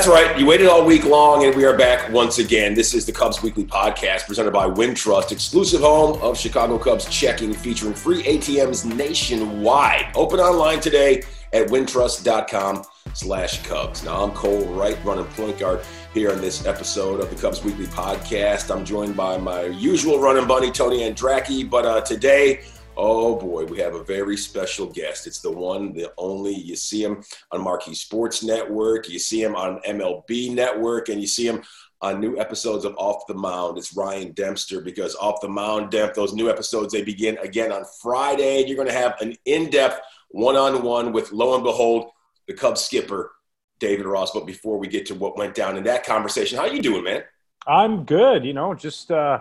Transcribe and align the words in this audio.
That's 0.00 0.08
right. 0.08 0.38
You 0.38 0.46
waited 0.46 0.66
all 0.66 0.86
week 0.86 1.04
long, 1.04 1.44
and 1.44 1.54
we 1.54 1.66
are 1.66 1.76
back 1.76 2.10
once 2.10 2.38
again. 2.38 2.72
This 2.72 2.94
is 2.94 3.04
the 3.04 3.12
Cubs 3.12 3.42
Weekly 3.42 3.66
Podcast 3.66 4.26
presented 4.26 4.50
by 4.50 4.66
Wintrust, 4.66 5.30
exclusive 5.30 5.82
home 5.82 6.18
of 6.22 6.38
Chicago 6.38 6.78
Cubs 6.78 7.04
checking, 7.10 7.52
featuring 7.52 7.92
free 7.92 8.22
ATMs 8.22 8.86
nationwide. 8.96 10.06
Open 10.14 10.40
online 10.40 10.80
today 10.80 11.22
at 11.52 11.66
wintrust.com 11.66 12.82
slash 13.12 13.62
Cubs. 13.66 14.02
Now, 14.02 14.24
I'm 14.24 14.30
Cole 14.30 14.64
Wright, 14.68 14.96
running 15.04 15.26
point 15.26 15.58
guard 15.58 15.82
here 16.14 16.32
on 16.32 16.40
this 16.40 16.64
episode 16.64 17.20
of 17.20 17.28
the 17.28 17.36
Cubs 17.36 17.62
Weekly 17.62 17.84
Podcast. 17.84 18.74
I'm 18.74 18.86
joined 18.86 19.18
by 19.18 19.36
my 19.36 19.64
usual 19.64 20.18
running 20.18 20.48
bunny, 20.48 20.70
Tony 20.70 21.00
Andracki, 21.00 21.68
but 21.68 21.84
uh, 21.84 22.00
today 22.00 22.62
Oh 22.96 23.36
boy, 23.36 23.64
we 23.64 23.78
have 23.78 23.94
a 23.94 24.04
very 24.04 24.36
special 24.36 24.86
guest. 24.86 25.26
It's 25.26 25.40
the 25.40 25.50
one, 25.50 25.92
the 25.92 26.12
only. 26.18 26.54
You 26.54 26.76
see 26.76 27.02
him 27.02 27.22
on 27.52 27.62
Marquee 27.62 27.94
Sports 27.94 28.42
Network, 28.42 29.08
you 29.08 29.18
see 29.18 29.42
him 29.42 29.56
on 29.56 29.80
MLB 29.86 30.54
Network, 30.54 31.08
and 31.08 31.20
you 31.20 31.26
see 31.26 31.46
him 31.46 31.62
on 32.02 32.20
new 32.20 32.38
episodes 32.38 32.84
of 32.84 32.94
Off 32.96 33.26
the 33.26 33.34
Mound. 33.34 33.78
It's 33.78 33.96
Ryan 33.96 34.32
Dempster 34.32 34.80
because 34.80 35.14
Off 35.16 35.40
the 35.40 35.48
Mound, 35.48 35.90
Demp, 35.92 36.14
those 36.14 36.32
new 36.32 36.48
episodes, 36.48 36.92
they 36.92 37.02
begin 37.02 37.36
again 37.38 37.72
on 37.72 37.84
Friday. 38.00 38.64
You're 38.66 38.76
going 38.76 38.88
to 38.88 38.94
have 38.94 39.20
an 39.20 39.34
in 39.44 39.70
depth 39.70 40.00
one 40.30 40.56
on 40.56 40.82
one 40.82 41.12
with, 41.12 41.32
lo 41.32 41.54
and 41.54 41.64
behold, 41.64 42.10
the 42.46 42.54
Cubs 42.54 42.80
skipper, 42.80 43.32
David 43.80 44.06
Ross. 44.06 44.30
But 44.32 44.46
before 44.46 44.78
we 44.78 44.88
get 44.88 45.06
to 45.06 45.14
what 45.14 45.36
went 45.36 45.54
down 45.54 45.76
in 45.76 45.84
that 45.84 46.04
conversation, 46.04 46.58
how 46.58 46.66
you 46.66 46.80
doing, 46.80 47.04
man? 47.04 47.22
I'm 47.66 48.04
good. 48.04 48.44
You 48.44 48.54
know, 48.54 48.74
just 48.74 49.10
uh, 49.10 49.40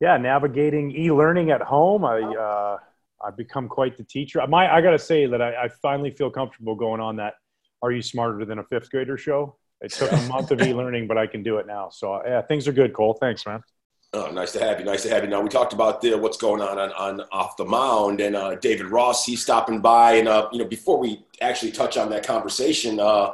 yeah, 0.00 0.16
navigating 0.16 0.90
e-learning 0.96 1.50
at 1.50 1.60
home. 1.60 2.04
I 2.04 2.20
uh, 2.20 2.78
I've 3.22 3.36
become 3.36 3.68
quite 3.68 3.96
the 3.96 4.04
teacher. 4.04 4.44
My 4.48 4.72
I 4.72 4.80
got 4.80 4.92
to 4.92 4.98
say 4.98 5.26
that 5.26 5.42
I, 5.42 5.64
I, 5.64 5.68
finally 5.68 6.10
feel 6.10 6.30
comfortable 6.30 6.74
going 6.74 7.00
on 7.00 7.16
that. 7.16 7.34
Are 7.82 7.92
you 7.92 8.02
smarter 8.02 8.44
than 8.44 8.58
a 8.58 8.64
fifth 8.64 8.90
grader 8.90 9.16
show? 9.16 9.56
It 9.80 9.92
took 9.92 10.12
a 10.12 10.20
month 10.22 10.50
of 10.50 10.60
e-learning, 10.66 11.06
but 11.06 11.16
I 11.16 11.26
can 11.26 11.42
do 11.42 11.58
it 11.58 11.66
now. 11.66 11.90
So 11.90 12.22
yeah, 12.24 12.42
things 12.42 12.66
are 12.66 12.72
good. 12.72 12.94
Cole, 12.94 13.16
thanks, 13.20 13.46
man. 13.46 13.62
Oh, 14.12 14.30
nice 14.30 14.52
to 14.52 14.60
have 14.60 14.80
you. 14.80 14.84
Nice 14.84 15.04
to 15.04 15.10
have 15.10 15.22
you. 15.22 15.30
Now 15.30 15.40
we 15.40 15.48
talked 15.48 15.72
about 15.72 16.00
the, 16.00 16.14
what's 16.16 16.36
going 16.36 16.60
on, 16.62 16.78
on 16.78 16.92
on 16.92 17.26
off 17.30 17.56
the 17.56 17.64
mound, 17.64 18.20
and 18.20 18.34
uh, 18.34 18.56
David 18.56 18.86
Ross 18.86 19.24
he's 19.26 19.42
stopping 19.42 19.80
by, 19.80 20.14
and 20.14 20.28
uh, 20.28 20.48
you 20.50 20.58
know 20.58 20.64
before 20.64 20.98
we 20.98 21.22
actually 21.42 21.72
touch 21.72 21.96
on 21.98 22.08
that 22.10 22.26
conversation, 22.26 22.98
uh, 22.98 23.32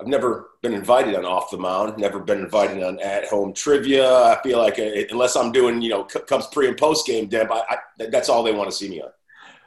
I've 0.00 0.08
never 0.08 0.50
been 0.62 0.74
invited 0.74 1.14
on 1.14 1.24
off 1.24 1.50
the 1.50 1.58
mound, 1.58 1.96
never 1.96 2.18
been 2.18 2.40
invited 2.40 2.82
on 2.82 2.98
at 3.00 3.26
home 3.26 3.52
trivia. 3.52 4.10
I 4.10 4.40
feel 4.42 4.58
like 4.58 4.78
uh, 4.78 4.90
unless 5.10 5.36
I'm 5.36 5.52
doing, 5.52 5.80
you 5.80 5.90
know, 5.90 6.04
Cubs 6.04 6.48
pre 6.48 6.68
and 6.68 6.76
post 6.76 7.06
game, 7.06 7.28
Demp, 7.28 7.50
I, 7.50 7.62
I, 7.70 8.06
that's 8.10 8.28
all 8.28 8.42
they 8.42 8.52
want 8.52 8.70
to 8.70 8.76
see 8.76 8.88
me 8.88 9.02
on. 9.02 9.10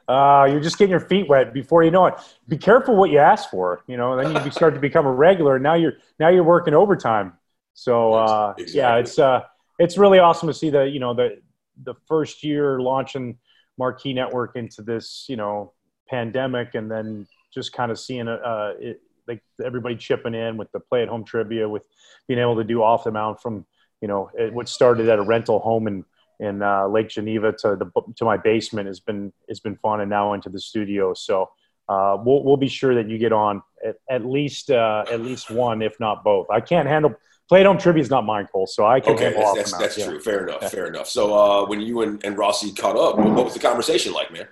Uh, 0.07 0.45
you're 0.45 0.59
just 0.59 0.77
getting 0.77 0.91
your 0.91 0.99
feet 0.99 1.27
wet 1.27 1.53
before 1.53 1.83
you 1.83 1.89
know 1.89 2.05
it. 2.05 2.15
Be 2.47 2.57
careful 2.57 2.95
what 2.95 3.09
you 3.09 3.17
ask 3.17 3.49
for, 3.49 3.83
you 3.87 3.97
know. 3.97 4.15
Then 4.15 4.45
you 4.45 4.51
start 4.51 4.75
to 4.75 4.79
become 4.79 5.05
a 5.05 5.11
regular. 5.11 5.55
And 5.55 5.63
now 5.63 5.73
you're 5.73 5.93
now 6.19 6.29
you're 6.29 6.43
working 6.43 6.73
overtime. 6.73 7.33
So 7.73 8.13
uh, 8.13 8.53
exactly. 8.57 8.79
yeah, 8.79 8.95
it's 8.97 9.17
uh, 9.17 9.41
it's 9.79 9.97
really 9.97 10.19
awesome 10.19 10.47
to 10.47 10.53
see 10.53 10.69
the 10.69 10.83
you 10.83 10.99
know 10.99 11.13
the 11.13 11.41
the 11.83 11.95
first 12.07 12.43
year 12.43 12.79
launching 12.79 13.37
Marquee 13.79 14.13
Network 14.13 14.55
into 14.55 14.83
this 14.83 15.25
you 15.27 15.37
know 15.37 15.73
pandemic, 16.07 16.75
and 16.75 16.89
then 16.89 17.25
just 17.51 17.73
kind 17.73 17.91
of 17.91 17.97
seeing 17.97 18.27
uh, 18.27 18.73
it, 18.79 19.01
like 19.27 19.41
everybody 19.63 19.95
chipping 19.95 20.33
in 20.33 20.57
with 20.57 20.71
the 20.71 20.79
play 20.79 21.01
at 21.01 21.07
home 21.07 21.23
trivia, 21.23 21.67
with 21.67 21.85
being 22.27 22.39
able 22.39 22.55
to 22.55 22.63
do 22.63 22.83
off 22.83 23.03
the 23.03 23.11
mound 23.11 23.39
from 23.39 23.65
you 24.01 24.07
know 24.07 24.29
it, 24.37 24.53
what 24.53 24.69
started 24.69 25.09
at 25.09 25.19
a 25.19 25.23
rental 25.23 25.59
home 25.59 25.87
in 25.87 26.05
in 26.39 26.61
uh, 26.61 26.87
Lake 26.87 27.09
Geneva 27.09 27.53
to 27.59 27.75
the 27.75 27.89
to 28.17 28.25
my 28.25 28.37
basement 28.37 28.87
has 28.87 28.99
been 28.99 29.31
has 29.49 29.59
been 29.59 29.75
fun, 29.77 30.01
and 30.01 30.09
now 30.09 30.33
into 30.33 30.49
the 30.49 30.59
studio. 30.59 31.13
So 31.13 31.49
uh, 31.87 32.17
we'll 32.23 32.43
we'll 32.43 32.57
be 32.57 32.67
sure 32.67 32.95
that 32.95 33.09
you 33.09 33.17
get 33.17 33.31
on 33.31 33.61
at, 33.85 33.95
at 34.09 34.25
least 34.25 34.71
uh, 34.71 35.05
at 35.11 35.21
least 35.21 35.49
one, 35.49 35.81
if 35.81 35.99
not 35.99 36.23
both. 36.23 36.49
I 36.49 36.59
can't 36.59 36.87
handle 36.87 37.15
play 37.47 37.61
at 37.61 37.65
home 37.65 37.77
trivia 37.77 38.01
is 38.01 38.09
not 38.09 38.25
mine, 38.25 38.47
Cole. 38.51 38.67
So 38.67 38.85
I 38.85 38.99
can 38.99 39.13
okay, 39.13 39.25
handle 39.25 39.53
that's, 39.55 39.71
that's, 39.71 39.95
that's 39.95 40.07
true. 40.07 40.19
Fair 40.19 40.47
enough. 40.47 40.71
Fair 40.71 40.87
enough. 40.87 41.07
So 41.07 41.33
uh, 41.37 41.65
when 41.67 41.81
you 41.81 42.01
and, 42.01 42.23
and 42.25 42.37
Rossi 42.37 42.73
caught 42.73 42.97
up, 42.97 43.17
what 43.17 43.45
was 43.45 43.53
the 43.53 43.59
conversation 43.59 44.13
like, 44.13 44.31
man? 44.31 44.47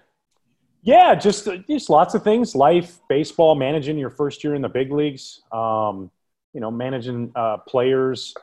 Yeah, 0.83 1.15
just 1.15 1.47
just 1.69 1.89
lots 1.89 2.13
of 2.13 2.23
things. 2.23 2.55
Life, 2.55 2.99
baseball, 3.07 3.55
managing 3.55 3.97
your 3.97 4.09
first 4.09 4.43
year 4.43 4.53
in 4.53 4.61
the 4.61 4.69
big 4.69 4.91
leagues. 4.91 5.41
Um, 5.51 6.11
you 6.53 6.59
know, 6.61 6.69
managing 6.71 7.31
uh, 7.35 7.57
players. 7.57 8.33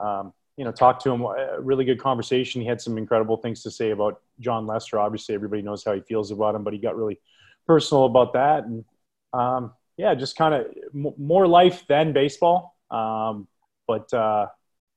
Um, 0.00 0.32
you 0.56 0.64
know, 0.64 0.70
talked 0.70 1.02
to 1.04 1.10
him. 1.10 1.22
A 1.22 1.60
really 1.60 1.84
good 1.84 2.00
conversation. 2.00 2.60
He 2.60 2.68
had 2.68 2.80
some 2.80 2.98
incredible 2.98 3.36
things 3.36 3.62
to 3.64 3.70
say 3.70 3.90
about 3.90 4.20
Jon 4.38 4.66
Lester. 4.66 5.00
Obviously, 5.00 5.34
everybody 5.34 5.62
knows 5.62 5.82
how 5.84 5.92
he 5.92 6.00
feels 6.02 6.30
about 6.30 6.54
him, 6.54 6.62
but 6.62 6.72
he 6.72 6.78
got 6.78 6.96
really 6.96 7.18
personal 7.66 8.04
about 8.04 8.32
that. 8.34 8.64
And 8.64 8.84
um, 9.32 9.72
yeah, 9.96 10.14
just 10.14 10.36
kind 10.36 10.54
of 10.54 10.66
m- 10.94 11.14
more 11.18 11.48
life 11.48 11.84
than 11.88 12.12
baseball. 12.12 12.76
Um, 12.92 13.48
but 13.88 14.12
uh, 14.14 14.46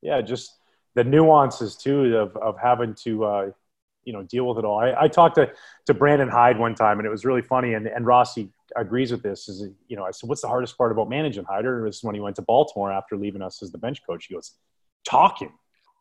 yeah, 0.03 0.21
just 0.21 0.51
the 0.93 1.03
nuances 1.03 1.75
too 1.77 2.15
of 2.17 2.37
of 2.37 2.59
having 2.59 2.93
to 3.05 3.25
uh, 3.25 3.51
you 4.05 4.13
know 4.13 4.23
deal 4.23 4.47
with 4.47 4.57
it 4.57 4.65
all. 4.65 4.79
I, 4.79 4.93
I, 5.01 5.07
talked 5.07 5.35
to 5.35 5.51
to 5.87 5.93
Brandon 5.93 6.29
Hyde 6.29 6.57
one 6.57 6.75
time, 6.75 6.99
and 6.99 7.05
it 7.05 7.09
was 7.09 7.25
really 7.25 7.41
funny. 7.41 7.73
And 7.73 7.87
and 7.87 8.05
Rossi 8.05 8.49
agrees 8.75 9.11
with 9.11 9.23
this. 9.23 9.49
Is 9.49 9.69
you 9.87 9.97
know 9.97 10.05
I 10.05 10.11
said, 10.11 10.29
what's 10.29 10.41
the 10.41 10.47
hardest 10.47 10.77
part 10.77 10.91
about 10.91 11.09
managing 11.09 11.43
Hyder? 11.43 11.83
Was 11.83 12.03
when 12.03 12.15
he 12.15 12.21
went 12.21 12.35
to 12.37 12.41
Baltimore 12.41 12.91
after 12.91 13.17
leaving 13.17 13.41
us 13.41 13.61
as 13.61 13.71
the 13.71 13.77
bench 13.77 14.05
coach. 14.07 14.27
He 14.27 14.35
goes, 14.35 14.53
talking, 15.05 15.51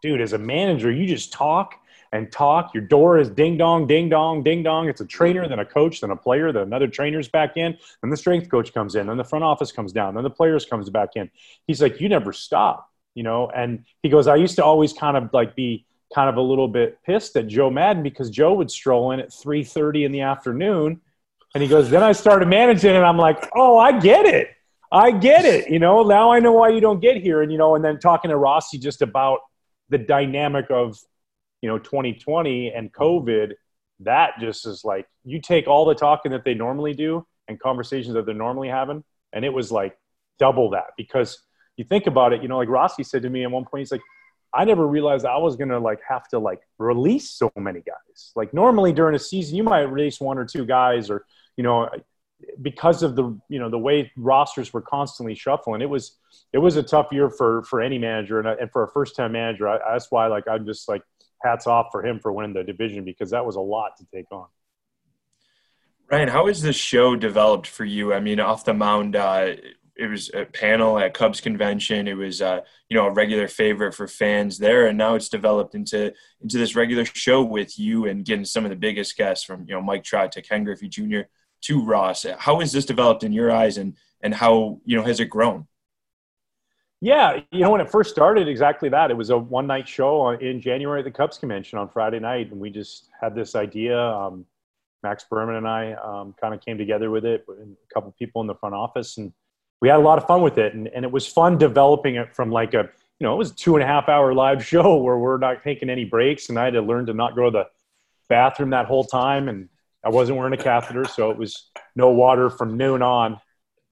dude. 0.03 0.21
As 0.21 0.33
a 0.33 0.39
manager, 0.39 0.93
you 0.93 1.07
just 1.07 1.33
talk 1.33 1.75
and 2.13 2.31
talk. 2.31 2.73
Your 2.75 2.85
door 2.85 3.19
is 3.19 3.29
ding 3.29 3.59
dong, 3.59 3.87
ding 3.87 4.09
dong, 4.09 4.43
ding 4.45 4.63
dong. 4.63 4.89
It's 4.89 5.01
a 5.01 5.07
trainer, 5.07 5.49
then 5.49 5.59
a 5.59 5.65
coach, 5.65 6.01
then 6.01 6.11
a 6.11 6.17
player, 6.17 6.53
then 6.53 6.63
another 6.63 6.87
trainer's 6.87 7.29
back 7.29 7.57
in, 7.57 7.77
then 8.03 8.11
the 8.11 8.17
strength 8.17 8.49
coach 8.49 8.73
comes 8.73 8.95
in, 8.95 9.09
then 9.09 9.17
the 9.17 9.25
front 9.25 9.45
office 9.45 9.73
comes 9.73 9.93
down, 9.93 10.15
then 10.15 10.23
the 10.23 10.31
players 10.31 10.65
comes 10.65 10.89
back 10.91 11.11
in. 11.17 11.29
He's 11.67 11.83
like, 11.83 12.01
you 12.01 12.09
never 12.09 12.33
stop, 12.33 12.89
you 13.15 13.25
know. 13.25 13.51
And 13.51 13.85
he 14.03 14.09
goes, 14.11 14.29
I 14.29 14.37
used 14.37 14.55
to 14.57 14.65
always 14.65 14.93
kind 14.93 15.17
of 15.17 15.31
like 15.33 15.57
be 15.57 15.87
kind 16.13 16.29
of 16.29 16.37
a 16.37 16.41
little 16.41 16.69
bit 16.69 16.99
pissed 17.05 17.37
at 17.37 17.47
Joe 17.47 17.71
Maddon 17.71 18.03
because 18.03 18.31
Joe 18.31 18.55
would 18.55 18.71
stroll 18.71 19.13
in 19.13 19.21
at 19.21 19.31
3:30 19.31 20.05
in 20.05 20.13
the 20.13 20.21
afternoon, 20.23 21.01
and 21.55 21.63
he 21.63 21.69
goes, 21.69 21.91
then 21.91 22.03
I 22.03 22.13
started 22.13 22.49
managing, 22.49 22.95
and 22.95 23.05
I'm 23.05 23.19
like, 23.19 23.49
oh, 23.55 23.79
I 23.79 23.99
get 23.99 24.27
it, 24.27 24.49
I 24.91 25.11
get 25.13 25.45
it, 25.45 25.71
you 25.71 25.79
know. 25.79 26.03
Now 26.03 26.33
I 26.33 26.41
know 26.41 26.53
why 26.53 26.71
you 26.71 26.81
don't 26.81 27.01
get 27.01 27.17
here, 27.17 27.43
and 27.43 27.51
you 27.51 27.59
know, 27.59 27.75
and 27.75 27.85
then 27.85 27.99
talking 27.99 28.31
to 28.31 28.37
Rossi 28.37 28.79
just 28.79 29.03
about 29.03 29.41
the 29.89 29.99
dynamic 29.99 30.67
of, 30.71 30.99
you 31.63 31.69
know, 31.69 31.79
2020 31.79 32.73
and 32.73 32.93
COVID, 32.93 33.53
that 34.01 34.33
just 34.41 34.67
is 34.67 34.85
like 34.85 35.07
you 35.25 35.41
take 35.41 35.69
all 35.69 35.85
the 35.85 35.95
talking 35.95 36.33
that 36.33 36.45
they 36.45 36.55
normally 36.55 36.95
do 36.95 37.27
and 37.49 37.61
conversations 37.61 38.15
that 38.15 38.27
they're 38.27 38.35
normally 38.35 38.69
having, 38.69 39.05
and 39.33 39.45
it 39.45 39.53
was 39.53 39.71
like 39.71 39.97
double 40.39 40.71
that. 40.71 40.89
Because 40.97 41.41
you 41.77 41.85
think 41.85 42.07
about 42.07 42.33
it, 42.33 42.43
you 42.43 42.49
know, 42.49 42.59
like 42.59 42.69
Rossi 42.69 43.03
said 43.03 43.23
to 43.23 43.31
me 43.31 43.43
at 43.43 43.51
one 43.51 43.65
point, 43.65 43.81
he's 43.81 43.93
like, 43.93 44.01
I 44.55 44.65
never 44.65 44.87
realized 44.87 45.27
I 45.27 45.39
was 45.39 45.57
gonna 45.57 45.79
like 45.79 46.01
have 46.09 46.29
to 46.29 46.39
like 46.39 46.61
release 46.79 47.31
so 47.31 47.51
many 47.57 47.81
guys. 47.81 48.33
Like 48.37 48.55
normally 48.55 48.93
during 48.93 49.15
a 49.15 49.19
season, 49.19 49.57
you 49.57 49.65
might 49.65 49.81
release 49.81 50.21
one 50.21 50.39
or 50.39 50.45
two 50.45 50.65
guys, 50.65 51.11
or 51.11 51.25
you 51.57 51.65
know, 51.65 51.91
because 52.63 53.03
of 53.03 53.17
the 53.17 53.39
you 53.49 53.59
know 53.59 53.69
the 53.69 53.79
way 53.79 54.13
rosters 54.17 54.73
were 54.73 54.83
constantly 54.83 55.35
shuffling. 55.35 55.83
It 55.83 55.91
was 55.91 56.17
it 56.53 56.59
was 56.59 56.77
a 56.77 56.83
tough 56.83 57.09
year 57.11 57.31
for 57.31 57.63
for 57.65 57.81
any 57.81 57.99
manager, 57.99 58.39
and, 58.39 58.49
and 58.49 58.71
for 58.71 58.85
a 58.85 58.89
first 58.89 59.17
time 59.17 59.33
manager, 59.33 59.69
I, 59.69 59.79
that's 59.93 60.11
why 60.11 60.29
like 60.29 60.47
I'm 60.49 60.65
just 60.65 60.89
like 60.89 61.03
hats 61.43 61.67
off 61.67 61.89
for 61.91 62.05
him 62.05 62.21
for 62.21 62.33
winning 62.33 62.55
the 62.55 62.65
division 62.65 63.05
because 63.05 63.31
that 63.31 63.45
was 63.45 63.57
a 63.57 63.61
lot 63.61 63.97
to 63.99 64.07
take 64.15 64.31
on. 64.31 64.47
Ryan, 66.11 66.29
how 66.29 66.47
has 66.47 66.63
this 66.63 66.77
show 66.77 67.17
developed 67.17 67.67
for 67.67 67.85
you? 67.85 68.13
I 68.13 68.21
mean, 68.21 68.39
off 68.39 68.65
the 68.65 68.75
mound, 68.75 69.17
uh, 69.17 69.55
it 69.97 70.07
was 70.07 70.31
a 70.35 70.45
panel 70.45 70.99
at 70.99 71.15
Cubs 71.15 71.41
convention. 71.41 72.09
It 72.09 72.17
was 72.17 72.43
uh, 72.43 72.61
you 72.89 72.97
know 72.97 73.07
a 73.07 73.13
regular 73.13 73.49
favorite 73.49 73.95
for 73.95 74.09
fans 74.09 74.59
there, 74.59 74.87
and 74.87 74.99
now 74.99 75.15
it's 75.15 75.29
developed 75.29 75.75
into 75.75 76.13
into 76.41 76.59
this 76.59 76.75
regular 76.75 77.05
show 77.05 77.43
with 77.43 77.79
you 77.79 78.07
and 78.07 78.25
getting 78.25 78.45
some 78.45 78.65
of 78.65 78.71
the 78.71 78.77
biggest 78.77 79.17
guests 79.17 79.45
from 79.45 79.65
you 79.69 79.75
know 79.75 79.81
Mike 79.81 80.05
Trout 80.05 80.33
to 80.33 80.43
Ken 80.43 80.65
Griffey 80.65 80.89
Jr. 80.89 81.21
to 81.63 81.85
Ross. 81.85 82.27
How 82.39 82.61
has 82.61 82.73
this 82.73 82.87
developed 82.87 83.23
in 83.23 83.33
your 83.33 83.53
eyes, 83.53 83.79
and 83.79 83.97
and 84.21 84.35
how 84.35 84.81
you 84.85 84.97
know 84.97 85.05
has 85.05 85.21
it 85.21 85.27
grown? 85.27 85.67
Yeah, 87.01 87.41
you 87.53 87.61
know 87.61 87.71
when 87.71 87.81
it 87.81 87.91
first 87.91 88.11
started, 88.11 88.49
exactly 88.49 88.89
that. 88.89 89.11
It 89.11 89.17
was 89.17 89.31
a 89.31 89.39
one 89.39 89.67
night 89.67 89.87
show 89.87 90.31
in 90.31 90.61
January 90.61 91.01
at 91.01 91.05
the 91.05 91.11
Cubs 91.11 91.39
convention 91.39 91.79
on 91.79 91.89
Friday 91.89 92.19
night, 92.19 92.51
and 92.51 92.61
we 92.61 92.71
just 92.71 93.11
had 93.21 93.35
this 93.35 93.55
idea. 93.55 94.01
Um, 94.01 94.47
Max 95.03 95.25
Berman 95.29 95.57
and 95.57 95.69
I 95.69 95.93
um, 95.93 96.35
kind 96.41 96.55
of 96.55 96.63
came 96.63 96.79
together 96.79 97.11
with 97.11 97.27
it, 97.27 97.45
a 97.49 97.95
couple 97.95 98.11
people 98.19 98.41
in 98.41 98.47
the 98.47 98.55
front 98.55 98.75
office, 98.75 99.19
and 99.19 99.35
we 99.85 99.91
had 99.91 99.99
a 99.99 100.03
lot 100.03 100.17
of 100.17 100.27
fun 100.27 100.41
with 100.41 100.57
it, 100.57 100.73
and, 100.73 100.89
and 100.89 101.05
it 101.05 101.13
was 101.13 101.27
fun 101.27 101.59
developing 101.59 102.15
it 102.15 102.35
from 102.35 102.51
like 102.51 102.73
a 102.73 102.89
you 103.19 103.27
know 103.27 103.35
it 103.35 103.37
was 103.37 103.51
a 103.51 103.55
two 103.55 103.75
and 103.75 103.83
a 103.83 103.87
half 103.87 104.09
hour 104.09 104.33
live 104.33 104.65
show 104.73 104.97
where 104.97 105.19
we're 105.19 105.37
not 105.37 105.63
taking 105.63 105.91
any 105.91 106.07
breaks, 106.07 106.49
and 106.49 106.59
I 106.59 106.65
had 106.65 106.73
to 106.73 106.81
learn 106.81 107.05
to 107.05 107.13
not 107.13 107.37
go 107.37 107.45
to 107.45 107.51
the 107.51 107.67
bathroom 108.31 108.71
that 108.71 108.87
whole 108.87 109.05
time, 109.05 109.51
and 109.51 109.69
I 110.03 110.09
wasn't 110.09 110.39
wearing 110.39 110.55
a 110.55 110.57
catheter, 110.57 111.05
so 111.05 111.31
it 111.31 111.37
was 111.37 111.71
no 111.95 112.09
water 112.09 112.49
from 112.49 112.79
noon 112.79 113.03
on. 113.03 113.39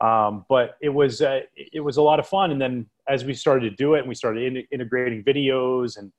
Um, 0.01 0.47
but 0.49 0.79
it 0.81 0.89
was 0.89 1.21
uh, 1.21 1.41
it 1.55 1.81
was 1.81 1.99
a 1.99 2.03
lot 2.03 2.19
of 2.19 2.27
fun, 2.27 2.53
and 2.53 2.59
then 2.59 2.87
as 3.07 3.27
we 3.27 3.35
started 3.35 3.69
to 3.69 3.77
do 3.77 3.93
it, 3.93 3.99
and 3.99 4.09
we 4.09 4.15
started 4.15 4.45
in- 4.45 4.67
integrating 4.73 5.23
videos 5.23 5.99
and 5.99 6.11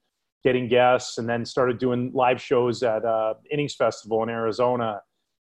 getting 0.43 0.67
guests, 0.67 1.17
and 1.17 1.27
then 1.27 1.45
started 1.45 1.79
doing 1.79 2.11
live 2.13 2.39
shows 2.39 2.83
at 2.83 3.03
uh, 3.03 3.33
Innings 3.49 3.73
Festival 3.73 4.21
in 4.21 4.29
Arizona, 4.29 5.01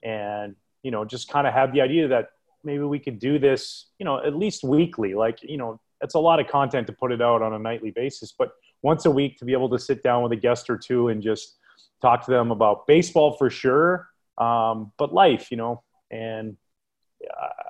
and 0.04 0.54
you 0.84 0.92
know 0.92 1.04
just 1.04 1.28
kind 1.28 1.48
of 1.48 1.52
had 1.52 1.72
the 1.72 1.80
idea 1.80 2.06
that 2.06 2.28
maybe 2.64 2.84
we 2.84 2.98
could 2.98 3.18
do 3.18 3.38
this, 3.38 3.86
you 3.98 4.04
know, 4.04 4.24
at 4.24 4.36
least 4.36 4.64
weekly, 4.64 5.14
like, 5.14 5.38
you 5.42 5.56
know, 5.56 5.80
it's 6.00 6.14
a 6.14 6.18
lot 6.18 6.40
of 6.40 6.46
content 6.48 6.86
to 6.86 6.92
put 6.92 7.12
it 7.12 7.22
out 7.22 7.42
on 7.42 7.54
a 7.54 7.58
nightly 7.58 7.90
basis. 7.90 8.32
But 8.36 8.52
once 8.82 9.06
a 9.06 9.10
week 9.10 9.38
to 9.38 9.44
be 9.44 9.52
able 9.52 9.70
to 9.70 9.78
sit 9.78 10.02
down 10.02 10.22
with 10.22 10.32
a 10.32 10.36
guest 10.36 10.68
or 10.68 10.76
two 10.76 11.08
and 11.08 11.22
just 11.22 11.56
talk 12.02 12.24
to 12.26 12.30
them 12.30 12.50
about 12.50 12.86
baseball 12.86 13.32
for 13.32 13.48
sure, 13.48 14.08
um, 14.38 14.92
but 14.98 15.14
life, 15.14 15.50
you 15.50 15.56
know. 15.56 15.82
And 16.10 16.56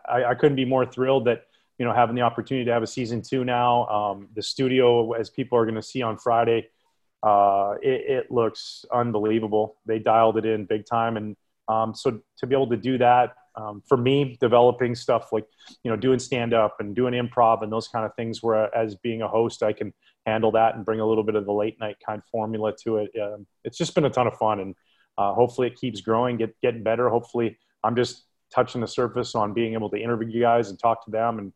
I, 0.08 0.24
I, 0.24 0.34
couldn't 0.34 0.56
be 0.56 0.64
more 0.64 0.84
thrilled 0.84 1.26
that 1.26 1.44
you 1.78 1.84
know 1.84 1.92
having 1.92 2.16
the 2.16 2.22
opportunity 2.22 2.64
to 2.64 2.72
have 2.72 2.82
a 2.82 2.86
season 2.86 3.22
two 3.22 3.44
now. 3.44 3.86
Um, 3.86 4.28
the 4.34 4.42
studio, 4.42 5.12
as 5.12 5.30
people 5.30 5.56
are 5.56 5.64
going 5.64 5.76
to 5.76 5.82
see 5.82 6.02
on 6.02 6.18
Friday, 6.18 6.68
uh, 7.22 7.74
it, 7.80 8.00
it, 8.10 8.30
looks 8.30 8.84
unbelievable. 8.92 9.76
They 9.86 9.98
dialed 10.00 10.36
it 10.36 10.44
in 10.44 10.64
big 10.64 10.84
time, 10.84 11.16
and 11.16 11.36
um, 11.68 11.94
so 11.94 12.20
to 12.38 12.46
be 12.46 12.54
able 12.54 12.70
to 12.70 12.76
do 12.76 12.98
that 12.98 13.36
um, 13.56 13.82
for 13.86 13.96
me, 13.96 14.36
developing 14.40 14.94
stuff 14.94 15.32
like 15.32 15.46
you 15.82 15.90
know 15.90 15.96
doing 15.96 16.18
stand 16.18 16.52
up 16.52 16.76
and 16.80 16.94
doing 16.94 17.14
improv 17.14 17.62
and 17.62 17.72
those 17.72 17.88
kind 17.88 18.04
of 18.04 18.14
things, 18.14 18.42
where 18.42 18.74
as 18.74 18.96
being 18.96 19.22
a 19.22 19.28
host, 19.28 19.62
I 19.62 19.72
can 19.72 19.92
handle 20.26 20.52
that 20.52 20.74
and 20.74 20.84
bring 20.84 21.00
a 21.00 21.06
little 21.06 21.24
bit 21.24 21.34
of 21.34 21.44
the 21.44 21.52
late 21.52 21.78
night 21.80 21.96
kind 22.04 22.18
of 22.18 22.24
formula 22.26 22.72
to 22.84 22.98
it. 22.98 23.10
Um, 23.20 23.46
it's 23.64 23.78
just 23.78 23.94
been 23.94 24.04
a 24.04 24.10
ton 24.10 24.26
of 24.26 24.34
fun, 24.34 24.60
and 24.60 24.74
uh, 25.18 25.34
hopefully 25.34 25.68
it 25.68 25.76
keeps 25.76 26.00
growing, 26.00 26.36
get 26.36 26.60
getting 26.60 26.82
better. 26.82 27.08
Hopefully, 27.08 27.58
I'm 27.82 27.96
just 27.96 28.24
touching 28.52 28.80
the 28.80 28.88
surface 28.88 29.34
on 29.34 29.52
being 29.52 29.74
able 29.74 29.90
to 29.90 29.98
interview 30.00 30.28
you 30.28 30.40
guys 30.40 30.70
and 30.70 30.78
talk 30.78 31.04
to 31.04 31.10
them 31.10 31.38
and 31.38 31.52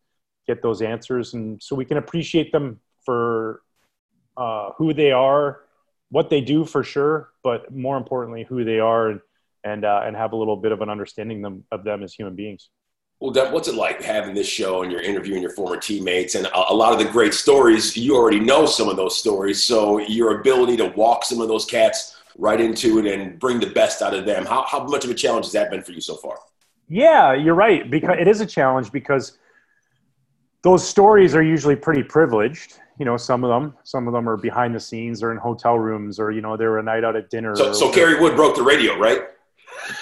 get 0.46 0.62
those 0.62 0.82
answers, 0.82 1.34
and 1.34 1.62
so 1.62 1.74
we 1.74 1.84
can 1.84 1.96
appreciate 1.96 2.52
them 2.52 2.80
for 3.04 3.62
uh, 4.36 4.70
who 4.78 4.94
they 4.94 5.10
are, 5.10 5.62
what 6.10 6.30
they 6.30 6.40
do 6.40 6.64
for 6.64 6.84
sure, 6.84 7.30
but 7.42 7.74
more 7.74 7.96
importantly, 7.96 8.46
who 8.48 8.64
they 8.64 8.78
are 8.78 9.08
and 9.08 9.20
and 9.64 9.84
uh, 9.84 10.02
and 10.04 10.16
have 10.16 10.32
a 10.32 10.36
little 10.36 10.56
bit 10.56 10.72
of 10.72 10.80
an 10.80 10.88
understanding 10.88 11.42
them, 11.42 11.64
of 11.72 11.84
them 11.84 12.02
as 12.02 12.14
human 12.14 12.34
beings. 12.34 12.70
Well, 13.20 13.32
Demp, 13.32 13.50
what's 13.50 13.66
it 13.66 13.74
like 13.74 14.00
having 14.00 14.32
this 14.32 14.46
show 14.46 14.84
and 14.84 14.92
you're 14.92 15.02
interviewing 15.02 15.42
your 15.42 15.50
former 15.50 15.76
teammates 15.76 16.36
and 16.36 16.46
a, 16.46 16.72
a 16.72 16.74
lot 16.74 16.92
of 16.92 17.00
the 17.00 17.10
great 17.10 17.34
stories? 17.34 17.96
You 17.96 18.14
already 18.14 18.38
know 18.38 18.64
some 18.64 18.88
of 18.88 18.96
those 18.96 19.18
stories, 19.18 19.62
so 19.62 19.98
your 19.98 20.40
ability 20.40 20.76
to 20.76 20.86
walk 20.96 21.24
some 21.24 21.40
of 21.40 21.48
those 21.48 21.64
cats 21.64 22.16
right 22.36 22.60
into 22.60 23.00
it 23.00 23.06
and 23.06 23.38
bring 23.40 23.58
the 23.58 23.66
best 23.66 24.02
out 24.02 24.14
of 24.14 24.24
them. 24.24 24.46
How, 24.46 24.64
how 24.68 24.84
much 24.84 25.04
of 25.04 25.10
a 25.10 25.14
challenge 25.14 25.46
has 25.46 25.52
that 25.54 25.70
been 25.70 25.82
for 25.82 25.90
you 25.90 26.00
so 26.00 26.14
far? 26.14 26.38
Yeah, 26.88 27.34
you're 27.34 27.56
right. 27.56 27.90
Because 27.90 28.16
it 28.20 28.28
is 28.28 28.40
a 28.40 28.46
challenge 28.46 28.92
because 28.92 29.36
those 30.62 30.88
stories 30.88 31.34
are 31.34 31.42
usually 31.42 31.76
pretty 31.76 32.04
privileged. 32.04 32.78
You 33.00 33.04
know, 33.04 33.16
some 33.16 33.42
of 33.42 33.50
them, 33.50 33.74
some 33.82 34.06
of 34.06 34.12
them 34.12 34.28
are 34.28 34.36
behind 34.36 34.74
the 34.74 34.80
scenes 34.80 35.22
or 35.22 35.32
in 35.32 35.38
hotel 35.38 35.78
rooms 35.78 36.20
or, 36.20 36.30
you 36.30 36.40
know, 36.40 36.56
they 36.56 36.66
were 36.66 36.78
a 36.78 36.82
night 36.82 37.04
out 37.04 37.16
at 37.16 37.30
dinner. 37.30 37.54
So, 37.56 37.72
so 37.72 37.92
Kerry 37.92 38.20
Wood 38.20 38.36
broke 38.36 38.56
the 38.56 38.62
radio, 38.62 38.96
right? 38.98 39.22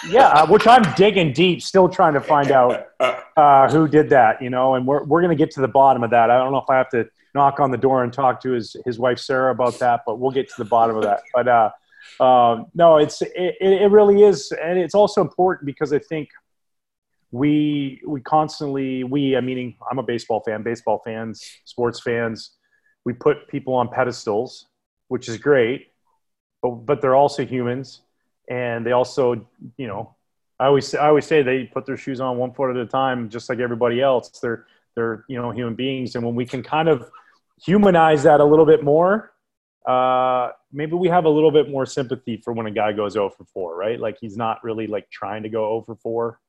Yeah, 0.08 0.28
uh, 0.28 0.46
which 0.46 0.66
I'm 0.66 0.82
digging 0.94 1.32
deep, 1.32 1.62
still 1.62 1.88
trying 1.88 2.14
to 2.14 2.20
find 2.20 2.50
out 2.50 2.86
uh, 3.36 3.70
who 3.70 3.88
did 3.88 4.10
that, 4.10 4.40
you 4.42 4.50
know, 4.50 4.74
and 4.74 4.86
we're, 4.86 5.04
we're 5.04 5.20
going 5.20 5.36
to 5.36 5.36
get 5.36 5.50
to 5.52 5.60
the 5.60 5.68
bottom 5.68 6.02
of 6.02 6.10
that. 6.10 6.30
I 6.30 6.38
don't 6.38 6.52
know 6.52 6.58
if 6.58 6.70
I 6.70 6.76
have 6.76 6.90
to 6.90 7.08
knock 7.34 7.60
on 7.60 7.70
the 7.70 7.78
door 7.78 8.04
and 8.04 8.12
talk 8.12 8.40
to 8.42 8.50
his, 8.50 8.76
his 8.84 8.98
wife, 8.98 9.18
Sarah, 9.18 9.52
about 9.52 9.78
that, 9.78 10.02
but 10.06 10.18
we'll 10.18 10.30
get 10.30 10.48
to 10.48 10.54
the 10.58 10.64
bottom 10.64 10.96
of 10.96 11.02
that. 11.02 11.20
But 11.34 11.48
uh, 11.48 11.70
um, 12.20 12.66
no, 12.74 12.98
it's, 12.98 13.20
it, 13.22 13.56
it 13.60 13.90
really 13.90 14.22
is. 14.22 14.52
And 14.52 14.78
it's 14.78 14.94
also 14.94 15.20
important 15.20 15.66
because 15.66 15.92
I 15.92 15.98
think– 15.98 16.28
we 17.36 18.00
we 18.06 18.20
constantly 18.20 19.04
we 19.04 19.36
i 19.36 19.40
meaning 19.40 19.76
i'm 19.90 19.98
a 19.98 20.02
baseball 20.02 20.40
fan 20.40 20.62
baseball 20.62 21.02
fans 21.04 21.44
sports 21.64 22.00
fans 22.00 22.52
we 23.04 23.12
put 23.12 23.48
people 23.48 23.74
on 23.74 23.88
pedestals 23.88 24.66
which 25.08 25.28
is 25.28 25.36
great 25.36 25.88
but 26.62 26.70
but 26.86 27.00
they're 27.00 27.16
also 27.16 27.44
humans 27.44 28.02
and 28.48 28.86
they 28.86 28.92
also 28.92 29.46
you 29.76 29.86
know 29.86 30.14
i 30.60 30.66
always 30.66 30.94
i 30.94 31.08
always 31.08 31.26
say 31.26 31.42
they 31.42 31.64
put 31.64 31.86
their 31.86 31.96
shoes 31.96 32.20
on 32.20 32.36
one 32.36 32.52
foot 32.52 32.70
at 32.70 32.76
a 32.76 32.86
time 32.86 33.28
just 33.28 33.48
like 33.48 33.58
everybody 33.58 34.00
else 34.00 34.28
they're 34.40 34.66
they're 34.94 35.24
you 35.28 35.40
know 35.40 35.50
human 35.50 35.74
beings 35.74 36.14
and 36.14 36.24
when 36.24 36.34
we 36.34 36.46
can 36.46 36.62
kind 36.62 36.88
of 36.88 37.10
humanize 37.64 38.22
that 38.22 38.40
a 38.40 38.44
little 38.44 38.66
bit 38.66 38.84
more 38.84 39.32
uh, 39.86 40.50
maybe 40.72 40.94
we 40.94 41.08
have 41.08 41.24
a 41.24 41.28
little 41.28 41.52
bit 41.52 41.70
more 41.70 41.86
sympathy 41.86 42.36
for 42.36 42.52
when 42.52 42.66
a 42.66 42.70
guy 42.70 42.92
goes 42.92 43.16
over 43.16 43.44
4, 43.44 43.76
right? 43.76 44.00
Like 44.00 44.18
he's 44.20 44.36
not 44.36 44.62
really 44.64 44.88
like 44.88 45.08
trying 45.10 45.44
to 45.44 45.48
go 45.48 45.66
over 45.66 45.94
4. 45.94 46.40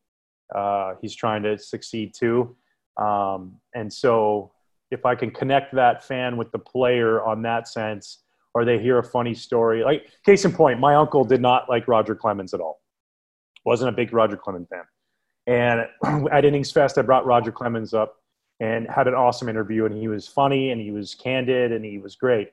Uh, 0.53 0.95
he's 1.01 1.13
trying 1.13 1.43
to 1.43 1.57
succeed 1.57 2.13
too. 2.15 2.55
Um, 2.97 3.57
and 3.75 3.93
so 3.93 4.51
if 4.89 5.05
I 5.05 5.13
can 5.13 5.29
connect 5.29 5.75
that 5.75 6.03
fan 6.03 6.35
with 6.35 6.51
the 6.51 6.57
player 6.57 7.23
on 7.23 7.43
that 7.43 7.67
sense, 7.67 8.23
or 8.57 8.65
they 8.65 8.80
hear 8.80 8.98
a 8.98 9.04
funny 9.04 9.36
story, 9.36 9.83
like 9.83 10.07
case 10.25 10.44
in 10.44 10.51
point, 10.51 10.80
my 10.80 10.95
uncle 10.95 11.24
did 11.24 11.39
not 11.39 11.69
like 11.69 11.88
Roger 11.88 12.15
Clemens 12.15 12.56
at 12.56 12.59
all. 12.59 12.81
Wasn't 13.65 13.88
a 13.88 13.92
big 13.92 14.12
Roger 14.12 14.36
Clemens 14.36 14.68
fan. 14.68 14.81
And 15.45 16.27
at 16.31 16.44
Innings 16.44 16.71
Fest, 16.71 16.98
I 16.98 17.04
brought 17.04 17.27
Roger 17.27 17.51
Clemens 17.51 17.94
up 17.94 18.15
and 18.59 18.89
had 18.89 19.07
an 19.07 19.13
awesome 19.13 19.48
interview. 19.48 19.86
And 19.86 19.95
he 19.95 20.07
was 20.07 20.27
funny 20.27 20.71
and 20.71 20.81
he 20.81 20.89
was 20.89 21.13
candid 21.13 21.71
and 21.71 21.86
he 21.86 22.00
was 22.00 22.15
great. 22.15 22.51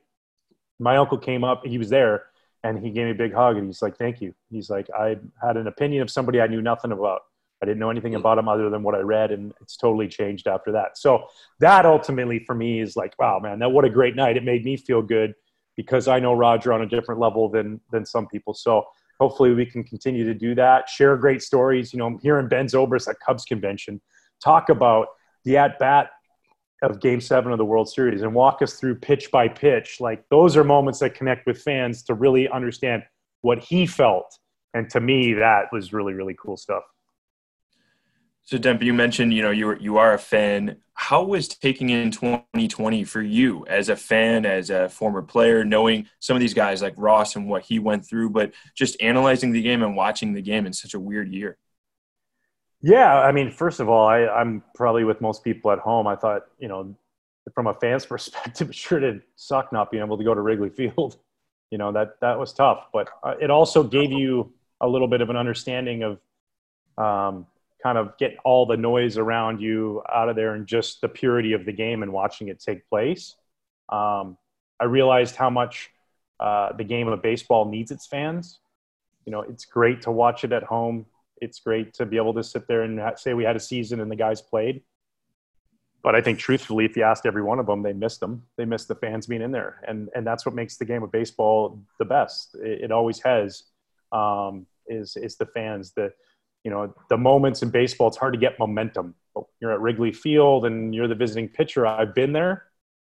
My 0.78 0.98
uncle 0.98 1.16
came 1.16 1.42
up, 1.42 1.64
he 1.64 1.78
was 1.78 1.88
there, 1.88 2.24
and 2.62 2.78
he 2.78 2.90
gave 2.90 3.06
me 3.06 3.12
a 3.12 3.14
big 3.14 3.32
hug 3.32 3.56
and 3.56 3.66
he's 3.66 3.80
like, 3.80 3.96
Thank 3.96 4.20
you. 4.20 4.34
He's 4.50 4.68
like, 4.68 4.90
I 4.94 5.16
had 5.42 5.56
an 5.56 5.68
opinion 5.68 6.02
of 6.02 6.10
somebody 6.10 6.38
I 6.38 6.48
knew 6.48 6.60
nothing 6.60 6.92
about 6.92 7.22
I 7.64 7.66
didn't 7.66 7.78
know 7.78 7.88
anything 7.88 8.14
about 8.14 8.36
him 8.36 8.46
other 8.46 8.68
than 8.68 8.82
what 8.82 8.94
I 8.94 8.98
read, 8.98 9.30
and 9.30 9.54
it's 9.62 9.78
totally 9.78 10.06
changed 10.06 10.46
after 10.46 10.72
that. 10.72 10.98
So 10.98 11.28
that 11.60 11.86
ultimately 11.86 12.40
for 12.40 12.54
me 12.54 12.80
is 12.80 12.94
like, 12.94 13.14
wow, 13.18 13.38
man, 13.38 13.58
that 13.60 13.70
what 13.70 13.86
a 13.86 13.90
great 13.90 14.14
night. 14.14 14.36
It 14.36 14.44
made 14.44 14.66
me 14.66 14.76
feel 14.76 15.00
good 15.00 15.34
because 15.76 16.08
I 16.08 16.20
know 16.20 16.32
Roger 16.32 16.72
on 16.72 16.82
a 16.82 16.86
different 16.86 17.20
level 17.20 17.48
than 17.48 17.80
than 17.90 18.04
some 18.06 18.26
people. 18.26 18.54
So 18.54 18.84
hopefully 19.20 19.54
we 19.54 19.66
can 19.66 19.84
continue 19.84 20.24
to 20.24 20.34
do 20.34 20.54
that. 20.54 20.88
Share 20.88 21.16
great 21.16 21.42
stories. 21.42 21.92
You 21.92 21.98
know, 21.98 22.18
here 22.22 22.38
in 22.38 22.48
Ben 22.48 22.66
Zobrist 22.66 23.08
at 23.08 23.16
Cubs 23.20 23.44
convention, 23.44 24.00
talk 24.42 24.68
about 24.68 25.08
the 25.44 25.56
at 25.56 25.78
bat 25.78 26.10
of 26.82 27.00
Game 27.00 27.20
Seven 27.20 27.52
of 27.52 27.58
the 27.58 27.64
World 27.64 27.88
Series 27.88 28.22
and 28.22 28.34
walk 28.34 28.60
us 28.62 28.74
through 28.74 28.96
pitch 28.96 29.30
by 29.30 29.48
pitch. 29.48 30.00
Like 30.00 30.24
those 30.30 30.56
are 30.56 30.64
moments 30.64 30.98
that 31.00 31.14
connect 31.14 31.46
with 31.46 31.60
fans 31.60 32.02
to 32.04 32.14
really 32.14 32.48
understand 32.48 33.02
what 33.40 33.58
he 33.58 33.86
felt. 33.86 34.38
And 34.74 34.90
to 34.90 35.00
me, 35.00 35.34
that 35.34 35.66
was 35.72 35.92
really 35.92 36.14
really 36.14 36.36
cool 36.40 36.56
stuff. 36.56 36.82
So, 38.46 38.58
Demp, 38.58 38.82
you 38.82 38.92
mentioned 38.92 39.32
you 39.32 39.42
know 39.42 39.50
you 39.50 39.70
are, 39.70 39.76
you 39.78 39.96
are 39.96 40.12
a 40.12 40.18
fan. 40.18 40.76
How 40.92 41.24
was 41.24 41.48
taking 41.48 41.90
in 41.90 42.10
2020 42.10 43.02
for 43.04 43.22
you 43.22 43.66
as 43.66 43.88
a 43.88 43.96
fan, 43.96 44.44
as 44.44 44.70
a 44.70 44.88
former 44.88 45.22
player, 45.22 45.64
knowing 45.64 46.06
some 46.20 46.36
of 46.36 46.40
these 46.40 46.54
guys 46.54 46.82
like 46.82 46.94
Ross 46.96 47.36
and 47.36 47.48
what 47.48 47.62
he 47.62 47.78
went 47.78 48.06
through, 48.06 48.30
but 48.30 48.52
just 48.74 49.00
analyzing 49.00 49.52
the 49.52 49.62
game 49.62 49.82
and 49.82 49.96
watching 49.96 50.34
the 50.34 50.42
game 50.42 50.66
in 50.66 50.72
such 50.72 50.94
a 50.94 51.00
weird 51.00 51.32
year? 51.32 51.56
Yeah, 52.82 53.18
I 53.18 53.32
mean, 53.32 53.50
first 53.50 53.80
of 53.80 53.88
all, 53.88 54.06
I, 54.06 54.26
I'm 54.26 54.62
probably 54.74 55.04
with 55.04 55.22
most 55.22 55.42
people 55.42 55.70
at 55.70 55.78
home. 55.78 56.06
I 56.06 56.14
thought, 56.14 56.42
you 56.58 56.68
know, 56.68 56.94
from 57.54 57.66
a 57.66 57.74
fan's 57.74 58.04
perspective, 58.14 58.68
it 58.68 58.74
sure 58.74 59.00
did 59.00 59.22
suck 59.36 59.72
not 59.72 59.90
being 59.90 60.04
able 60.04 60.18
to 60.18 60.24
go 60.24 60.34
to 60.34 60.40
Wrigley 60.40 60.70
Field. 60.70 61.16
You 61.70 61.78
know 61.78 61.90
that 61.90 62.20
that 62.20 62.38
was 62.38 62.52
tough, 62.52 62.86
but 62.92 63.08
uh, 63.24 63.34
it 63.40 63.50
also 63.50 63.82
gave 63.82 64.12
you 64.12 64.52
a 64.80 64.86
little 64.86 65.08
bit 65.08 65.22
of 65.22 65.30
an 65.30 65.36
understanding 65.36 66.04
of 66.04 66.20
um, 66.96 67.46
kind 67.84 67.98
of 67.98 68.16
get 68.16 68.36
all 68.44 68.64
the 68.64 68.76
noise 68.76 69.18
around 69.18 69.60
you 69.60 70.02
out 70.12 70.30
of 70.30 70.36
there 70.36 70.54
and 70.54 70.66
just 70.66 71.02
the 71.02 71.08
purity 71.08 71.52
of 71.52 71.66
the 71.66 71.72
game 71.72 72.02
and 72.02 72.10
watching 72.12 72.48
it 72.48 72.58
take 72.58 72.88
place. 72.88 73.36
Um, 73.90 74.38
I 74.80 74.84
realized 74.84 75.36
how 75.36 75.50
much 75.50 75.90
uh, 76.40 76.72
the 76.72 76.84
game 76.84 77.08
of 77.08 77.22
baseball 77.22 77.66
needs 77.66 77.90
its 77.90 78.06
fans. 78.06 78.58
You 79.26 79.32
know, 79.32 79.42
it's 79.42 79.66
great 79.66 80.00
to 80.02 80.10
watch 80.10 80.44
it 80.44 80.52
at 80.52 80.62
home. 80.62 81.04
It's 81.42 81.60
great 81.60 81.92
to 81.94 82.06
be 82.06 82.16
able 82.16 82.32
to 82.34 82.42
sit 82.42 82.66
there 82.66 82.82
and 82.82 83.00
say 83.18 83.34
we 83.34 83.44
had 83.44 83.54
a 83.54 83.60
season 83.60 84.00
and 84.00 84.10
the 84.10 84.16
guys 84.16 84.40
played. 84.40 84.82
But 86.02 86.14
I 86.14 86.22
think 86.22 86.38
truthfully, 86.38 86.86
if 86.86 86.96
you 86.96 87.02
asked 87.02 87.26
every 87.26 87.42
one 87.42 87.58
of 87.58 87.66
them, 87.66 87.82
they 87.82 87.92
missed 87.92 88.20
them. 88.20 88.44
They 88.56 88.64
missed 88.64 88.88
the 88.88 88.94
fans 88.94 89.26
being 89.26 89.40
in 89.40 89.52
there, 89.52 89.80
and 89.88 90.10
and 90.14 90.26
that's 90.26 90.44
what 90.44 90.54
makes 90.54 90.76
the 90.76 90.84
game 90.84 91.02
of 91.02 91.10
baseball 91.10 91.82
the 91.98 92.04
best. 92.04 92.56
It, 92.56 92.84
it 92.84 92.92
always 92.92 93.20
has. 93.20 93.62
Um, 94.12 94.66
is 94.86 95.16
is 95.16 95.36
the 95.36 95.46
fans 95.46 95.92
the 95.92 96.12
you 96.64 96.70
know, 96.70 96.92
the 97.10 97.18
moments 97.18 97.62
in 97.62 97.70
baseball, 97.70 98.08
it's 98.08 98.16
hard 98.16 98.32
to 98.32 98.40
get 98.40 98.58
momentum. 98.58 99.14
You're 99.60 99.72
at 99.72 99.80
Wrigley 99.80 100.12
Field 100.12 100.64
and 100.64 100.94
you're 100.94 101.08
the 101.08 101.14
visiting 101.14 101.48
pitcher. 101.48 101.86
I've 101.86 102.14
been 102.14 102.32
there. 102.32 102.64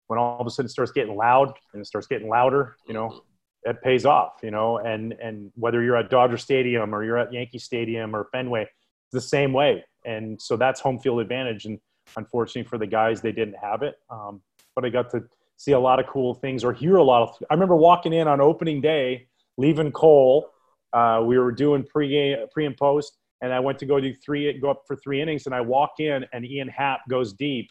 When 0.08 0.20
all 0.20 0.40
of 0.40 0.46
a 0.46 0.50
sudden 0.52 0.68
it 0.68 0.70
starts 0.70 0.92
getting 0.92 1.16
loud 1.16 1.54
and 1.74 1.82
it 1.82 1.86
starts 1.86 2.06
getting 2.06 2.30
louder, 2.30 2.76
you 2.88 2.94
know, 2.94 3.22
it 3.64 3.82
pays 3.82 4.06
off, 4.06 4.34
you 4.44 4.52
know, 4.52 4.78
and, 4.78 5.14
and 5.14 5.52
whether 5.56 5.82
you're 5.82 5.98
at 5.98 6.12
Dodger 6.12 6.38
Stadium 6.38 6.94
or 6.94 7.04
you're 7.04 7.18
at 7.18 7.34
Yankee 7.34 7.58
Stadium 7.58 8.16
or 8.16 8.28
Fenway, 8.32 8.64
it's 8.64 9.14
the 9.14 9.22
same 9.22 9.52
way. 9.52 9.84
And 10.06 10.40
so 10.40 10.58
that's 10.58 10.80
home 10.80 11.00
field 11.00 11.22
advantage. 11.22 11.66
And 11.66 11.80
unfortunately 12.18 12.70
for 12.70 12.78
the 12.78 12.86
guys, 12.86 13.22
they 13.22 13.32
didn't 13.32 13.56
have 13.60 13.82
it. 13.82 13.96
Um, 14.12 14.42
but 14.76 14.86
I 14.86 14.90
got 14.90 15.10
to 15.12 15.24
see 15.58 15.72
a 15.72 15.80
lot 15.80 16.00
of 16.00 16.06
cool 16.06 16.36
things 16.36 16.64
or 16.64 16.74
hear 16.74 16.98
a 16.98 17.04
lot 17.04 17.24
of, 17.24 17.36
I 17.50 17.54
remember 17.56 17.76
walking 17.76 18.14
in 18.14 18.28
on 18.28 18.42
opening 18.42 18.82
day, 18.82 19.28
leaving 19.58 19.92
Cole. 19.92 20.52
Uh, 20.94 21.24
we 21.26 21.40
were 21.40 21.52
doing 21.52 21.84
pre 21.84 22.38
pre 22.52 22.66
and 22.66 22.78
post 22.78 23.18
and 23.42 23.54
I 23.54 23.60
went 23.60 23.80
to 23.80 23.86
go 23.86 24.00
do 24.00 24.14
three, 24.14 24.52
go 24.60 24.72
up 24.72 24.84
for 24.88 24.96
three 24.96 25.22
innings, 25.22 25.46
and 25.46 25.56
I 25.56 25.62
walk 25.62 26.00
in, 26.00 26.26
and 26.34 26.46
Ian 26.46 26.68
Happ 26.68 27.02
goes 27.10 27.34
deep, 27.34 27.70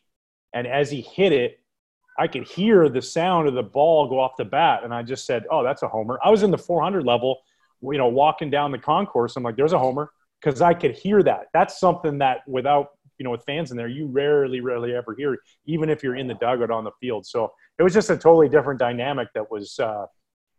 and 0.52 0.66
as 0.66 0.90
he 0.90 1.00
hit 1.00 1.33
it, 1.33 1.61
I 2.18 2.28
could 2.28 2.47
hear 2.47 2.88
the 2.88 3.02
sound 3.02 3.49
of 3.49 3.54
the 3.54 3.62
ball 3.62 4.09
go 4.09 4.21
off 4.21 4.37
the 4.37 4.44
bat, 4.44 4.85
and 4.85 4.94
I 4.94 5.02
just 5.02 5.26
said, 5.26 5.44
"Oh, 5.50 5.64
that's 5.64 5.83
a 5.83 5.88
homer." 5.88 6.18
I 6.23 6.30
was 6.30 6.42
in 6.42 6.50
the 6.50 6.59
400 6.59 7.04
level, 7.04 7.38
you 7.83 7.99
know, 7.99 8.09
walking 8.09 8.50
down 8.50 8.71
the 8.71 8.78
concourse. 8.78 9.37
I'm 9.37 9.42
like, 9.42 9.56
"There's 9.56 9.73
a 9.73 9.78
homer," 9.78 10.12
because 10.40 10.61
I 10.61 10.75
could 10.75 10.92
hear 10.92 11.23
that. 11.25 11.49
That's 11.52 11.80
something 11.80 12.18
that 12.18 12.47
without 12.47 12.90
you 13.18 13.25
know, 13.25 13.30
with 13.30 13.44
fans 13.44 13.71
in 13.71 13.76
there, 13.76 13.88
you 13.88 14.06
rarely, 14.06 14.61
rarely 14.61 14.94
ever 14.94 15.14
hear, 15.14 15.38
even 15.66 15.88
if 15.88 16.02
you're 16.02 16.16
in 16.16 16.26
the 16.26 16.35
dugout 16.35 16.71
on 16.71 16.85
the 16.85 16.90
field. 17.00 17.26
So 17.26 17.52
it 17.78 17.83
was 17.83 17.94
just 17.94 18.11
a 18.11 18.16
totally 18.16 18.49
different 18.49 18.80
dynamic 18.80 19.28
that 19.35 19.50
was, 19.50 19.78
uh, 19.78 20.06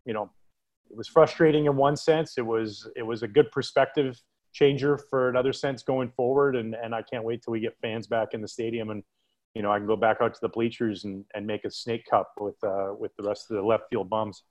you 0.06 0.14
know, 0.14 0.32
it 0.90 0.96
was 0.96 1.08
frustrating 1.08 1.66
in 1.66 1.76
one 1.76 1.98
sense. 1.98 2.38
It 2.38 2.46
was 2.46 2.88
it 2.96 3.02
was 3.02 3.24
a 3.24 3.28
good 3.28 3.52
perspective 3.52 4.22
changer 4.56 4.98
for 5.10 5.30
another 5.30 5.54
sense 5.54 5.84
going 5.84 6.10
forward. 6.16 6.56
And 6.56 6.74
and 6.74 6.96
I 6.96 7.02
can't 7.02 7.24
wait 7.24 7.44
till 7.44 7.52
we 7.52 7.60
get 7.60 7.78
fans 7.82 8.08
back 8.08 8.30
in 8.34 8.42
the 8.42 8.48
stadium 8.48 8.90
and 8.90 9.04
you 9.54 9.62
know 9.62 9.72
I 9.72 9.78
can 9.78 9.86
go 9.86 9.98
back 9.98 10.18
out 10.22 10.34
to 10.34 10.40
the 10.42 10.50
bleachers 10.50 11.04
and, 11.04 11.26
and 11.36 11.46
make 11.46 11.66
a 11.66 11.72
snake 11.72 12.06
cup 12.10 12.32
with 12.40 12.56
uh, 12.64 12.94
with 12.98 13.12
the 13.18 13.24
rest 13.24 13.52
of 13.52 13.58
the 13.58 13.64
left 13.64 13.84
field 13.90 14.10
bums. 14.10 14.44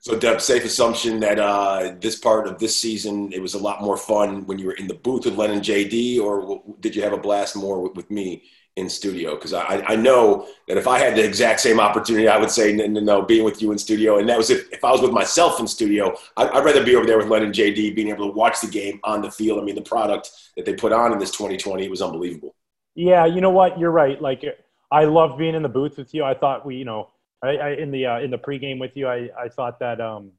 So, 0.00 0.18
Demp, 0.18 0.40
safe 0.40 0.64
assumption 0.64 1.18
that 1.20 1.38
uh, 1.38 1.94
this 1.98 2.18
part 2.18 2.46
of 2.46 2.58
this 2.58 2.76
season 2.76 3.32
it 3.32 3.40
was 3.40 3.54
a 3.54 3.58
lot 3.58 3.80
more 3.80 3.96
fun 3.96 4.46
when 4.46 4.58
you 4.58 4.66
were 4.66 4.74
in 4.74 4.86
the 4.86 4.94
booth 4.94 5.24
with 5.24 5.36
Len 5.36 5.50
and 5.50 5.62
JD, 5.62 6.20
or 6.20 6.62
did 6.80 6.94
you 6.94 7.02
have 7.02 7.14
a 7.14 7.18
blast 7.18 7.56
more 7.56 7.80
with, 7.82 7.96
with 7.96 8.10
me 8.10 8.42
in 8.76 8.88
studio 8.88 9.36
because 9.36 9.52
I, 9.52 9.84
I 9.86 9.94
know 9.94 10.48
that 10.66 10.76
if 10.76 10.88
I 10.88 10.98
had 10.98 11.14
the 11.16 11.24
exact 11.24 11.60
same 11.60 11.78
opportunity, 11.78 12.26
I 12.28 12.36
would 12.38 12.50
say 12.50 12.72
no, 12.72 12.86
no, 12.86 13.00
no 13.00 13.22
being 13.22 13.44
with 13.44 13.62
you 13.62 13.70
in 13.70 13.78
studio. 13.78 14.18
And 14.18 14.28
that 14.28 14.36
was 14.36 14.50
if, 14.50 14.70
if 14.72 14.82
I 14.82 14.90
was 14.90 15.00
with 15.00 15.12
myself 15.12 15.60
in 15.60 15.68
studio, 15.68 16.16
I, 16.36 16.46
would 16.46 16.64
rather 16.64 16.84
be 16.84 16.96
over 16.96 17.06
there 17.06 17.18
with 17.18 17.28
Len 17.28 17.44
and 17.44 17.54
JD, 17.54 17.94
being 17.94 18.08
able 18.08 18.26
to 18.26 18.32
watch 18.32 18.60
the 18.60 18.66
game 18.66 18.98
on 19.04 19.22
the 19.22 19.30
field. 19.30 19.60
I 19.60 19.64
mean, 19.64 19.76
the 19.76 19.82
product 19.82 20.30
that 20.56 20.64
they 20.64 20.74
put 20.74 20.92
on 20.92 21.12
in 21.12 21.18
this 21.18 21.30
2020 21.30 21.88
was 21.88 22.02
unbelievable. 22.02 22.56
Yeah, 22.96 23.26
you 23.26 23.40
know 23.40 23.50
what? 23.50 23.78
You're 23.78 23.92
right. 23.92 24.20
Like 24.20 24.44
I 24.90 25.04
love 25.04 25.38
being 25.38 25.54
in 25.54 25.62
the 25.62 25.68
booth 25.68 25.96
with 25.96 26.12
you. 26.12 26.24
I 26.24 26.34
thought 26.34 26.66
we, 26.66 26.76
you 26.76 26.84
know, 26.84 27.10
I, 27.44 27.56
I 27.56 27.68
in 27.74 27.92
the 27.92 28.06
uh, 28.06 28.18
in 28.20 28.30
the 28.30 28.38
pregame 28.38 28.80
with 28.80 28.96
you, 28.96 29.06
I, 29.06 29.28
I 29.38 29.48
thought 29.48 29.78
that 29.80 30.00
um, 30.00 30.32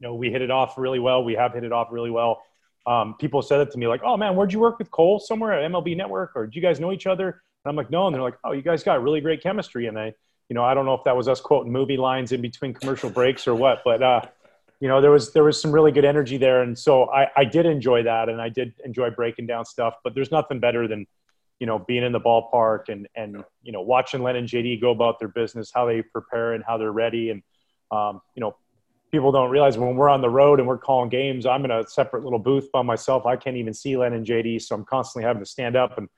you 0.00 0.06
know 0.06 0.14
we 0.14 0.30
hit 0.30 0.40
it 0.40 0.50
off 0.50 0.78
really 0.78 1.00
well. 1.00 1.22
We 1.22 1.34
have 1.34 1.52
hit 1.52 1.64
it 1.64 1.72
off 1.72 1.88
really 1.90 2.10
well. 2.10 2.42
Um, 2.86 3.16
people 3.18 3.42
said 3.42 3.60
it 3.60 3.70
to 3.72 3.78
me 3.78 3.86
like, 3.88 4.02
"Oh 4.04 4.16
man, 4.16 4.36
where'd 4.36 4.52
you 4.52 4.60
work 4.60 4.78
with 4.78 4.90
Cole? 4.90 5.18
Somewhere 5.18 5.52
at 5.52 5.70
MLB 5.70 5.96
Network, 5.96 6.32
or 6.34 6.46
do 6.46 6.56
you 6.56 6.62
guys 6.62 6.80
know 6.80 6.92
each 6.92 7.06
other?" 7.06 7.42
I'm 7.68 7.76
like, 7.76 7.90
no. 7.90 8.06
And 8.06 8.14
they're 8.14 8.22
like, 8.22 8.38
oh, 8.44 8.52
you 8.52 8.62
guys 8.62 8.82
got 8.82 9.02
really 9.02 9.20
great 9.20 9.42
chemistry. 9.42 9.86
And 9.86 9.98
I, 9.98 10.12
you 10.48 10.54
know, 10.54 10.64
I 10.64 10.74
don't 10.74 10.86
know 10.86 10.94
if 10.94 11.04
that 11.04 11.16
was 11.16 11.28
us 11.28 11.40
quoting 11.40 11.72
movie 11.72 11.96
lines 11.96 12.32
in 12.32 12.40
between 12.40 12.74
commercial 12.74 13.10
breaks 13.10 13.46
or 13.46 13.54
what, 13.54 13.82
but, 13.84 14.02
uh, 14.02 14.22
you 14.80 14.88
know, 14.88 15.00
there 15.00 15.10
was, 15.10 15.32
there 15.32 15.44
was 15.44 15.60
some 15.60 15.72
really 15.72 15.90
good 15.90 16.04
energy 16.04 16.36
there. 16.36 16.62
And 16.62 16.78
so 16.78 17.10
I, 17.10 17.28
I 17.36 17.44
did 17.44 17.66
enjoy 17.66 18.04
that. 18.04 18.28
And 18.28 18.40
I 18.40 18.48
did 18.48 18.74
enjoy 18.84 19.10
breaking 19.10 19.46
down 19.46 19.64
stuff, 19.64 19.94
but 20.04 20.14
there's 20.14 20.30
nothing 20.30 20.60
better 20.60 20.86
than, 20.86 21.06
you 21.58 21.66
know, 21.66 21.80
being 21.80 22.04
in 22.04 22.12
the 22.12 22.20
ballpark 22.20 22.88
and, 22.88 23.08
and, 23.16 23.44
you 23.62 23.72
know, 23.72 23.82
watching 23.82 24.22
Len 24.22 24.36
and 24.36 24.48
JD 24.48 24.80
go 24.80 24.92
about 24.92 25.18
their 25.18 25.28
business, 25.28 25.72
how 25.74 25.84
they 25.84 26.02
prepare 26.02 26.52
and 26.52 26.62
how 26.64 26.78
they're 26.78 26.92
ready. 26.92 27.30
And, 27.30 27.42
um, 27.90 28.20
you 28.36 28.40
know, 28.40 28.56
people 29.10 29.32
don't 29.32 29.50
realize 29.50 29.76
when 29.78 29.96
we're 29.96 30.08
on 30.08 30.20
the 30.20 30.30
road 30.30 30.60
and 30.60 30.68
we're 30.68 30.78
calling 30.78 31.08
games, 31.08 31.46
I'm 31.46 31.64
in 31.64 31.70
a 31.70 31.86
separate 31.88 32.24
little 32.24 32.38
booth 32.38 32.70
by 32.72 32.82
myself. 32.82 33.26
I 33.26 33.36
can't 33.36 33.56
even 33.56 33.74
see 33.74 33.96
Len 33.96 34.12
and 34.12 34.26
JD. 34.26 34.62
So 34.62 34.74
I'm 34.74 34.84
constantly 34.84 35.26
having 35.26 35.42
to 35.42 35.48
stand 35.48 35.76
up 35.76 35.98
and 35.98 36.08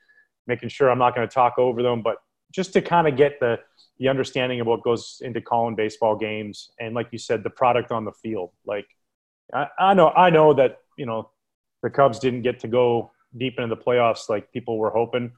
making 0.51 0.69
sure 0.69 0.91
I'm 0.91 0.99
not 0.99 1.15
going 1.15 1.27
to 1.27 1.33
talk 1.33 1.59
over 1.59 1.83
them, 1.83 2.03
but 2.03 2.17
just 2.53 2.73
to 2.75 2.83
kind 2.83 3.09
of 3.09 3.17
get 3.17 3.41
the 3.41 3.59
the 3.99 4.09
understanding 4.09 4.61
of 4.61 4.67
what 4.67 4.83
goes 4.83 5.21
into 5.23 5.41
calling 5.41 5.75
baseball 5.75 6.17
games 6.17 6.71
and 6.81 6.95
like 6.95 7.09
you 7.13 7.19
said 7.19 7.43
the 7.43 7.51
product 7.51 7.93
on 7.93 8.05
the 8.05 8.13
field. 8.13 8.51
Like 8.67 8.87
I, 9.53 9.67
I, 9.79 9.95
know 9.95 10.11
i 10.11 10.31
know 10.31 10.55
that 10.55 10.79
you 10.97 11.07
know 11.07 11.31
the 11.83 11.91
cubs 11.91 12.19
didn't 12.19 12.43
get 12.43 12.61
to 12.61 12.69
go 12.69 13.11
deep 13.37 13.59
into 13.59 13.75
the 13.75 13.81
playoffs 13.81 14.29
like 14.29 14.53
people 14.53 14.79
were 14.79 14.91
hoping 14.91 15.33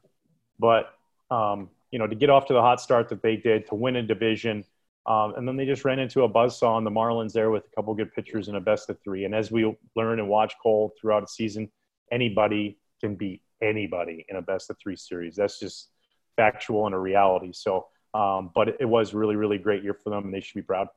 but 0.59 0.95
um, 1.31 1.71
you 1.91 1.99
know 1.99 2.07
to 2.07 2.15
get 2.15 2.31
off 2.31 2.47
to 2.47 2.53
the 2.53 2.61
hot 2.61 2.81
start 2.81 3.09
that 3.09 3.23
they 3.23 3.37
did 3.37 3.67
to 3.67 3.75
win 3.75 3.97
a 3.97 4.03
division 4.03 4.65
um, 5.07 5.35
and 5.37 5.49
then 5.49 5.57
they 5.57 5.67
just 5.67 5.85
ran 5.85 5.99
into 5.99 6.23
a 6.23 6.29
buzzsaw 6.29 6.75
on 6.75 6.85
the 6.85 6.91
marlins 6.91 7.33
there 7.33 7.51
with 7.51 7.65
a 7.65 7.75
couple 7.75 7.93
good 7.95 8.15
pitchers 8.15 8.47
and 8.49 8.57
a 8.57 8.61
best 8.61 8.89
of 8.89 9.01
three. 9.03 9.25
And 9.25 9.35
as 9.35 9.51
we 9.51 9.65
learn 9.97 10.21
and 10.21 10.29
watch 10.29 10.55
cole 10.63 10.93
throughout 11.01 11.23
the 11.23 11.27
season 11.27 11.71
anybody 12.13 12.79
can 13.01 13.17
beat 13.17 13.43
anybody 13.63 14.27
in 14.29 14.37
a 14.37 14.43
best 14.43 14.71
of 14.71 14.77
three 14.83 14.97
series. 14.97 15.37
That's 15.37 15.59
just 15.59 15.89
factual 16.37 16.87
and 16.87 16.95
a 16.95 16.99
reality. 16.99 17.53
So, 17.53 17.87
um, 18.15 18.51
but 18.55 18.81
it, 18.81 18.89
was 18.89 19.15
really, 19.15 19.37
really 19.37 19.59
great 19.59 19.83
year 19.83 19.95
for 19.95 20.11
them, 20.11 20.25
and 20.25 20.35
they 20.35 20.41
should 20.41 20.55
be 20.55 20.63
proud. 20.63 20.89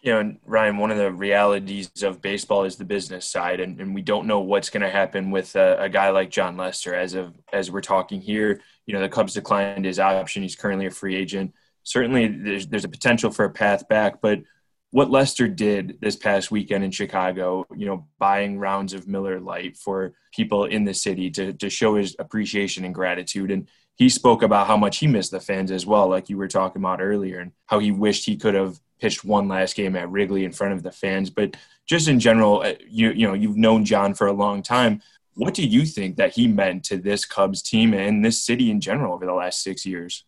You 0.00 0.12
know, 0.12 0.36
Ryan, 0.44 0.76
one 0.76 0.90
of 0.90 0.98
the 0.98 1.10
realities 1.10 1.90
of 2.02 2.20
baseball 2.20 2.64
is 2.64 2.76
the 2.76 2.84
business 2.84 3.26
side, 3.26 3.60
and, 3.60 3.80
and 3.80 3.94
we 3.94 4.02
don't 4.02 4.26
know 4.26 4.40
what's 4.40 4.70
going 4.70 4.82
to 4.82 4.90
happen 4.90 5.30
with 5.30 5.56
a, 5.56 5.82
a, 5.82 5.88
guy 5.88 6.10
like 6.10 6.30
Jon 6.30 6.56
Lester. 6.56 6.94
As 6.94 7.14
of 7.14 7.34
as 7.52 7.70
we're 7.70 7.80
talking 7.80 8.20
here, 8.20 8.60
you 8.84 8.94
know, 8.94 9.00
the 9.00 9.08
Cubs 9.08 9.34
declined 9.34 9.84
his 9.84 9.98
option; 9.98 10.42
he's 10.42 10.54
currently 10.54 10.86
a 10.86 10.90
free 10.90 11.16
agent. 11.16 11.54
Certainly, 11.82 12.28
there's 12.28 12.66
there's 12.66 12.84
a 12.84 12.88
potential 12.88 13.30
for 13.30 13.46
a 13.46 13.50
path 13.50 13.88
back, 13.88 14.20
but 14.20 14.40
what 14.90 15.10
Lester 15.10 15.48
did 15.48 15.98
this 16.00 16.16
past 16.16 16.50
weekend 16.50 16.84
in 16.84 16.90
Chicago, 16.90 17.66
you 17.76 17.86
know, 17.86 18.06
buying 18.18 18.58
rounds 18.58 18.92
of 18.92 19.08
Miller 19.08 19.40
Lite 19.40 19.76
for 19.76 20.14
people 20.32 20.64
in 20.64 20.84
the 20.84 20.94
city 20.94 21.30
to, 21.32 21.52
to 21.54 21.68
show 21.68 21.96
his 21.96 22.16
appreciation 22.18 22.84
and 22.84 22.94
gratitude. 22.94 23.50
And 23.50 23.68
he 23.96 24.08
spoke 24.08 24.42
about 24.42 24.66
how 24.66 24.76
much 24.76 24.98
he 24.98 25.06
missed 25.06 25.32
the 25.32 25.40
fans 25.40 25.70
as 25.70 25.86
well, 25.86 26.08
like 26.08 26.28
you 26.28 26.36
were 26.36 26.48
talking 26.48 26.80
about 26.80 27.00
earlier, 27.00 27.40
and 27.40 27.52
how 27.66 27.78
he 27.78 27.90
wished 27.90 28.26
he 28.26 28.36
could 28.36 28.54
have 28.54 28.78
pitched 29.00 29.24
one 29.24 29.48
last 29.48 29.74
game 29.76 29.96
at 29.96 30.10
Wrigley 30.10 30.44
in 30.44 30.52
front 30.52 30.74
of 30.74 30.82
the 30.82 30.92
fans. 30.92 31.30
But 31.30 31.56
just 31.86 32.08
in 32.08 32.20
general, 32.20 32.60
uh, 32.60 32.74
you 32.88 33.10
you 33.10 33.26
know, 33.26 33.34
you've 33.34 33.56
known 33.56 33.84
Jon 33.84 34.14
for 34.14 34.26
a 34.26 34.32
long 34.32 34.62
time. 34.62 35.02
What 35.34 35.54
do 35.54 35.66
you 35.66 35.84
think 35.84 36.16
that 36.16 36.34
he 36.34 36.46
meant 36.48 36.84
to 36.84 36.96
this 36.96 37.24
Cubs 37.24 37.60
team 37.60 37.92
and 37.92 38.24
this 38.24 38.44
city 38.44 38.70
in 38.70 38.80
general 38.80 39.14
over 39.14 39.26
the 39.26 39.34
last 39.34 39.62
six 39.62 39.84
years? 39.84 40.24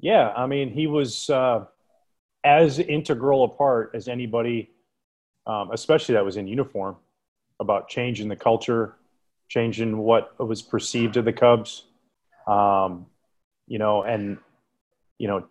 Yeah, 0.00 0.32
I 0.36 0.46
mean, 0.46 0.70
he 0.70 0.86
was 0.86 1.28
uh, 1.28 1.66
as 2.44 2.78
integral 2.78 3.44
a 3.44 3.48
part 3.48 3.92
as 3.94 4.08
anybody, 4.08 4.70
um, 5.46 5.70
especially 5.72 6.14
that 6.14 6.24
was 6.24 6.36
in 6.36 6.46
uniform, 6.46 6.96
about 7.60 7.88
changing 7.88 8.28
the 8.28 8.36
culture, 8.36 8.96
changing 9.48 9.98
what 9.98 10.38
was 10.38 10.62
perceived 10.62 11.16
of 11.16 11.24
the 11.24 11.32
Cubs. 11.32 11.84
Um, 12.46 13.06
you 13.66 13.78
know, 13.78 14.02
and 14.02 14.38
you 15.18 15.28
know, 15.28 15.46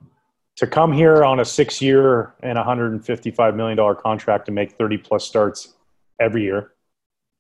to 0.58 0.68
come 0.68 0.92
here 0.92 1.24
on 1.24 1.40
a 1.40 1.46
six-year 1.46 2.36
and 2.44 2.58
155 2.58 3.56
million 3.56 3.78
dollar 3.78 3.96
contract 3.96 4.46
to 4.48 4.52
make 4.52 4.74
30 4.74 4.98
plus 4.98 5.26
starts 5.26 5.76
every 6.20 6.44
year. 6.44 6.74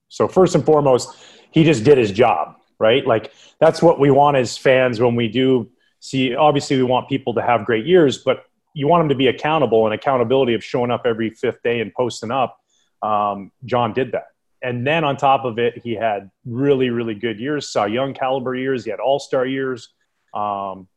So 0.07 0.27
first 0.27 0.55
and 0.55 0.65
foremost, 0.65 1.15
he 1.51 1.63
just 1.63 1.83
did 1.83 1.97
his 1.97 2.11
job, 2.11 2.55
right? 2.79 3.05
Like 3.05 3.33
that's 3.59 3.81
what 3.81 3.99
we 3.99 4.11
want 4.11 4.37
as 4.37 4.57
fans 4.57 4.99
when 4.99 5.15
we 5.15 5.27
do 5.27 5.69
see. 5.99 6.35
Obviously, 6.35 6.77
we 6.77 6.83
want 6.83 7.09
people 7.09 7.33
to 7.33 7.41
have 7.41 7.65
great 7.65 7.85
years, 7.85 8.17
but 8.17 8.45
you 8.73 8.87
want 8.87 9.03
him 9.03 9.09
to 9.09 9.15
be 9.15 9.27
accountable 9.27 9.85
and 9.85 9.93
accountability 9.93 10.53
of 10.53 10.63
showing 10.63 10.91
up 10.91 11.03
every 11.05 11.29
fifth 11.29 11.61
day 11.63 11.81
and 11.81 11.93
posting 11.93 12.31
up. 12.31 12.57
Um, 13.01 13.51
Jon 13.65 13.93
did 13.93 14.11
that. 14.13 14.27
And 14.61 14.85
then 14.85 15.03
on 15.03 15.17
top 15.17 15.43
of 15.43 15.57
it, 15.57 15.81
he 15.83 15.95
had 15.95 16.29
really, 16.45 16.89
really 16.89 17.15
good 17.15 17.39
years, 17.39 17.69
Cy 17.69 17.87
Young 17.87 18.13
caliber 18.13 18.55
years. 18.55 18.85
He 18.85 18.91
had 18.91 18.99
all 18.99 19.19
star 19.19 19.45
years. 19.45 19.89
Um, 20.33 20.87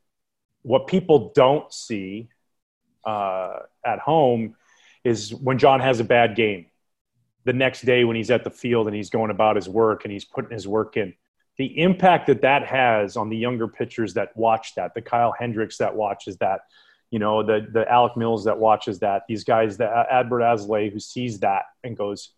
what 0.62 0.86
people 0.86 1.32
don't 1.34 1.72
see 1.72 2.28
uh, 3.04 3.60
at 3.84 3.98
home 3.98 4.54
is 5.02 5.34
when 5.34 5.58
Jon 5.58 5.80
has 5.80 6.00
a 6.00 6.04
bad 6.04 6.36
game. 6.36 6.66
The 7.44 7.52
next 7.52 7.82
day, 7.82 8.04
when 8.04 8.16
he's 8.16 8.30
at 8.30 8.44
the 8.44 8.50
field 8.50 8.86
and 8.86 8.96
he's 8.96 9.10
going 9.10 9.30
about 9.30 9.56
his 9.56 9.68
work 9.68 10.04
and 10.04 10.12
he's 10.12 10.24
putting 10.24 10.50
his 10.50 10.66
work 10.66 10.96
in, 10.96 11.14
the 11.56 11.78
impact 11.78 12.26
that 12.26 12.40
that 12.42 12.66
has 12.66 13.16
on 13.16 13.28
the 13.28 13.36
younger 13.36 13.68
pitchers 13.68 14.14
that 14.14 14.36
watch 14.36 14.74
that, 14.74 14.94
the 14.94 15.02
Kyle 15.02 15.34
Hendricks 15.38 15.76
that 15.78 15.94
watches 15.94 16.36
that, 16.38 16.62
you 17.10 17.18
know, 17.18 17.42
the 17.42 17.66
the 17.72 17.90
Alec 17.90 18.16
Mills 18.16 18.44
that 18.44 18.58
watches 18.58 18.98
that, 19.00 19.22
these 19.28 19.44
guys, 19.44 19.76
the 19.76 19.84
Adbert 19.84 20.42
Alzolay 20.42 20.92
who 20.92 21.00
sees 21.00 21.38
that 21.40 21.64
and 21.82 21.96
goes, 21.96 22.30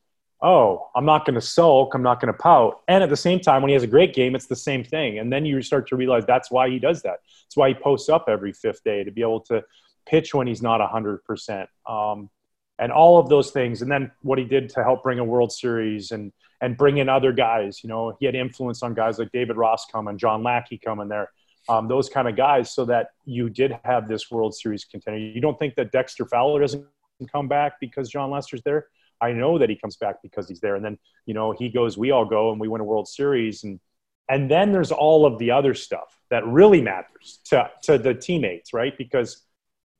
"Oh, 0.42 0.88
I'm 0.94 1.04
not 1.04 1.25
going 1.25 1.35
to 1.35 1.40
sulk, 1.40 1.94
I'm 1.94 2.02
not 2.02 2.20
going 2.20 2.32
to 2.32 2.38
pout." 2.38 2.80
And 2.88 3.02
at 3.02 3.11
the 3.11 3.16
same 3.16 3.40
time, 3.40 3.62
when 3.62 3.70
he 3.70 3.75
has 3.75 3.82
a 3.82 3.88
great 3.88 4.14
game, 4.14 4.35
it's 4.35 4.46
the 4.46 4.56
same 4.56 4.85
thing. 4.85 5.18
And 5.18 5.32
then 5.32 5.46
you 5.46 5.61
start 5.62 5.88
to 5.88 5.96
realize 5.96 6.26
that's 6.26 6.50
why 6.50 6.68
he 6.68 6.78
does 6.78 7.02
that. 7.02 7.20
That's 7.44 7.56
why 7.56 7.68
he 7.68 7.75
posts 7.75 8.08
up 8.08 8.26
every 8.28 8.52
fifth 8.52 8.85
day 8.85 9.04
to 9.04 9.11
be 9.11 9.23
able 9.23 9.40
to 9.42 9.64
pitch 10.06 10.35
when 10.35 10.46
he's 10.46 10.62
not 10.62 10.80
100%. 10.80 11.66
Um, 11.87 12.30
and 12.78 12.92
all 12.92 13.18
of 13.18 13.28
those 13.28 13.50
things. 13.50 13.82
And 13.82 13.90
then 13.90 14.11
what 14.23 14.38
he 14.38 14.44
did 14.44 14.68
to 14.70 14.82
help 14.82 15.02
bring 15.02 15.18
a 15.18 15.25
World 15.25 15.52
Series 15.52 16.11
and 16.11 16.32
and 16.61 16.76
bring 16.76 16.99
in 16.99 17.08
other 17.08 17.32
guys. 17.32 17.82
You 17.82 17.88
know, 17.88 18.16
he 18.18 18.26
had 18.26 18.35
influence 18.35 18.82
on 18.82 18.94
guys 18.94 19.18
like 19.18 19.32
David 19.32 19.56
Ross 19.56 19.87
coming, 19.90 20.18
John 20.18 20.42
Lackey 20.42 20.78
coming 20.78 21.08
there 21.08 21.30
um, 21.68 21.88
those 21.88 22.08
kind 22.08 22.28
of 22.28 22.37
guys, 22.37 22.73
so 22.73 22.85
that 22.87 23.08
you 23.25 23.50
did 23.50 23.78
have 23.85 24.08
this 24.08 24.30
World 24.30 24.54
Series 24.54 24.85
contender. 24.85 25.18
You 25.18 25.40
don't 25.40 25.58
think 25.58 25.75
that 25.76 25.92
Dexter 25.92 26.26
Fowler 26.26 26.61
doesn't 26.61 26.87
come 27.30 27.49
back 27.49 27.75
because 27.80 28.08
Jon 28.08 28.30
Lester's 28.30 28.62
there? 28.62 28.87
I 29.20 29.32
know 29.32 29.58
that 29.58 29.70
he 29.70 29.76
comes 29.76 29.96
back 29.96 30.16
because 30.23 30.49
he's 30.49 30.61
there, 30.61 30.76
and 30.76 30.85
then 30.85 30.99
you 31.25 31.35
know 31.35 31.52
he 31.52 31.68
goes, 31.68 31.96
we 31.96 32.11
all 32.11 32.25
go, 32.25 32.52
and 32.52 32.61
we 32.61 32.68
win 32.68 32.80
a 32.80 32.85
World 32.85 33.08
Series, 33.08 33.64
and 33.64 33.80
and 34.28 34.50
then 34.50 34.73
there's 34.73 34.92
all 34.92 35.26
of 35.26 35.38
the 35.38 35.50
other 35.50 35.75
stuff 35.75 36.18
that 36.30 36.46
really 36.46 36.80
matters 36.80 37.40
to 37.46 37.70
to 37.82 37.99
the 37.99 38.14
teammates, 38.14 38.73
right? 38.73 38.96
Because 38.96 39.42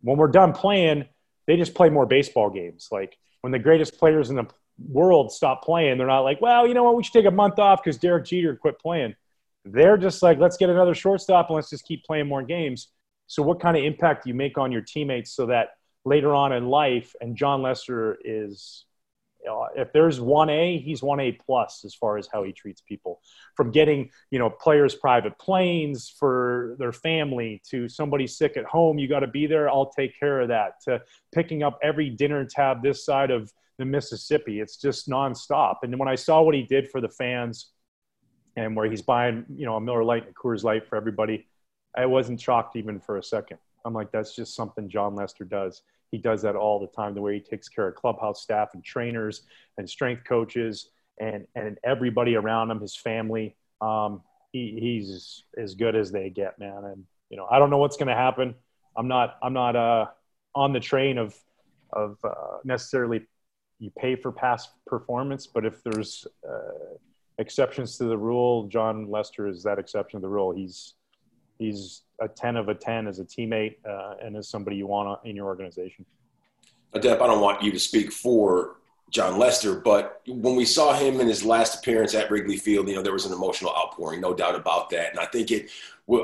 when 0.03 0.19
we're 0.19 0.29
done 0.29 0.53
playing, 0.53 1.07
they 1.47 1.57
just 1.57 1.75
play 1.75 1.89
more 1.89 2.07
baseball 2.07 2.51
games. 2.51 2.89
Like 2.93 3.17
when 3.41 3.53
the 3.53 3.59
greatest 3.59 3.99
players 3.99 4.31
in 4.31 4.37
the 4.37 4.47
world 4.79 5.33
stop 5.33 5.65
playing, 5.65 5.99
they're 5.99 6.07
not 6.07 6.21
like, 6.21 6.41
well, 6.41 6.67
you 6.67 6.75
know 6.75 6.83
what, 6.83 6.97
we 6.97 7.03
should 7.03 7.15
take 7.15 7.27
a 7.27 7.31
month 7.31 7.59
off 7.59 7.83
because 7.83 7.99
Derek 7.99 8.27
Jeter 8.27 8.55
quit 8.57 8.79
playing 8.79 9.15
they're 9.73 9.97
just 9.99 10.23
like, 10.23 10.39
let's 10.39 10.57
get 10.57 10.71
another 10.71 10.95
shortstop 10.95 11.49
and 11.49 11.57
let's 11.57 11.71
just 11.71 11.85
keep 11.85 12.05
playing 12.05 12.27
more 12.27 12.43
games. 12.43 12.89
So, 13.27 13.43
what 13.43 13.61
kind 13.61 13.77
of 13.77 13.85
impact 13.85 14.25
do 14.25 14.31
you 14.31 14.35
make 14.35 14.59
on 14.59 14.73
your 14.73 14.83
teammates 14.83 15.33
so 15.33 15.47
that 15.47 15.71
later 16.05 16.35
on 16.35 16.53
in 16.53 16.67
life, 16.67 17.15
and 17.21 17.37
Jon 17.37 17.63
Lester 17.63 18.19
is 18.25 18.85
Uh, 19.47 19.69
if 19.77 19.93
there's 19.93 20.21
one 20.21 20.51
A, 20.51 20.79
he's 20.79 21.03
one 21.05 21.21
A 21.21 21.31
plus 21.31 21.85
as 21.85 21.95
far 21.95 22.19
as 22.19 22.29
how 22.33 22.43
he 22.43 22.53
treats 22.53 22.81
people. 22.81 23.21
From 23.55 23.71
getting 23.71 24.11
you 24.33 24.39
know 24.41 24.51
players 24.51 24.95
private 24.97 25.39
planes 25.39 26.09
for 26.19 26.75
their 26.81 26.93
family 26.93 27.63
to 27.71 27.89
somebody 27.89 28.27
sick 28.27 28.57
at 28.57 28.65
home, 28.65 28.99
you 28.99 29.09
got 29.09 29.21
to 29.21 29.29
be 29.29 29.47
there. 29.47 29.69
I'll 29.69 29.91
take 29.91 30.19
care 30.19 30.41
of 30.41 30.49
that. 30.49 30.81
To 30.85 31.01
picking 31.33 31.63
up 31.63 31.79
every 31.81 32.11
dinner 32.11 32.45
tab 32.45 32.83
this 32.83 33.05
side 33.05 33.31
of 33.31 33.53
the 33.79 33.85
Mississippi, 33.85 34.59
it's 34.61 34.79
just 34.79 35.09
nonstop. 35.09 35.77
And 35.83 35.97
when 35.99 36.09
I 36.09 36.17
saw 36.17 36.43
what 36.43 36.55
he 36.55 36.63
did 36.65 36.89
for 36.91 37.01
the 37.01 37.11
fans, 37.11 37.73
and 38.57 38.75
where 38.75 38.91
he's 38.91 39.03
buying 39.03 39.45
you 39.55 39.67
know 39.67 39.77
a 39.77 39.81
Miller 39.81 40.05
Lite 40.05 40.27
and 40.27 40.33
a 40.33 40.39
Coors 40.39 40.65
Light 40.65 40.87
for 40.89 40.97
everybody, 40.97 41.47
I 41.97 42.07
wasn't 42.07 42.41
shocked 42.41 42.77
even 42.77 43.01
for 43.01 43.19
a 43.19 43.23
second. 43.23 43.59
I'm 43.85 43.95
like, 43.95 44.11
that's 44.11 44.35
just 44.35 44.55
something 44.55 44.89
Jon 44.89 45.15
Lester 45.15 45.45
does. 45.45 45.83
He 46.11 46.19
does 46.19 46.43
that 46.43 46.57
all 46.57 46.81
the 46.81 46.89
time. 46.89 47.15
The 47.15 47.21
way 47.21 47.35
he 47.35 47.41
takes 47.41 47.69
care 47.69 47.89
of 47.89 47.95
clubhouse 47.95 48.43
staff 48.43 48.71
and 48.75 48.85
trainers 48.85 49.43
and 49.79 49.89
strength 49.89 50.25
coaches 50.25 50.91
and 51.21 51.47
and 51.55 51.79
everybody 51.85 52.35
around 52.35 52.71
him, 52.71 52.81
his 52.81 52.97
family. 52.97 53.57
Um, 53.81 54.23
he, 54.53 54.79
he's 54.81 55.45
as 55.59 55.75
good 55.75 55.95
as 55.95 56.11
they 56.11 56.31
get, 56.31 56.59
man. 56.59 56.85
And 56.85 57.05
you 57.29 57.37
know, 57.37 57.47
I 57.51 57.59
don't 57.59 57.71
know 57.71 57.79
what's 57.79 57.97
going 57.97 58.09
to 58.09 58.15
happen. 58.15 58.55
I'm 58.97 59.09
not 59.09 59.37
I'm 59.43 59.53
not 59.53 59.77
uh, 59.77 60.07
on 60.55 60.73
the 60.73 60.81
train 60.81 61.19
of 61.19 61.35
of 61.93 62.19
uh, 62.25 62.59
necessarily 62.65 63.23
you 63.79 63.91
pay 63.99 64.17
for 64.17 64.33
past 64.33 64.71
performance, 64.87 65.47
but 65.47 65.67
if 65.67 65.83
there's 65.83 66.27
uh, 66.49 66.97
exceptions 67.39 67.99
to 67.99 68.05
the 68.05 68.17
rule, 68.17 68.67
Jon 68.69 69.11
Lester 69.11 69.47
is 69.47 69.63
that 69.63 69.79
exception 69.79 70.21
to 70.21 70.23
the 70.23 70.29
rule. 70.29 70.55
He's 70.55 70.95
he's 71.59 72.03
a 72.21 72.29
10 72.29 72.57
of 72.57 72.69
a 72.69 72.75
10 72.75 73.07
as 73.07 73.19
a 73.19 73.25
teammate 73.25 73.77
uh, 73.89 74.15
and 74.23 74.37
as 74.37 74.49
somebody 74.49 74.77
you 74.77 74.87
want 74.87 75.19
in 75.25 75.37
your 75.37 75.47
organization. 75.47 76.05
Adep, 76.95 77.21
I 77.21 77.27
don't 77.27 77.41
want 77.41 77.63
you 77.63 77.73
to 77.73 77.79
speak 77.79 78.13
for 78.13 78.77
Jon 79.11 79.39
Lester, 79.39 79.77
but 79.77 80.23
when 80.27 80.57
we 80.57 80.65
saw 80.65 80.95
him 80.95 81.21
in 81.21 81.29
his 81.29 81.45
last 81.45 81.79
appearance 81.79 82.15
at 82.15 82.31
Wrigley 82.31 82.57
Field, 82.57 82.89
you 82.89 82.95
know, 82.95 83.03
there 83.03 83.13
was 83.13 83.27
an 83.27 83.33
emotional 83.33 83.71
outpouring, 83.71 84.21
no 84.21 84.35
doubt 84.35 84.55
about 84.55 84.91
that. 84.91 85.11
And 85.11 85.21
I 85.21 85.27
think 85.27 85.51
it, 85.51 85.71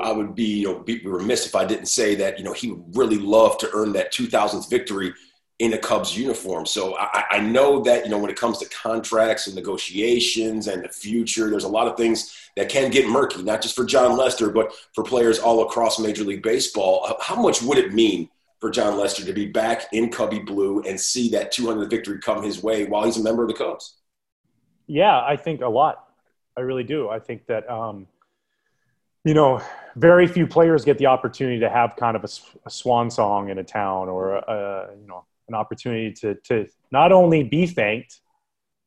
I 0.01 0.11
would 0.11 0.35
be, 0.35 0.59
you 0.59 0.67
know, 0.67 0.79
be 0.79 0.99
remiss 1.05 1.45
if 1.45 1.55
I 1.55 1.65
didn't 1.65 1.85
say 1.87 2.15
that, 2.15 2.37
you 2.37 2.43
know, 2.43 2.53
he 2.53 2.71
would 2.71 2.95
really 2.95 3.17
love 3.17 3.57
to 3.59 3.69
earn 3.73 3.93
that 3.93 4.13
2000th 4.13 4.69
victory 4.69 5.13
in 5.59 5.73
a 5.73 5.77
Cubs 5.77 6.17
uniform. 6.17 6.65
So 6.65 6.97
I, 6.97 7.25
I, 7.31 7.39
know 7.39 7.81
that, 7.83 8.03
you 8.03 8.09
know, 8.09 8.17
when 8.17 8.31
it 8.31 8.39
comes 8.39 8.57
to 8.57 8.69
contracts 8.69 9.45
and 9.45 9.55
negotiations 9.55 10.67
and 10.67 10.83
the 10.83 10.89
future, 10.89 11.49
there's 11.49 11.63
a 11.63 11.69
lot 11.69 11.87
of 11.87 11.95
things 11.95 12.35
that 12.57 12.69
can 12.69 12.89
get 12.89 13.07
murky, 13.07 13.43
not 13.43 13.61
just 13.61 13.75
for 13.75 13.85
Jon 13.85 14.17
Lester, 14.17 14.49
but 14.49 14.73
for 14.93 15.03
players 15.03 15.39
all 15.39 15.61
across 15.63 15.99
Major 15.99 16.23
League 16.23 16.41
Baseball. 16.41 17.15
How 17.21 17.39
much 17.39 17.61
would 17.61 17.77
it 17.77 17.93
mean 17.93 18.29
for 18.59 18.71
Jon 18.71 18.97
Lester 18.97 19.23
to 19.25 19.33
be 19.33 19.45
back 19.45 19.83
in 19.91 20.09
Cubby 20.09 20.39
Blue 20.39 20.81
and 20.81 20.99
see 20.99 21.29
that 21.29 21.51
200 21.51 21.89
victory 21.89 22.19
come 22.19 22.43
his 22.43 22.63
way 22.63 22.85
while 22.85 23.05
he's 23.05 23.17
a 23.17 23.23
member 23.23 23.43
of 23.43 23.49
the 23.49 23.55
Cubs? 23.55 23.97
Yeah, 24.87 25.21
I 25.21 25.35
think 25.35 25.61
a 25.61 25.67
lot. 25.69 26.07
I 26.57 26.61
really 26.61 26.83
do. 26.83 27.09
I 27.09 27.19
think 27.19 27.45
that, 27.47 27.69
um, 27.69 28.07
you 29.23 29.33
know, 29.33 29.61
very 29.95 30.27
few 30.27 30.47
players 30.47 30.83
get 30.83 30.97
the 30.97 31.05
opportunity 31.05 31.59
to 31.59 31.69
have 31.69 31.95
kind 31.95 32.15
of 32.15 32.23
a, 32.23 32.29
a 32.65 32.69
swan 32.69 33.09
song 33.09 33.49
in 33.49 33.59
a 33.59 33.63
town 33.63 34.09
or, 34.09 34.35
a, 34.35 34.41
a, 34.41 34.95
you 34.99 35.07
know, 35.07 35.25
an 35.53 35.59
opportunity 35.59 36.11
to 36.11 36.35
to 36.45 36.67
not 36.91 37.11
only 37.11 37.43
be 37.43 37.65
thanked, 37.67 38.19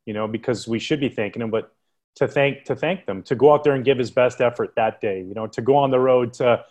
you 0.05 0.13
know, 0.13 0.27
because 0.27 0.67
we 0.67 0.79
should 0.79 0.99
be 0.99 1.09
thanking 1.09 1.41
him, 1.41 1.51
but 1.51 1.71
to 2.15 2.27
thank 2.27 2.65
to 2.65 2.75
thank 2.75 3.05
them, 3.05 3.23
to 3.23 3.35
go 3.35 3.53
out 3.53 3.63
there 3.63 3.73
and 3.73 3.85
give 3.85 3.97
his 3.97 4.11
best 4.11 4.41
effort 4.41 4.73
that 4.75 5.01
day. 5.01 5.19
You 5.21 5.33
know, 5.33 5.47
to 5.47 5.61
go 5.61 5.75
on 5.75 5.91
the 5.91 5.99
road 5.99 6.33
to 6.33 6.63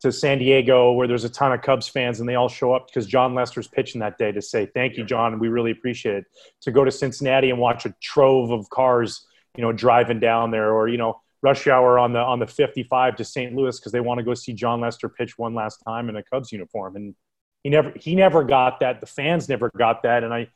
to 0.00 0.10
San 0.10 0.38
Diego 0.38 0.92
where 0.92 1.06
there's 1.06 1.24
a 1.24 1.28
ton 1.28 1.52
of 1.52 1.62
Cubs 1.62 1.86
fans 1.86 2.18
and 2.18 2.28
they 2.28 2.34
all 2.34 2.48
show 2.48 2.72
up 2.72 2.88
because 2.88 3.06
Jon 3.06 3.34
Lester's 3.34 3.68
pitching 3.68 4.00
that 4.00 4.18
day 4.18 4.32
to 4.32 4.42
say 4.42 4.66
thank 4.66 4.96
you, 4.96 5.04
Jon, 5.04 5.38
we 5.38 5.48
really 5.48 5.70
appreciate 5.70 6.16
it. 6.16 6.24
To 6.62 6.72
go 6.72 6.84
to 6.84 6.90
Cincinnati 6.90 7.50
and 7.50 7.58
watch 7.58 7.86
a 7.86 7.94
trove 8.00 8.50
of 8.50 8.68
cars, 8.70 9.26
you 9.56 9.62
know, 9.62 9.72
driving 9.72 10.18
down 10.18 10.50
there, 10.50 10.72
or 10.72 10.88
you 10.88 10.98
know, 10.98 11.20
rush 11.42 11.66
hour 11.66 11.98
on 11.98 12.12
the 12.12 12.20
on 12.20 12.38
the 12.38 12.46
55 12.46 13.16
to 13.16 13.24
St. 13.24 13.54
Louis 13.54 13.78
because 13.78 13.92
they 13.92 14.00
want 14.00 14.18
to 14.18 14.24
go 14.24 14.34
see 14.34 14.52
Jon 14.52 14.80
Lester 14.80 15.08
pitch 15.08 15.38
one 15.38 15.54
last 15.54 15.78
time 15.86 16.08
in 16.08 16.16
a 16.16 16.22
Cubs 16.22 16.52
uniform 16.52 16.96
and 16.96 17.14
he 17.62 17.70
never 17.70 17.92
he 17.96 18.14
never 18.14 18.44
got 18.44 18.80
that. 18.80 19.00
The 19.00 19.06
fans 19.06 19.48
never 19.48 19.70
got 19.76 20.02
that, 20.02 20.24
and 20.24 20.34
I 20.34 20.48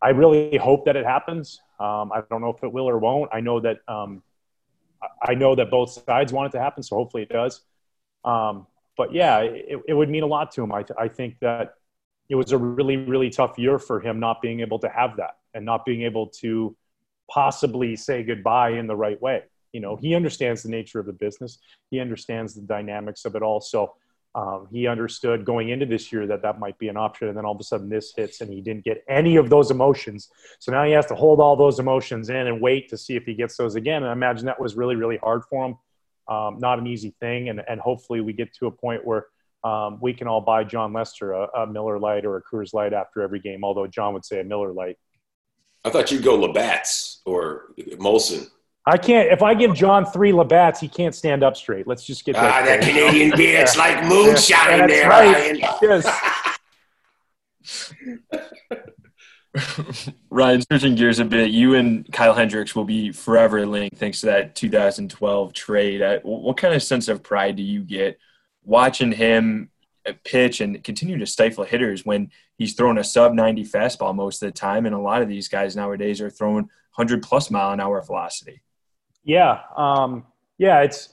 I 0.00 0.10
really 0.10 0.56
hope 0.56 0.84
that 0.86 0.96
it 0.96 1.04
happens. 1.04 1.60
Um, 1.78 2.10
I 2.12 2.22
don't 2.28 2.40
know 2.40 2.50
if 2.50 2.62
it 2.62 2.72
will 2.72 2.88
or 2.88 2.98
won't. 2.98 3.30
I 3.32 3.40
know 3.40 3.60
that 3.60 3.78
um, 3.86 4.22
I 5.22 5.34
know 5.34 5.54
that 5.54 5.70
both 5.70 5.90
sides 5.90 6.32
want 6.32 6.52
it 6.52 6.58
to 6.58 6.62
happen, 6.62 6.82
so 6.82 6.96
hopefully 6.96 7.24
it 7.24 7.28
does. 7.28 7.60
Um, 8.24 8.66
but 8.96 9.12
yeah, 9.12 9.40
it, 9.40 9.80
it, 9.86 9.94
would 9.94 10.08
mean 10.08 10.24
a 10.24 10.26
lot 10.26 10.50
to 10.52 10.62
him. 10.62 10.72
I, 10.72 10.84
I 10.98 11.06
think 11.06 11.38
that 11.40 11.74
it 12.28 12.34
was 12.34 12.52
a 12.52 12.58
really 12.58 12.96
really 12.96 13.30
tough 13.30 13.58
year 13.58 13.78
for 13.78 14.00
him 14.00 14.18
not 14.18 14.42
being 14.42 14.60
able 14.60 14.78
to 14.80 14.88
have 14.88 15.16
that 15.16 15.36
and 15.54 15.64
not 15.64 15.84
being 15.84 16.02
able 16.02 16.26
to 16.26 16.76
possibly 17.30 17.94
say 17.94 18.22
goodbye 18.22 18.70
in 18.70 18.86
the 18.86 18.96
right 18.96 19.20
way. 19.20 19.44
You 19.72 19.80
know, 19.80 19.96
he 19.96 20.14
understands 20.14 20.62
the 20.62 20.70
nature 20.70 20.98
of 20.98 21.06
the 21.06 21.12
business. 21.12 21.58
He 21.90 22.00
understands 22.00 22.54
the 22.54 22.62
dynamics 22.62 23.24
of 23.24 23.36
it 23.36 23.42
all. 23.42 23.60
So 23.60 23.94
um, 24.38 24.68
he 24.70 24.86
understood 24.86 25.44
going 25.44 25.70
into 25.70 25.84
this 25.84 26.12
year 26.12 26.24
that 26.28 26.42
that 26.42 26.60
might 26.60 26.78
be 26.78 26.86
an 26.86 26.96
option, 26.96 27.26
and 27.26 27.36
then 27.36 27.44
all 27.44 27.54
of 27.54 27.60
a 27.60 27.64
sudden 27.64 27.88
this 27.88 28.12
hits, 28.16 28.40
and 28.40 28.48
he 28.48 28.60
didn't 28.60 28.84
get 28.84 29.02
any 29.08 29.34
of 29.34 29.50
those 29.50 29.72
emotions. 29.72 30.28
So 30.60 30.70
now 30.70 30.84
he 30.84 30.92
has 30.92 31.06
to 31.06 31.16
hold 31.16 31.40
all 31.40 31.56
those 31.56 31.80
emotions 31.80 32.30
in 32.30 32.46
and 32.46 32.60
wait 32.60 32.88
to 32.90 32.96
see 32.96 33.16
if 33.16 33.24
he 33.24 33.34
gets 33.34 33.56
those 33.56 33.74
again. 33.74 34.04
And 34.04 34.06
I 34.06 34.12
imagine 34.12 34.46
that 34.46 34.60
was 34.60 34.76
really, 34.76 34.94
really 34.94 35.16
hard 35.16 35.42
for 35.50 35.66
him. 35.66 35.76
Um, 36.28 36.60
not 36.60 36.78
an 36.78 36.86
easy 36.86 37.16
thing, 37.18 37.48
and 37.48 37.60
and 37.68 37.80
hopefully 37.80 38.20
we 38.20 38.32
get 38.32 38.54
to 38.60 38.66
a 38.66 38.70
point 38.70 39.04
where 39.04 39.26
um, 39.64 39.98
we 40.00 40.14
can 40.14 40.28
all 40.28 40.40
buy 40.40 40.62
Jon 40.62 40.92
Lester 40.92 41.32
a, 41.32 41.48
a, 41.62 41.66
Miller 41.66 41.98
Lite 41.98 42.24
or 42.24 42.36
a 42.36 42.42
Coors 42.42 42.72
Light 42.72 42.92
after 42.92 43.22
every 43.22 43.40
game. 43.40 43.64
Although 43.64 43.88
Jon 43.88 44.14
would 44.14 44.24
say 44.24 44.38
a 44.38 44.44
Miller 44.44 44.72
Lite. 44.72 44.98
I 45.84 45.90
thought 45.90 46.12
you'd 46.12 46.22
go 46.22 46.36
Labatt's 46.36 47.22
or 47.26 47.72
Molson. 47.76 48.48
I 48.88 48.96
can't. 48.96 49.30
If 49.30 49.42
I 49.42 49.52
give 49.52 49.74
Jon 49.74 50.06
three 50.06 50.32
Labatts, 50.32 50.78
he 50.78 50.88
can't 50.88 51.14
stand 51.14 51.42
up 51.42 51.58
straight. 51.58 51.86
Let's 51.86 52.06
just 52.06 52.24
get 52.24 52.36
that. 52.36 52.62
Ah, 52.62 52.64
that 52.64 52.80
Canadian 52.80 53.36
beer, 53.36 53.60
it's 53.60 53.76
like 53.76 54.02
moonshine 54.06 54.78
yeah, 54.78 54.86
there, 54.86 55.08
right. 55.10 55.34
Ryan. 55.34 55.58
Yes. 55.82 56.06
Ryan, 60.30 60.62
switching 60.62 60.94
gears 60.94 61.18
a 61.18 61.26
bit, 61.26 61.50
you 61.50 61.74
and 61.74 62.10
Kyle 62.12 62.32
Hendricks 62.32 62.74
will 62.74 62.86
be 62.86 63.12
forever 63.12 63.66
linked 63.66 63.98
thanks 63.98 64.20
to 64.20 64.26
that 64.26 64.54
2012 64.54 65.52
trade. 65.52 66.00
Uh, 66.00 66.20
what 66.22 66.56
kind 66.56 66.72
of 66.72 66.82
sense 66.82 67.08
of 67.08 67.22
pride 67.22 67.56
do 67.56 67.62
you 67.62 67.82
get 67.82 68.18
watching 68.64 69.12
him 69.12 69.68
uh, 70.06 70.12
pitch 70.24 70.62
and 70.62 70.82
continue 70.82 71.18
to 71.18 71.26
stifle 71.26 71.64
hitters 71.64 72.06
when 72.06 72.30
he's 72.56 72.72
throwing 72.72 72.96
a 72.96 73.04
sub 73.04 73.34
90 73.34 73.64
fastball 73.64 74.14
most 74.14 74.42
of 74.42 74.46
the 74.46 74.52
time? 74.52 74.86
And 74.86 74.94
a 74.94 74.98
lot 74.98 75.20
of 75.20 75.28
these 75.28 75.48
guys 75.48 75.76
nowadays 75.76 76.22
are 76.22 76.30
throwing 76.30 76.70
100 76.94 77.22
plus 77.22 77.50
mile 77.50 77.72
an 77.72 77.80
hour 77.80 78.00
velocity. 78.00 78.62
Yeah, 79.28 79.60
um, 79.76 80.24
yeah, 80.56 80.80
it's 80.80 81.10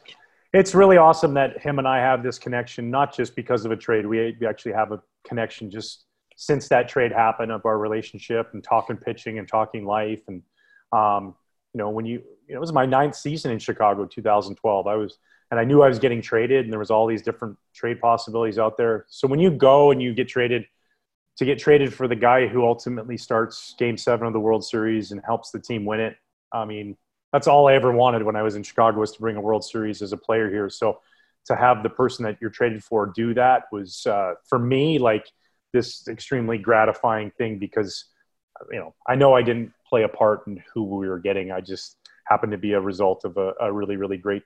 it's 0.54 0.73
really 0.73 0.95
awesome 0.95 1.34
that 1.34 1.62
him 1.62 1.80
and 1.80 1.88
I 1.88 1.97
have 1.97 2.23
this 2.23 2.39
connection, 2.39 2.89
not 2.89 3.13
just 3.13 3.36
because 3.36 3.65
of 3.65 3.71
a 3.71 3.75
trade. 3.75 4.06
We, 4.06 4.38
we 4.39 4.47
actually 4.47 4.71
have 4.71 4.93
a 4.93 5.01
connection 5.28 5.69
just 5.69 6.06
since 6.38 6.69
that 6.69 6.88
trade 6.88 7.12
happened 7.12 7.51
of 7.51 7.65
our 7.65 7.78
relationship 7.78 8.51
and 8.54 8.63
talking 8.63 8.95
pitching 8.95 9.38
and 9.38 9.45
talking 9.45 9.86
life. 9.86 10.21
And, 10.30 10.43
um, 10.93 11.36
you 11.73 11.78
know, 11.78 11.89
when 11.89 12.06
you, 12.06 12.23
you 12.47 12.54
know, 12.54 12.60
it 12.60 12.62
was 12.62 12.71
my 12.71 12.86
ninth 12.86 13.15
season 13.15 13.51
in 13.51 13.60
Chicago, 13.60 14.06
2012. 14.06 14.88
I 14.88 14.95
was, 14.95 15.17
and 15.51 15.60
I 15.60 15.65
knew 15.65 15.82
I 15.82 15.89
was 15.89 15.99
getting 15.99 16.21
traded 16.21 16.63
and 16.63 16.71
there 16.71 16.80
was 16.80 16.91
all 16.91 17.08
these 17.08 17.21
different 17.21 17.58
trade 17.73 17.99
possibilities 17.99 18.58
out 18.58 18.78
there. 18.78 19.06
So 19.10 19.28
when 19.28 19.41
you 19.41 19.51
go 19.51 19.91
and 19.91 20.01
you 20.01 20.13
get 20.13 20.30
traded, 20.30 20.65
to 21.36 21.43
get 21.43 21.60
traded 21.60 21.93
for 21.93 22.08
the 22.08 22.15
guy 22.15 22.47
who 22.47 22.65
ultimately 22.65 23.17
starts 23.17 23.75
game 23.78 23.97
seven 23.97 24.25
of 24.25 24.32
the 24.32 24.39
World 24.39 24.63
Series 24.63 25.12
and 25.12 25.21
helps 25.25 25.51
the 25.51 25.60
team 25.60 25.84
win 25.84 25.99
it, 25.99 26.15
I 26.54 26.63
mean, 26.63 26.95
that's 27.36 27.48
all 27.48 27.67
I 27.67 27.74
ever 27.74 27.91
wanted 27.91 28.24
when 28.24 28.38
I 28.38 28.43
was 28.43 28.56
in 28.56 28.63
Chicago 28.63 29.02
was 29.02 29.12
to 29.12 29.19
bring 29.19 29.36
a 29.36 29.41
World 29.41 29.65
Series 29.65 30.02
as 30.02 30.13
a 30.13 30.17
player 30.17 30.50
here. 30.50 30.69
So 30.69 31.02
to 31.48 31.56
have 31.58 31.84
the 31.84 31.89
person 31.89 32.24
that 32.24 32.38
you're 32.39 32.50
traded 32.50 32.82
for 32.82 33.12
do 33.13 33.34
that 33.34 33.63
was 33.74 34.06
uh, 34.06 34.36
for 34.45 34.58
me 34.58 35.00
like 35.00 35.30
this 35.74 36.08
extremely 36.08 36.58
gratifying 36.58 37.32
thing 37.32 37.60
because 37.60 38.06
you 38.71 38.80
know 38.80 38.95
I 39.06 39.15
know 39.15 39.34
I 39.34 39.41
didn't 39.41 39.74
play 39.86 40.04
a 40.04 40.08
part 40.08 40.48
in 40.48 40.63
who 40.74 40.86
we 40.86 41.10
were 41.10 41.19
getting. 41.19 41.52
I 41.52 41.60
just 41.60 41.98
happened 42.24 42.54
to 42.54 42.58
be 42.58 42.71
a 42.71 42.80
result 42.80 43.26
of 43.26 43.36
a, 43.36 43.52
a 43.60 43.69
really 43.69 43.98
really 43.98 44.17
great 44.17 44.43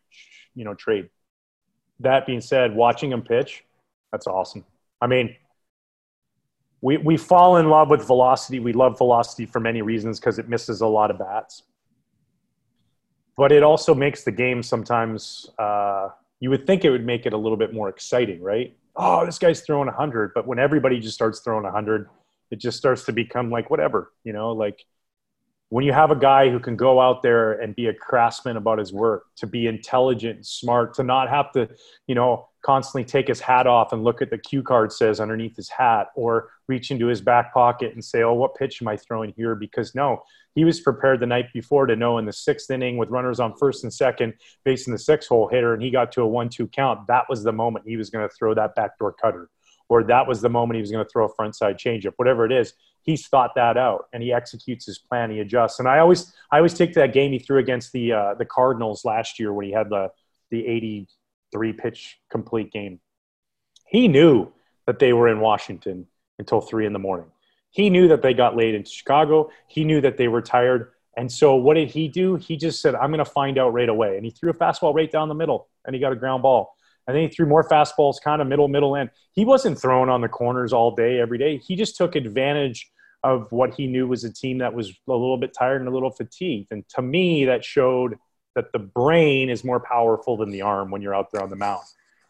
you 0.56 0.66
know 0.66 0.74
trade. 0.74 1.12
That 2.00 2.26
being 2.26 2.42
said, 2.42 2.74
watching 2.74 3.12
him 3.12 3.22
pitch, 3.22 3.64
that's 4.12 4.26
awesome. 4.26 4.66
I 5.00 5.06
mean, 5.06 5.36
we 6.82 6.98
we 6.98 7.18
fall 7.18 7.58
in 7.58 7.70
love 7.70 7.92
with 7.92 8.04
velocity. 8.04 8.60
We 8.60 8.74
love 8.74 8.98
velocity 8.98 9.46
for 9.46 9.60
many 9.60 9.84
reasons 9.84 10.20
because 10.20 10.40
it 10.40 10.50
misses 10.50 10.82
a 10.82 10.88
lot 10.88 11.12
of 11.12 11.20
bats 11.20 11.62
but 13.40 13.54
it 13.54 13.64
also 13.64 13.96
makes 13.96 14.26
the 14.26 14.32
game 14.34 14.62
sometimes 14.62 15.50
uh, 15.58 16.10
you 16.42 16.50
would 16.50 16.68
think 16.68 16.84
it 16.84 16.90
would 16.90 17.06
make 17.06 17.26
it 17.26 17.32
a 17.32 17.38
little 17.38 17.58
bit 17.58 17.74
more 17.74 17.88
exciting 17.88 18.42
right? 18.44 18.76
Oh 18.98 19.26
this 19.26 19.40
guy's 19.40 19.62
throwing 19.62 19.88
100 19.88 20.34
but 20.34 20.46
when 20.46 20.60
everybody 20.60 21.00
just 21.00 21.16
starts 21.16 21.40
throwing 21.40 21.64
100 21.64 22.10
it 22.52 22.60
just 22.60 22.78
starts 22.78 23.06
to 23.06 23.14
become 23.14 23.50
like 23.50 23.70
whatever 23.70 24.12
you 24.26 24.34
know 24.34 24.52
like 24.52 24.84
when 25.70 25.86
you 25.86 25.94
have 25.94 26.12
a 26.12 26.16
guy 26.16 26.50
who 26.50 26.60
can 26.60 26.76
go 26.76 27.00
out 27.00 27.22
there 27.22 27.54
and 27.62 27.76
be 27.76 27.86
a 27.88 27.94
craftsman 27.94 28.58
about 28.58 28.78
his 28.78 28.92
work 28.92 29.28
to 29.38 29.48
be 29.48 29.68
intelligent 29.68 30.46
smart 30.46 30.94
to 30.96 31.04
not 31.04 31.30
have 31.30 31.52
to 31.54 31.70
you 32.08 32.16
know 32.16 32.49
constantly 32.62 33.06
take 33.06 33.28
his 33.28 33.40
hat 33.40 33.68
off 33.68 33.94
and 33.94 34.04
look 34.04 34.22
at 34.22 34.30
the 34.30 34.38
cue 34.38 34.62
card 34.62 34.92
says 34.92 35.20
underneath 35.20 35.56
his 35.56 35.70
hat 35.70 36.08
or 36.16 36.50
reach 36.68 36.92
into 36.92 37.08
his 37.08 37.22
back 37.22 37.54
pocket 37.54 37.94
and 37.94 38.04
say, 38.04 38.22
oh, 38.22 38.34
what 38.34 38.56
pitch 38.56 38.82
am 38.82 38.88
I 38.88 38.98
throwing 38.98 39.34
here? 39.38 39.56
Because 39.56 39.96
no, 39.96 40.22
he 40.56 40.66
was 40.66 40.82
prepared 40.82 41.20
the 41.20 41.26
night 41.26 41.46
before 41.54 41.86
to 41.86 41.96
know 41.96 42.18
in 42.18 42.26
the 42.26 42.34
sixth 42.34 42.70
inning 42.70 42.98
with 42.98 43.10
runners 43.10 43.40
on 43.40 43.56
first 43.56 43.84
and 43.84 43.94
second, 43.94 44.34
facing 44.66 44.92
the 44.92 45.00
six 45.00 45.28
hole 45.28 45.48
hitter, 45.48 45.74
and 45.74 45.82
he 45.82 45.90
got 45.90 46.12
to 46.14 46.22
a 46.22 46.28
one 46.28 46.50
two 46.50 46.68
count. 46.68 47.08
That 47.08 47.26
was 47.30 47.44
the 47.44 47.54
moment 47.54 47.88
he 47.88 47.98
was 47.98 48.10
going 48.10 48.28
to 48.28 48.36
throw 48.36 48.54
that 48.56 48.76
backdoor 48.76 49.14
cutter, 49.14 49.50
or 49.88 50.04
that 50.04 50.28
was 50.28 50.42
the 50.42 50.50
moment 50.50 50.76
he 50.76 50.82
was 50.82 50.92
going 50.92 51.06
to 51.06 51.10
throw 51.10 51.26
a 51.26 51.34
front 51.36 51.56
side 51.56 51.78
changeup, 51.78 52.14
whatever 52.18 52.46
it 52.46 52.52
is. 52.52 52.74
He's 53.04 53.28
thought 53.28 53.56
that 53.56 53.78
out 53.78 54.08
and 54.12 54.22
he 54.22 54.34
executes 54.34 54.86
his 54.86 55.00
plan. 55.00 55.32
He 55.32 55.40
adjusts. 55.40 55.80
And 55.80 55.88
I 55.88 56.00
always, 56.00 56.34
I 56.52 56.58
always 56.58 56.74
take 56.74 56.94
that 56.94 57.14
game 57.14 57.32
he 57.32 57.40
threw 57.40 57.58
against 57.58 57.94
the 57.94 58.12
uh, 58.12 58.34
the 58.36 58.46
Cardinals 58.46 59.06
last 59.06 59.40
year 59.40 59.54
when 59.54 59.66
he 59.66 59.72
had 59.72 59.90
the 59.90 60.12
the 60.52 60.66
83 61.54 61.74
pitch 61.74 62.20
complete 62.30 62.72
game. 62.72 63.00
He 63.88 64.08
knew 64.08 64.52
that 64.86 65.00
they 65.00 65.14
were 65.14 65.28
in 65.28 65.40
Washington 65.40 66.08
until 66.38 66.62
three 66.62 66.86
in 66.86 66.94
the 66.94 67.00
morning. 67.00 67.28
He 67.72 67.90
knew 67.90 68.08
that 68.08 68.22
they 68.22 68.34
got 68.34 68.56
laid 68.56 68.76
in 68.76 68.84
Chicago. 68.84 69.50
He 69.68 69.84
knew 69.84 70.02
that 70.02 70.18
they 70.18 70.28
were 70.28 70.42
tired. 70.42 70.92
And 71.18 71.32
so 71.32 71.56
what 71.56 71.76
did 71.76 71.90
he 71.90 72.08
do? 72.08 72.36
He 72.36 72.56
just 72.56 72.82
said, 72.82 72.96
I'm 72.96 73.12
going 73.12 73.24
to 73.24 73.26
find 73.26 73.58
out 73.58 73.74
right 73.74 73.90
away. 73.90 74.16
And 74.16 74.26
he 74.26 74.32
threw 74.32 74.50
a 74.52 74.54
fastball 74.54 74.94
right 74.94 75.12
down 75.12 75.28
the 75.28 75.36
middle 75.36 75.68
and 75.86 75.94
he 75.94 76.00
got 76.00 76.12
a 76.12 76.16
ground 76.16 76.44
ball. 76.44 76.76
And 77.08 77.16
then 77.16 77.24
he 77.24 77.30
threw 77.30 77.46
more 77.46 77.68
fastballs 77.68 78.16
kind 78.24 78.42
of 78.42 78.48
middle, 78.48 78.68
middle 78.68 78.96
end. 78.96 79.10
He 79.34 79.44
wasn't 79.44 79.80
throwing 79.80 80.10
on 80.10 80.22
the 80.22 80.30
corners 80.30 80.74
all 80.74 80.96
day, 80.96 81.20
every 81.20 81.38
day. 81.38 81.58
He 81.58 81.76
just 81.76 81.98
took 81.98 82.16
advantage 82.16 82.90
of 83.24 83.52
what 83.52 83.74
he 83.74 83.88
knew 83.88 84.08
was 84.08 84.24
a 84.24 84.32
team 84.32 84.60
that 84.60 84.74
was 84.74 84.90
a 84.90 85.12
little 85.12 85.38
bit 85.38 85.54
tired 85.58 85.82
and 85.82 85.90
a 85.90 85.94
little 85.94 86.12
fatigued. 86.12 86.72
And 86.72 86.88
to 86.90 87.02
me, 87.02 87.46
that 87.46 87.66
showed 87.66 88.16
that 88.56 88.72
the 88.72 88.80
brain 88.80 89.50
is 89.50 89.64
more 89.64 89.80
powerful 89.80 90.38
than 90.38 90.50
the 90.50 90.62
arm 90.62 90.92
when 90.92 91.02
you're 91.02 91.16
out 91.16 91.32
there 91.32 91.42
on 91.42 91.50
the 91.50 91.56
mound. 91.56 91.84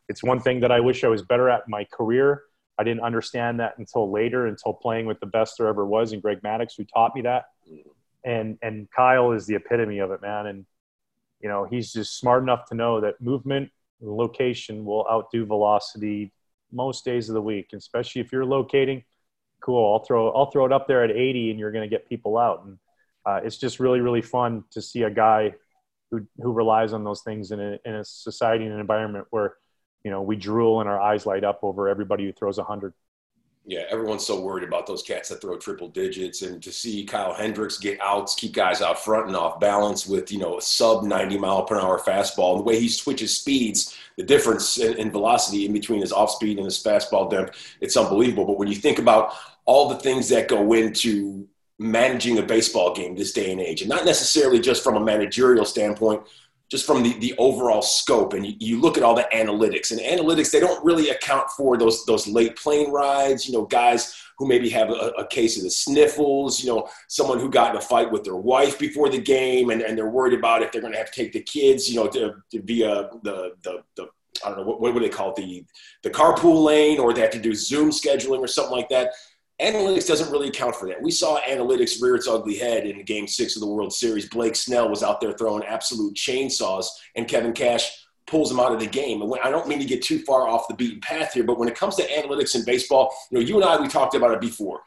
It's 0.07 0.23
one 0.23 0.39
thing 0.39 0.61
that 0.61 0.71
I 0.71 0.79
wish 0.79 1.03
I 1.03 1.07
was 1.07 1.21
better 1.21 1.49
at 1.49 1.63
in 1.67 1.71
my 1.71 1.85
career. 1.85 2.43
I 2.77 2.83
didn't 2.83 3.01
understand 3.01 3.59
that 3.59 3.77
until 3.77 4.11
later, 4.11 4.47
until 4.47 4.73
playing 4.73 5.05
with 5.05 5.19
the 5.19 5.25
best 5.25 5.55
there 5.57 5.67
ever 5.67 5.85
was, 5.85 6.13
and 6.13 6.21
Greg 6.21 6.41
Maddux, 6.41 6.75
who 6.77 6.85
taught 6.85 7.15
me 7.15 7.21
that. 7.21 7.45
And 8.23 8.57
and 8.61 8.87
Kyle 8.91 9.31
is 9.31 9.45
the 9.45 9.55
epitome 9.55 9.99
of 9.99 10.11
it, 10.11 10.21
man. 10.21 10.47
And 10.47 10.65
you 11.41 11.47
know, 11.47 11.65
he's 11.65 11.93
just 11.93 12.17
smart 12.17 12.43
enough 12.43 12.65
to 12.69 12.75
know 12.75 13.01
that 13.01 13.21
movement 13.21 13.69
and 14.01 14.09
location 14.09 14.85
will 14.85 15.05
outdo 15.09 15.45
velocity 15.45 16.31
most 16.71 17.05
days 17.05 17.29
of 17.29 17.33
the 17.33 17.41
week, 17.41 17.69
especially 17.73 18.21
if 18.21 18.31
you're 18.31 18.45
locating. 18.45 19.03
Cool, 19.61 19.93
I'll 19.93 20.05
throw 20.05 20.31
I'll 20.31 20.51
throw 20.51 20.65
it 20.65 20.71
up 20.71 20.87
there 20.87 21.03
at 21.03 21.11
80, 21.11 21.51
and 21.51 21.59
you're 21.59 21.71
going 21.71 21.87
to 21.87 21.93
get 21.93 22.07
people 22.07 22.37
out. 22.37 22.63
And 22.65 22.77
uh, 23.25 23.41
it's 23.43 23.57
just 23.57 23.79
really 23.79 23.99
really 23.99 24.21
fun 24.21 24.63
to 24.71 24.81
see 24.81 25.03
a 25.03 25.09
guy 25.09 25.53
who 26.11 26.25
who 26.41 26.51
relies 26.51 26.93
on 26.93 27.03
those 27.03 27.21
things 27.21 27.51
in 27.51 27.59
a 27.59 27.77
in 27.85 27.95
a 27.95 28.03
society 28.03 28.65
and 28.65 28.73
an 28.73 28.79
environment 28.79 29.27
where 29.29 29.55
you 30.03 30.11
know 30.11 30.21
we 30.21 30.35
drool 30.35 30.81
and 30.81 30.89
our 30.89 30.99
eyes 30.99 31.25
light 31.25 31.43
up 31.43 31.59
over 31.63 31.87
everybody 31.87 32.25
who 32.25 32.33
throws 32.33 32.57
a 32.57 32.63
hundred. 32.63 32.93
Yeah, 33.65 33.83
everyone's 33.91 34.25
so 34.25 34.41
worried 34.41 34.63
about 34.67 34.87
those 34.87 35.03
cats 35.03 35.29
that 35.29 35.41
throw 35.41 35.55
triple 35.57 35.89
digits, 35.89 36.41
and 36.41 36.63
to 36.63 36.71
see 36.71 37.05
Kyle 37.05 37.33
Hendricks 37.33 37.77
get 37.77 38.01
outs, 38.01 38.33
keep 38.33 38.53
guys 38.53 38.81
out 38.81 39.03
front 39.03 39.27
and 39.27 39.35
off 39.35 39.59
balance 39.59 40.07
with 40.07 40.31
you 40.31 40.39
know 40.39 40.57
a 40.57 40.61
sub 40.61 41.03
90 41.03 41.37
mile 41.37 41.63
per 41.65 41.79
hour 41.79 41.99
fastball, 41.99 42.53
and 42.53 42.61
the 42.61 42.63
way 42.63 42.79
he 42.79 42.89
switches 42.89 43.37
speeds, 43.37 43.95
the 44.17 44.23
difference 44.23 44.79
in, 44.79 44.97
in 44.97 45.11
velocity 45.11 45.65
in 45.65 45.73
between 45.73 46.01
his 46.01 46.11
off 46.11 46.31
speed 46.31 46.57
and 46.57 46.65
his 46.65 46.81
fastball 46.81 47.29
depth, 47.29 47.75
it's 47.79 47.97
unbelievable. 47.97 48.45
But 48.45 48.57
when 48.57 48.69
you 48.69 48.75
think 48.75 48.97
about 48.97 49.33
all 49.65 49.89
the 49.89 49.97
things 49.97 50.29
that 50.29 50.47
go 50.47 50.73
into 50.73 51.47
managing 51.79 52.37
a 52.37 52.43
baseball 52.43 52.93
game 52.93 53.15
this 53.15 53.31
day 53.31 53.51
and 53.51 53.61
age, 53.61 53.81
and 53.81 53.89
not 53.89 54.05
necessarily 54.05 54.59
just 54.59 54.83
from 54.83 54.97
a 54.97 54.99
managerial 54.99 55.65
standpoint, 55.65 56.21
just 56.69 56.85
from 56.85 57.01
the, 57.01 57.13
the 57.19 57.33
overall 57.37 57.81
scope. 57.81 58.33
And 58.33 58.45
you, 58.45 58.53
you 58.59 58.81
look 58.81 58.97
at 58.97 59.03
all 59.03 59.15
the 59.15 59.27
analytics, 59.33 59.91
and 59.91 59.99
analytics 60.01 60.51
they 60.51 60.59
don't 60.59 60.83
really 60.85 61.09
account 61.09 61.49
for 61.51 61.77
those 61.77 62.05
those 62.05 62.27
late 62.27 62.57
plane 62.57 62.91
rides. 62.91 63.47
You 63.47 63.53
know, 63.53 63.65
guys 63.65 64.21
who 64.37 64.47
maybe 64.47 64.69
have 64.69 64.89
a, 64.89 65.13
a 65.17 65.27
case 65.27 65.57
of 65.57 65.63
the 65.63 65.71
sniffles. 65.71 66.61
You 66.61 66.69
know, 66.69 66.89
someone 67.07 67.39
who 67.39 67.49
got 67.49 67.71
in 67.71 67.77
a 67.77 67.81
fight 67.81 68.11
with 68.11 68.23
their 68.23 68.35
wife 68.35 68.77
before 68.77 69.09
the 69.09 69.21
game, 69.21 69.69
and, 69.69 69.81
and 69.81 69.97
they're 69.97 70.09
worried 70.09 70.37
about 70.37 70.61
if 70.61 70.71
they're 70.71 70.81
going 70.81 70.93
to 70.93 70.99
have 70.99 71.11
to 71.11 71.23
take 71.23 71.31
the 71.31 71.41
kids. 71.41 71.89
You 71.89 72.01
know, 72.01 72.07
to, 72.09 72.35
to 72.51 72.61
via 72.61 73.09
the 73.23 73.53
the 73.63 73.83
the 73.95 74.09
I 74.45 74.49
don't 74.49 74.59
know 74.59 74.65
what, 74.65 74.81
what 74.81 74.93
would 74.93 75.03
they 75.03 75.09
call 75.09 75.29
it 75.29 75.37
the 75.37 75.65
the 76.03 76.09
carpool 76.09 76.63
lane, 76.63 76.99
or 76.99 77.13
they 77.13 77.21
have 77.21 77.31
to 77.31 77.39
do 77.39 77.55
Zoom 77.55 77.89
scheduling 77.89 78.39
or 78.39 78.47
something 78.47 78.75
like 78.75 78.89
that 78.89 79.13
analytics 79.61 80.07
doesn't 80.07 80.31
really 80.31 80.47
account 80.47 80.75
for 80.75 80.87
that. 80.87 81.01
We 81.01 81.11
saw 81.11 81.39
analytics 81.41 82.01
rear 82.01 82.15
its 82.15 82.27
ugly 82.27 82.57
head 82.57 82.85
in 82.85 83.03
game 83.03 83.27
six 83.27 83.55
of 83.55 83.61
the 83.61 83.67
World 83.67 83.93
Series. 83.93 84.29
Blake 84.29 84.55
Snell 84.55 84.89
was 84.89 85.03
out 85.03 85.19
there 85.19 85.33
throwing 85.33 85.63
absolute 85.63 86.15
chainsaws, 86.15 86.85
and 87.15 87.27
Kevin 87.27 87.53
Cash 87.53 88.05
pulls 88.25 88.51
him 88.51 88.59
out 88.59 88.71
of 88.71 88.79
the 88.79 88.87
game. 88.87 89.21
And 89.21 89.29
when, 89.29 89.41
I 89.41 89.49
don't 89.49 89.67
mean 89.67 89.79
to 89.79 89.85
get 89.85 90.01
too 90.01 90.19
far 90.19 90.47
off 90.47 90.67
the 90.67 90.75
beaten 90.75 91.01
path 91.01 91.33
here, 91.33 91.43
but 91.43 91.57
when 91.57 91.67
it 91.67 91.75
comes 91.75 91.95
to 91.95 92.07
analytics 92.07 92.55
in 92.55 92.63
baseball, 92.63 93.13
you 93.31 93.39
know, 93.39 93.45
you 93.45 93.55
and 93.55 93.65
I, 93.65 93.81
we 93.81 93.87
talked 93.87 94.15
about 94.15 94.31
it 94.31 94.41
before. 94.41 94.81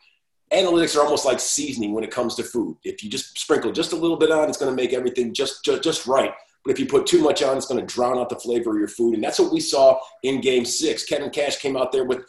Analytics 0.53 0.97
are 0.97 1.03
almost 1.03 1.25
like 1.25 1.41
seasoning 1.41 1.93
when 1.93 2.05
it 2.05 2.11
comes 2.11 2.35
to 2.37 2.43
food. 2.43 2.77
If 2.85 3.03
you 3.03 3.11
just 3.11 3.39
sprinkle 3.39 3.73
just 3.73 3.93
a 3.93 3.97
little 3.97 4.17
bit 4.17 4.31
on, 4.31 4.49
it's 4.49 4.59
going 4.59 4.71
to 4.71 4.81
make 4.81 4.93
everything 4.93 5.35
just, 5.35 5.65
just, 5.65 5.83
just 5.83 6.07
right. 6.07 6.33
But 6.65 6.73
if 6.73 6.79
you 6.79 6.87
put 6.87 7.07
too 7.07 7.21
much 7.23 7.43
on, 7.43 7.57
it's 7.57 7.67
going 7.67 7.85
to 7.85 7.95
drown 7.95 8.19
out 8.19 8.29
the 8.29 8.37
flavor 8.37 8.71
of 8.73 8.79
your 8.79 8.89
food. 8.89 9.15
And 9.15 9.25
that's 9.25 9.39
what 9.39 9.53
we 9.53 9.61
saw 9.61 9.99
in 10.23 10.41
game 10.41 10.65
six. 10.65 11.05
Kevin 11.05 11.31
Cash 11.31 11.59
came 11.59 11.77
out 11.77 11.91
there 11.91 12.05
with 12.05 12.25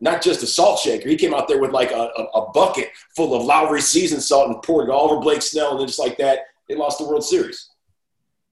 not 0.00 0.20
just 0.22 0.42
a 0.42 0.46
salt 0.46 0.80
shaker, 0.80 1.08
he 1.08 1.16
came 1.16 1.34
out 1.34 1.48
there 1.48 1.60
with 1.60 1.70
like 1.70 1.92
a, 1.92 2.10
a 2.34 2.50
bucket 2.52 2.90
full 3.14 3.34
of 3.34 3.44
Lawry's 3.44 3.86
seasoned 3.86 4.22
salt 4.22 4.48
and 4.48 4.62
poured 4.62 4.88
it 4.88 4.92
all 4.92 5.10
over 5.10 5.20
Blake 5.20 5.42
Snell. 5.42 5.72
And 5.72 5.80
then 5.80 5.86
just 5.86 5.98
like 6.00 6.16
that, 6.18 6.40
they 6.68 6.74
lost 6.74 6.98
the 6.98 7.06
World 7.06 7.24
Series. 7.24 7.70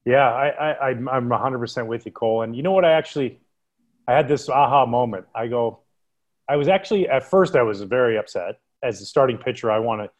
Yeah, 0.04 0.30
I, 0.30 0.72
I, 0.72 0.88
I'm 0.90 1.28
100% 1.28 1.86
with 1.88 2.06
you, 2.06 2.12
Cole. 2.12 2.42
And 2.42 2.54
you 2.54 2.62
know 2.62 2.70
what? 2.70 2.84
I 2.84 2.92
actually, 2.92 3.40
I 4.06 4.14
had 4.14 4.28
this 4.28 4.48
aha 4.48 4.86
moment. 4.86 5.26
I 5.34 5.48
go, 5.48 5.80
I 6.48 6.54
was 6.54 6.68
actually, 6.68 7.08
at 7.08 7.24
first, 7.24 7.56
I 7.56 7.62
was 7.62 7.82
very 7.82 8.16
upset. 8.16 8.60
As 8.84 9.00
a 9.00 9.04
starting 9.04 9.36
pitcher, 9.36 9.68
I 9.68 9.80
want 9.80 10.02
to 10.02 10.10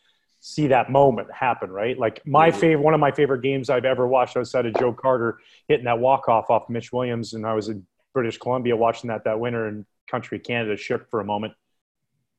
see 0.47 0.69
that 0.69 0.89
moment 0.89 1.29
happen, 1.33 1.73
right? 1.73 1.99
Like 1.99 2.25
my 2.25 2.51
mm-hmm. 2.51 2.61
favorite, 2.61 2.85
one 2.85 2.95
of 2.95 3.01
my 3.01 3.11
favorite 3.11 3.43
games 3.43 3.69
I've 3.69 3.85
ever 3.85 4.07
watched 4.07 4.37
outside 4.37 4.65
of 4.65 4.75
Joe 4.75 4.93
Carter 4.93 5.41
hitting 5.67 5.87
that 5.87 5.99
walk 5.99 6.29
off 6.29 6.51
off 6.51 6.71
Mitch 6.71 6.93
Williams, 6.93 7.35
and 7.35 7.45
I 7.45 7.53
was 7.53 7.69
in 7.69 7.85
British 8.15 8.39
Columbia 8.39 8.77
watching 8.77 9.09
that 9.09 9.25
that 9.25 9.41
winter, 9.41 9.67
and 9.67 9.85
country 10.09 10.39
Canada 10.39 10.77
shook 10.77 11.11
for 11.11 11.19
a 11.19 11.25
moment. 11.25 11.55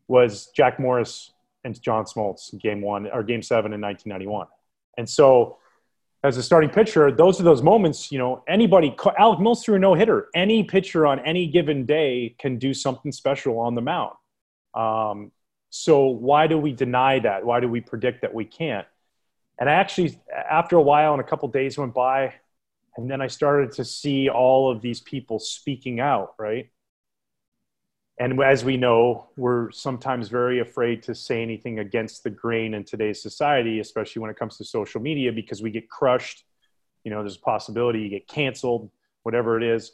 Was 0.07 0.47
Jack 0.55 0.79
Morris 0.79 1.33
and 1.65 1.79
John 1.81 2.05
Smoltz 2.05 2.57
game 2.57 2.79
one 2.79 3.07
or 3.07 3.23
game 3.23 3.41
seven 3.41 3.73
in 3.73 3.81
1991, 3.81 4.47
and 4.97 5.09
so 5.09 5.57
as 6.23 6.37
a 6.37 6.43
starting 6.43 6.69
pitcher, 6.69 7.11
those 7.11 7.41
are 7.41 7.43
those 7.43 7.61
moments. 7.61 8.09
You 8.09 8.19
know, 8.19 8.41
anybody, 8.47 8.95
Alec 9.19 9.41
Mills 9.41 9.65
threw 9.65 9.75
a 9.75 9.79
no 9.79 9.95
hitter. 9.95 10.29
Any 10.33 10.63
pitcher 10.63 11.05
on 11.05 11.19
any 11.19 11.47
given 11.47 11.85
day 11.85 12.35
can 12.39 12.57
do 12.57 12.73
something 12.73 13.11
special 13.11 13.59
on 13.59 13.75
the 13.75 13.81
mound. 13.81 14.13
Um, 14.73 15.33
so 15.77 16.07
why 16.07 16.47
do 16.47 16.57
we 16.57 16.73
deny 16.73 17.19
that? 17.19 17.45
Why 17.45 17.59
do 17.59 17.67
we 17.67 17.81
predict 17.81 18.21
that 18.21 18.33
we 18.33 18.45
can't? 18.45 18.87
And 19.59 19.69
I 19.69 19.73
actually, 19.73 20.19
after 20.33 20.75
a 20.75 20.81
while 20.81 21.13
and 21.13 21.21
a 21.21 21.23
couple 21.23 21.47
days 21.49 21.77
went 21.77 21.93
by, 21.93 22.33
and 22.95 23.09
then 23.09 23.21
I 23.21 23.27
started 23.27 23.71
to 23.73 23.85
see 23.85 24.27
all 24.27 24.71
of 24.71 24.81
these 24.81 25.01
people 25.01 25.39
speaking 25.39 25.99
out, 25.99 26.33
right? 26.39 26.69
And 28.19 28.41
as 28.41 28.65
we 28.65 28.77
know, 28.77 29.29
we're 29.37 29.69
sometimes 29.69 30.29
very 30.29 30.59
afraid 30.59 31.03
to 31.03 31.13
say 31.13 31.43
anything 31.43 31.77
against 31.77 32.23
the 32.23 32.31
grain 32.31 32.73
in 32.73 32.83
today's 32.83 33.21
society, 33.21 33.79
especially 33.79 34.21
when 34.21 34.31
it 34.31 34.37
comes 34.37 34.57
to 34.57 34.65
social 34.65 34.99
media, 34.99 35.31
because 35.31 35.61
we 35.61 35.69
get 35.69 35.87
crushed. 35.89 36.43
You 37.03 37.11
know, 37.11 37.21
there's 37.21 37.37
a 37.37 37.39
possibility 37.39 37.99
you 37.99 38.09
get 38.09 38.27
canceled, 38.27 38.89
whatever 39.21 39.57
it 39.57 39.63
is 39.63 39.91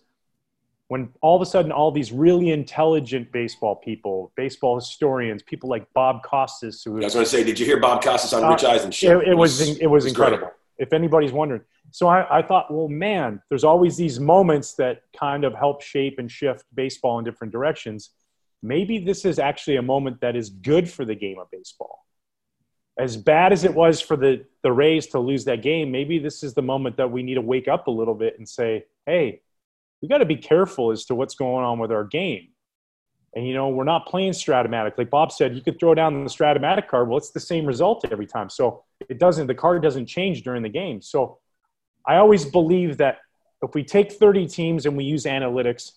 when 0.89 1.09
all 1.21 1.35
of 1.35 1.41
a 1.41 1.45
sudden 1.45 1.71
all 1.71 1.91
these 1.91 2.11
really 2.11 2.51
intelligent 2.51 3.31
baseball 3.31 3.75
people, 3.75 4.31
baseball 4.35 4.75
historians, 4.75 5.41
people 5.43 5.69
like 5.69 5.87
Bob 5.93 6.23
Costas, 6.23 6.83
who 6.83 7.01
I 7.01 7.05
was 7.05 7.13
going 7.13 7.25
to 7.25 7.31
say, 7.31 7.43
did 7.43 7.59
you 7.59 7.65
hear 7.65 7.79
Bob 7.79 8.03
Costas 8.03 8.33
on 8.33 8.43
uh, 8.43 8.49
Rich 8.49 8.63
Eisen 8.63 8.91
show? 8.91 9.19
It, 9.19 9.29
it, 9.29 9.33
was 9.35 9.61
it 9.61 9.69
was, 9.69 9.77
it 9.79 9.87
was 9.87 10.05
incredible. 10.05 10.47
Great. 10.47 10.53
If 10.77 10.93
anybody's 10.93 11.31
wondering, 11.31 11.61
so 11.91 12.07
I, 12.07 12.39
I 12.39 12.41
thought, 12.41 12.73
well, 12.73 12.87
man, 12.87 13.41
there's 13.49 13.63
always 13.63 13.95
these 13.95 14.19
moments 14.19 14.73
that 14.75 15.03
kind 15.17 15.45
of 15.45 15.53
help 15.53 15.81
shape 15.81 16.17
and 16.17 16.29
shift 16.29 16.65
baseball 16.73 17.19
in 17.19 17.25
different 17.25 17.53
directions. 17.53 18.09
Maybe 18.61 18.97
this 18.97 19.25
is 19.25 19.39
actually 19.39 19.77
a 19.77 19.81
moment 19.81 20.21
that 20.21 20.35
is 20.35 20.49
good 20.49 20.89
for 20.89 21.05
the 21.05 21.15
game 21.15 21.37
of 21.39 21.51
baseball. 21.51 21.99
As 22.97 23.15
bad 23.15 23.53
as 23.53 23.63
it 23.63 23.73
was 23.73 24.01
for 24.01 24.17
the 24.17 24.45
the 24.63 24.71
Rays 24.71 25.07
to 25.07 25.19
lose 25.19 25.45
that 25.45 25.61
game, 25.61 25.91
maybe 25.91 26.19
this 26.19 26.43
is 26.43 26.53
the 26.53 26.61
moment 26.61 26.97
that 26.97 27.11
we 27.11 27.23
need 27.23 27.35
to 27.35 27.41
wake 27.41 27.67
up 27.67 27.87
a 27.87 27.91
little 27.91 28.15
bit 28.15 28.35
and 28.37 28.47
say, 28.49 28.85
hey 29.05 29.42
we 30.03 30.09
got 30.09 30.17
to 30.17 30.25
be 30.25 30.35
careful 30.35 30.91
as 30.91 31.05
to 31.05 31.15
what's 31.15 31.33
going 31.33 31.63
on 31.63 31.79
with 31.79 31.89
our 31.89 32.03
game. 32.03 32.49
And 33.35 33.47
you 33.47 33.53
know, 33.53 33.69
we're 33.69 33.85
not 33.85 34.05
playing 34.05 34.33
Strat-O-Matic. 34.33 34.97
Like 34.97 35.09
Bob 35.09 35.31
said, 35.31 35.55
you 35.55 35.61
could 35.61 35.79
throw 35.79 35.95
down 35.95 36.25
the 36.25 36.29
Strat-O-Matic 36.29 36.89
card. 36.89 37.07
Well, 37.07 37.17
it's 37.17 37.31
the 37.31 37.39
same 37.39 37.65
result 37.65 38.05
every 38.11 38.27
time. 38.27 38.49
So 38.49 38.83
it 39.09 39.17
doesn't. 39.17 39.47
The 39.47 39.55
card 39.55 39.81
doesn't 39.81 40.07
change 40.07 40.43
during 40.43 40.61
the 40.61 40.69
game. 40.69 41.01
So 41.01 41.39
I 42.05 42.17
always 42.17 42.43
believe 42.43 42.97
that 42.97 43.19
if 43.63 43.73
we 43.73 43.85
take 43.85 44.11
30 44.11 44.45
teams 44.47 44.85
and 44.85 44.97
we 44.97 45.05
use 45.05 45.23
analytics 45.23 45.93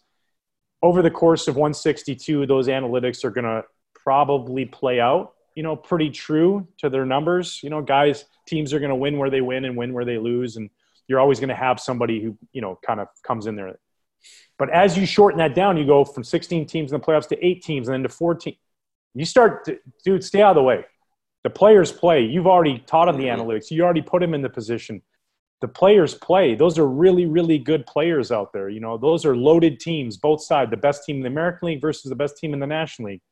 over 0.82 1.02
the 1.02 1.10
course 1.10 1.48
of 1.48 1.56
162, 1.56 2.46
those 2.46 2.68
analytics 2.68 3.24
are 3.24 3.30
going 3.30 3.44
to 3.44 3.64
probably 3.92 4.66
play 4.66 5.00
out. 5.00 5.32
You 5.56 5.64
know, 5.64 5.74
pretty 5.74 6.10
true 6.10 6.68
to 6.78 6.88
their 6.88 7.04
numbers. 7.04 7.60
You 7.60 7.70
know, 7.70 7.82
guys, 7.82 8.26
teams 8.46 8.72
are 8.72 8.78
going 8.78 8.90
to 8.90 8.94
win 8.94 9.18
where 9.18 9.30
they 9.30 9.40
win 9.40 9.64
and 9.64 9.76
win 9.76 9.92
where 9.92 10.04
they 10.04 10.18
lose, 10.18 10.56
and 10.56 10.70
you're 11.08 11.18
always 11.18 11.40
going 11.40 11.48
to 11.48 11.56
have 11.56 11.80
somebody 11.80 12.22
who 12.22 12.38
you 12.52 12.60
know 12.60 12.78
kind 12.86 13.00
of 13.00 13.08
comes 13.24 13.46
in 13.46 13.56
there 13.56 13.76
But 14.58 14.70
as 14.70 14.96
you 14.96 15.06
shorten 15.06 15.38
that 15.38 15.54
down, 15.54 15.76
you 15.76 15.86
go 15.86 16.04
from 16.04 16.24
16 16.24 16.66
teams 16.66 16.92
in 16.92 16.98
the 16.98 17.04
playoffs 17.04 17.28
to 17.28 17.46
eight 17.46 17.62
teams 17.62 17.88
and 17.88 17.94
then 17.94 18.02
to 18.02 18.08
14. 18.08 18.56
You 19.14 19.24
start, 19.24 19.64
to, 19.66 19.78
dude, 20.04 20.24
stay 20.24 20.42
out 20.42 20.50
of 20.50 20.56
the 20.56 20.62
way. 20.62 20.84
The 21.44 21.50
players 21.50 21.92
play. 21.92 22.22
You've 22.22 22.46
already 22.46 22.80
taught 22.80 23.06
them 23.06 23.18
the 23.18 23.24
mm-hmm. 23.24 23.40
analytics. 23.40 23.70
You 23.70 23.84
already 23.84 24.02
put 24.02 24.20
them 24.20 24.34
in 24.34 24.42
the 24.42 24.50
position. 24.50 25.02
The 25.60 25.68
players 25.68 26.14
play. 26.14 26.54
Those 26.54 26.78
are 26.78 26.86
really, 26.86 27.26
really 27.26 27.58
good 27.58 27.86
players 27.86 28.30
out 28.30 28.52
there. 28.52 28.68
You 28.68 28.80
know, 28.80 28.98
those 28.98 29.24
are 29.24 29.36
loaded 29.36 29.80
teams, 29.80 30.16
both 30.16 30.42
sides. 30.42 30.70
The 30.70 30.76
best 30.76 31.04
team 31.04 31.16
in 31.16 31.22
the 31.22 31.28
American 31.28 31.68
League 31.68 31.80
versus 31.80 32.08
the 32.08 32.16
best 32.16 32.36
team 32.36 32.52
in 32.52 32.60
the 32.60 32.66
National 32.66 33.10
League. 33.10 33.22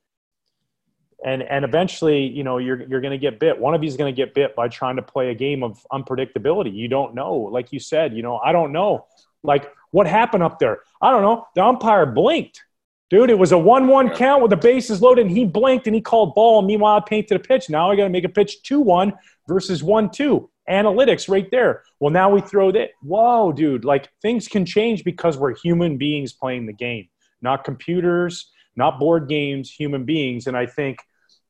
And 1.24 1.42
and 1.42 1.64
eventually, 1.64 2.26
you 2.26 2.44
know, 2.44 2.58
you're 2.58 2.82
you're 2.88 3.00
going 3.00 3.12
to 3.12 3.18
get 3.18 3.40
bit. 3.40 3.58
One 3.58 3.74
of 3.74 3.82
you 3.82 3.88
is 3.88 3.96
going 3.96 4.14
to 4.14 4.16
get 4.16 4.34
bit 4.34 4.54
by 4.54 4.68
trying 4.68 4.96
to 4.96 5.02
play 5.02 5.30
a 5.30 5.34
game 5.34 5.62
of 5.62 5.84
unpredictability. 5.92 6.74
You 6.74 6.86
don't 6.88 7.14
know. 7.14 7.34
Like 7.34 7.72
you 7.72 7.80
said, 7.80 8.14
you 8.14 8.22
know, 8.22 8.38
I 8.38 8.52
don't 8.52 8.72
know. 8.72 9.06
Like 9.44 9.70
what 9.92 10.08
happened 10.08 10.42
up 10.42 10.58
there? 10.58 10.80
I 11.00 11.12
don't 11.12 11.22
know. 11.22 11.46
The 11.54 11.62
umpire 11.62 12.04
blinked. 12.04 12.64
Dude, 13.10 13.30
it 13.30 13.38
was 13.38 13.52
a 13.52 13.58
1 13.58 13.86
1 13.86 14.10
count 14.16 14.42
with 14.42 14.50
the 14.50 14.56
bases 14.56 15.00
loaded, 15.00 15.26
and 15.26 15.36
he 15.36 15.44
blinked 15.44 15.86
and 15.86 15.94
he 15.94 16.00
called 16.00 16.34
ball. 16.34 16.62
Meanwhile, 16.62 16.96
I 16.96 17.08
painted 17.08 17.36
a 17.36 17.38
pitch. 17.38 17.70
Now 17.70 17.90
I 17.90 17.96
got 17.96 18.04
to 18.04 18.10
make 18.10 18.24
a 18.24 18.28
pitch 18.28 18.62
2 18.64 18.80
1 18.80 19.12
versus 19.46 19.84
1 19.84 20.10
2. 20.10 20.50
Analytics 20.68 21.28
right 21.28 21.48
there. 21.50 21.84
Well, 22.00 22.10
now 22.10 22.30
we 22.30 22.40
throw 22.40 22.72
that. 22.72 22.90
Whoa, 23.02 23.52
dude. 23.52 23.84
Like 23.84 24.08
things 24.20 24.48
can 24.48 24.66
change 24.66 25.04
because 25.04 25.36
we're 25.36 25.54
human 25.54 25.96
beings 25.98 26.32
playing 26.32 26.66
the 26.66 26.72
game, 26.72 27.08
not 27.40 27.62
computers, 27.62 28.50
not 28.74 28.98
board 28.98 29.28
games, 29.28 29.70
human 29.70 30.04
beings. 30.04 30.46
And 30.46 30.56
I 30.56 30.66
think, 30.66 30.98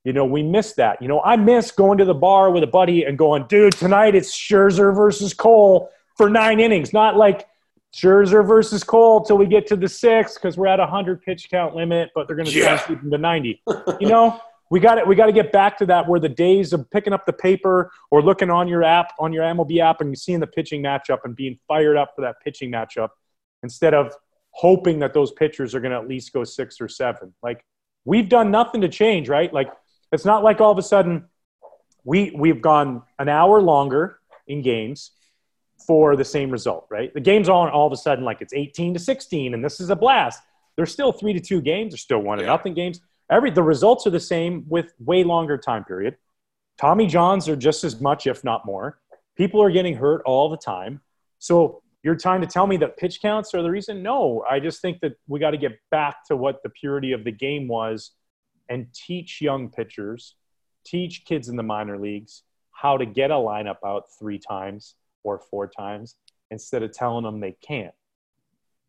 you 0.05 0.13
know, 0.13 0.27
we 0.27 0.43
miss 0.43 0.75
that. 0.75 1.01
You 1.01 1.09
know, 1.09 1.23
I 1.23 1.37
miss 1.37 1.71
going 1.71 1.97
to 1.99 2.05
the 2.05 2.13
bar 2.13 2.51
with 2.51 2.63
a 2.63 2.67
buddy 2.67 3.05
and 3.05 3.17
going, 3.17 3.47
dude, 3.47 3.73
tonight 3.73 4.15
it's 4.15 4.37
Scherzer 4.37 4.95
versus 4.95 5.33
Cole 5.33 5.89
for 6.17 6.29
nine 6.29 6.61
innings, 6.61 6.93
not 6.93 7.17
like, 7.17 7.47
Scherzer 7.95 8.47
versus 8.47 8.83
Cole 8.83 9.23
till 9.23 9.39
we 9.39 9.47
get 9.47 9.67
to 9.69 9.77
the 9.77 9.89
sixth 9.89 10.35
because 10.35 10.57
we're 10.57 10.67
at 10.67 10.81
a 10.81 10.87
hundred 10.87 11.23
pitch 11.23 11.49
count 11.49 11.77
limit, 11.77 12.11
but 12.15 12.27
they're 12.27 12.37
going 12.37 12.49
to 12.49 12.53
yeah. 12.53 12.77
try 12.77 12.87
to 12.95 13.01
them 13.01 13.11
to 13.11 13.19
ninety. 13.19 13.63
you 14.01 14.09
know, 14.09 14.41
we 14.71 14.81
got 14.81 14.99
it. 14.99 15.07
We 15.07 15.15
got 15.15 15.27
to 15.27 15.33
get 15.33 15.53
back 15.53 15.79
to 15.79 15.87
that 15.87 16.09
where 16.09 16.19
the 16.19 16.29
days 16.29 16.73
of 16.73 16.91
picking 16.91 17.13
up 17.13 17.25
the 17.25 17.33
paper 17.33 17.93
or 18.11 18.21
looking 18.21 18.51
on 18.51 18.67
your 18.67 18.83
app 18.83 19.13
on 19.21 19.33
your 19.33 19.45
MLB 19.45 19.79
app 19.79 20.01
and 20.01 20.19
seeing 20.19 20.41
the 20.41 20.47
pitching 20.47 20.83
matchup 20.83 21.19
and 21.25 21.37
being 21.37 21.57
fired 21.69 21.97
up 21.97 22.13
for 22.17 22.23
that 22.23 22.37
pitching 22.43 22.73
matchup 22.73 23.11
instead 23.63 23.95
of 23.95 24.13
hoping 24.51 24.99
that 24.99 25.15
those 25.15 25.31
pitchers 25.33 25.75
are 25.75 25.81
going 25.81 25.93
to 25.93 25.99
at 25.99 26.09
least 26.09 26.33
go 26.33 26.43
six 26.43 26.81
or 26.81 26.89
seven. 26.89 27.33
Like 27.45 27.65
we've 28.05 28.29
done 28.29 28.51
nothing 28.51 28.81
to 28.81 28.89
change, 28.89 29.29
right? 29.29 29.53
Like 29.53 29.71
it's 30.11 30.25
not 30.25 30.43
like 30.43 30.61
all 30.61 30.73
of 30.73 30.79
a 30.79 30.83
sudden 30.83 31.27
we 32.03 32.33
we've 32.37 32.61
gone 32.61 33.03
an 33.21 33.29
hour 33.29 33.63
longer 33.63 34.19
in 34.49 34.63
games 34.63 35.13
for 35.87 36.17
the 36.17 36.25
same 36.25 36.51
result, 36.51 36.87
right? 36.91 37.13
The 37.13 37.21
game's 37.21 37.49
all 37.49 37.69
all 37.69 37.87
of 37.87 37.93
a 37.93 37.97
sudden 37.97 38.25
like 38.25 38.41
it's 38.41 38.55
18 38.55 38.95
to 38.95 39.01
16, 39.01 39.55
and 39.55 39.65
this 39.65 39.81
is 39.81 39.91
a 39.91 39.97
blast. 39.97 40.41
There's 40.77 40.93
still 40.93 41.13
three 41.13 41.33
to 41.33 41.41
two 41.41 41.61
games. 41.61 41.93
There's 41.93 42.03
still 42.03 42.21
one 42.21 42.39
to 42.39 42.47
nothing 42.47 42.75
games. 42.75 43.01
Every 43.31 43.51
the 43.51 43.63
results 43.63 44.07
are 44.07 44.11
the 44.11 44.21
same 44.21 44.65
with 44.69 44.93
way 44.99 45.25
longer 45.25 45.57
time 45.57 45.85
period. 45.85 46.17
Tommy 46.79 47.07
Johns 47.07 47.49
are 47.49 47.57
just 47.57 47.85
as 47.85 48.01
much, 48.01 48.27
if 48.27 48.43
not 48.45 48.67
more. 48.67 48.99
People 49.37 49.63
are 49.63 49.71
getting 49.71 49.95
hurt 49.95 50.23
all 50.27 50.49
the 50.49 50.57
time. 50.57 51.01
So 51.39 51.83
you're 52.03 52.17
trying 52.17 52.41
to 52.41 52.47
tell 52.47 52.67
me 52.67 52.77
that 52.79 52.97
pitch 52.97 53.21
counts 53.23 53.55
are 53.55 53.63
the 53.63 53.71
reason? 53.71 54.03
No, 54.03 54.45
I 54.49 54.61
just 54.61 54.83
think 54.83 55.01
that 55.01 55.13
we 55.27 55.41
got 55.41 55.53
to 55.53 55.57
get 55.57 55.79
back 55.91 56.25
to 56.27 56.37
what 56.37 56.63
the 56.63 56.69
purity 56.69 57.13
of 57.13 57.25
the 57.25 57.33
game 57.33 57.69
was 57.69 58.13
and 58.69 58.87
teach 58.93 59.41
young 59.41 59.71
pitchers, 59.71 60.35
teach 60.85 61.25
kids 61.25 61.49
in 61.49 61.57
the 61.57 61.63
minor 61.63 61.99
leagues 61.99 62.43
how 62.73 62.97
to 62.97 63.07
get 63.07 63.31
a 63.31 63.35
lineup 63.35 63.79
out 63.87 64.05
three 64.19 64.39
times 64.39 64.97
or 65.25 65.39
four 65.39 65.67
times 65.67 66.17
instead 66.51 66.83
of 66.83 66.93
telling 66.93 67.25
them 67.25 67.41
they 67.41 67.57
can't. 67.67 67.95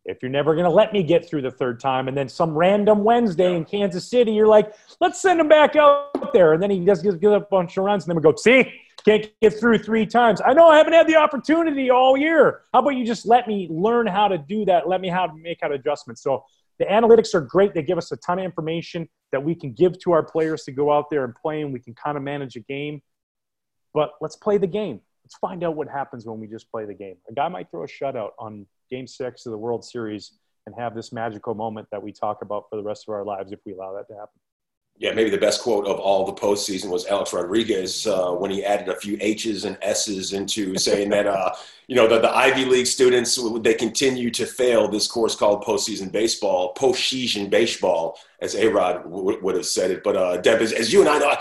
If 0.06 0.22
you're 0.22 0.30
never 0.30 0.54
going 0.54 0.66
to 0.66 0.72
let 0.72 0.94
me 0.94 1.02
get 1.02 1.28
through 1.28 1.42
the 1.42 1.50
third 1.50 1.80
time, 1.80 2.08
and 2.08 2.16
then 2.16 2.30
some 2.30 2.56
random 2.56 3.04
Wednesday 3.04 3.56
in 3.56 3.66
Kansas 3.66 4.08
City, 4.08 4.34
you're 4.34 4.46
like, 4.46 4.72
let's 5.02 5.20
send 5.20 5.40
him 5.40 5.50
back 5.50 5.76
out 5.76 6.32
there. 6.32 6.54
And 6.54 6.62
then 6.62 6.70
he 6.70 6.86
just 6.86 7.02
gives, 7.02 7.18
gives 7.18 7.34
a 7.34 7.40
bunch 7.40 7.76
of 7.78 7.86
runs, 7.86 8.04
and 8.04 8.12
then 8.12 8.18
we 8.18 8.22
go, 8.22 8.36
see, 8.36 8.72
can't 9.04 9.32
get 9.42 9.60
through 9.60 9.80
three 9.80 10.06
times. 10.06 10.42
I 10.46 10.54
know 10.54 10.68
I 10.68 10.78
haven't 10.78 10.94
had 10.94 11.08
the 11.08 11.16
opportunity 11.16 11.90
all 11.90 12.16
year. 12.18 12.62
How 12.72 12.80
about 12.80 12.92
you 12.92 13.06
just 13.06 13.26
let 13.26 13.48
me 13.48 13.68
learn 13.72 14.06
how 14.06 14.28
to 14.28 14.38
do 14.38 14.66
that? 14.66 14.88
Let 14.88 15.02
me 15.02 15.10
how 15.10 15.26
to 15.26 15.34
make 15.36 15.64
out 15.64 15.72
adjustments. 15.72 16.22
So 16.22 16.44
the 16.78 16.86
analytics 16.86 17.34
are 17.34 17.42
great. 17.42 17.74
They 17.74 17.82
give 17.82 17.98
us 17.98 18.12
a 18.12 18.18
ton 18.18 18.40
of 18.40 18.46
information 18.46 19.08
that 19.32 19.44
we 19.44 19.56
can 19.56 19.74
give 19.74 19.98
to 20.00 20.12
our 20.12 20.24
players 20.24 20.64
to 20.66 20.72
go 20.72 20.92
out 20.92 21.10
there 21.10 21.24
and 21.24 21.34
play, 21.34 21.62
and 21.62 21.74
we 21.74 21.80
can 21.80 21.96
kind 21.96 22.16
of 22.16 22.24
manage 22.24 22.56
a 22.56 22.62
game. 22.62 23.02
But 23.94 24.12
let's 24.22 24.36
play 24.36 24.58
the 24.58 24.68
game 24.68 25.02
let's 25.26 25.38
find 25.38 25.64
out 25.64 25.76
what 25.76 25.90
happens 25.90 26.26
when 26.26 26.40
we 26.40 26.48
just 26.48 26.70
play 26.72 26.86
the 26.86 26.94
game. 26.94 27.16
A 27.30 27.34
guy 27.34 27.48
might 27.48 27.72
throw 27.72 27.84
a 27.84 27.88
shutout 27.88 28.30
on 28.38 28.68
game 28.92 29.08
six 29.08 29.48
of 29.48 29.52
the 29.52 29.58
World 29.58 29.84
Series 29.84 30.34
and 30.68 30.76
have 30.78 30.94
this 30.94 31.12
magical 31.12 31.56
moment 31.56 31.88
that 31.92 32.02
we 32.02 32.12
talk 32.12 32.44
about 32.44 32.66
for 32.70 32.76
the 32.76 32.84
rest 32.84 33.06
of 33.08 33.14
our 33.14 33.26
lives 33.26 33.52
if 33.52 33.60
we 33.66 33.74
allow 33.74 33.94
that 33.94 34.08
to 34.08 34.14
happen. 34.14 34.40
Yeah, 34.98 35.12
maybe 35.12 35.30
the 35.30 35.38
best 35.38 35.62
quote 35.62 35.88
of 35.88 36.00
all 36.00 36.26
the 36.26 36.34
postseason 36.34 36.90
was 36.90 37.06
Alex 37.08 37.34
Rodriguez 37.34 38.08
uh, 38.08 38.32
when 38.32 38.50
he 38.50 38.64
added 38.64 38.88
a 38.88 38.96
few 38.96 39.18
H's 39.20 39.66
and 39.66 39.78
S's 39.82 40.32
into 40.32 40.78
saying 40.78 41.10
that, 41.10 41.28
uh, 41.28 41.54
you 41.88 41.96
know, 41.96 42.08
that 42.08 42.22
the 42.22 42.34
Ivy 42.34 42.64
League 42.64 42.88
students, 42.88 43.38
they 43.60 43.74
continue 43.74 44.32
to 44.32 44.46
fail 44.46 44.88
this 44.88 45.08
course 45.08 45.36
called 45.36 45.64
postseason 45.64 46.12
baseball, 46.12 46.74
postseason 46.76 47.50
baseball, 47.50 48.18
as 48.42 48.56
A-Rod 48.56 49.04
w- 49.04 49.40
would 49.42 49.56
have 49.56 49.66
said 49.66 49.92
it. 49.92 50.02
But 50.02 50.16
uh, 50.16 50.42
Demp, 50.42 50.62
as, 50.62 50.72
as 50.72 50.94
you 50.94 51.02
and 51.02 51.10
I 51.10 51.18
know, 51.18 51.36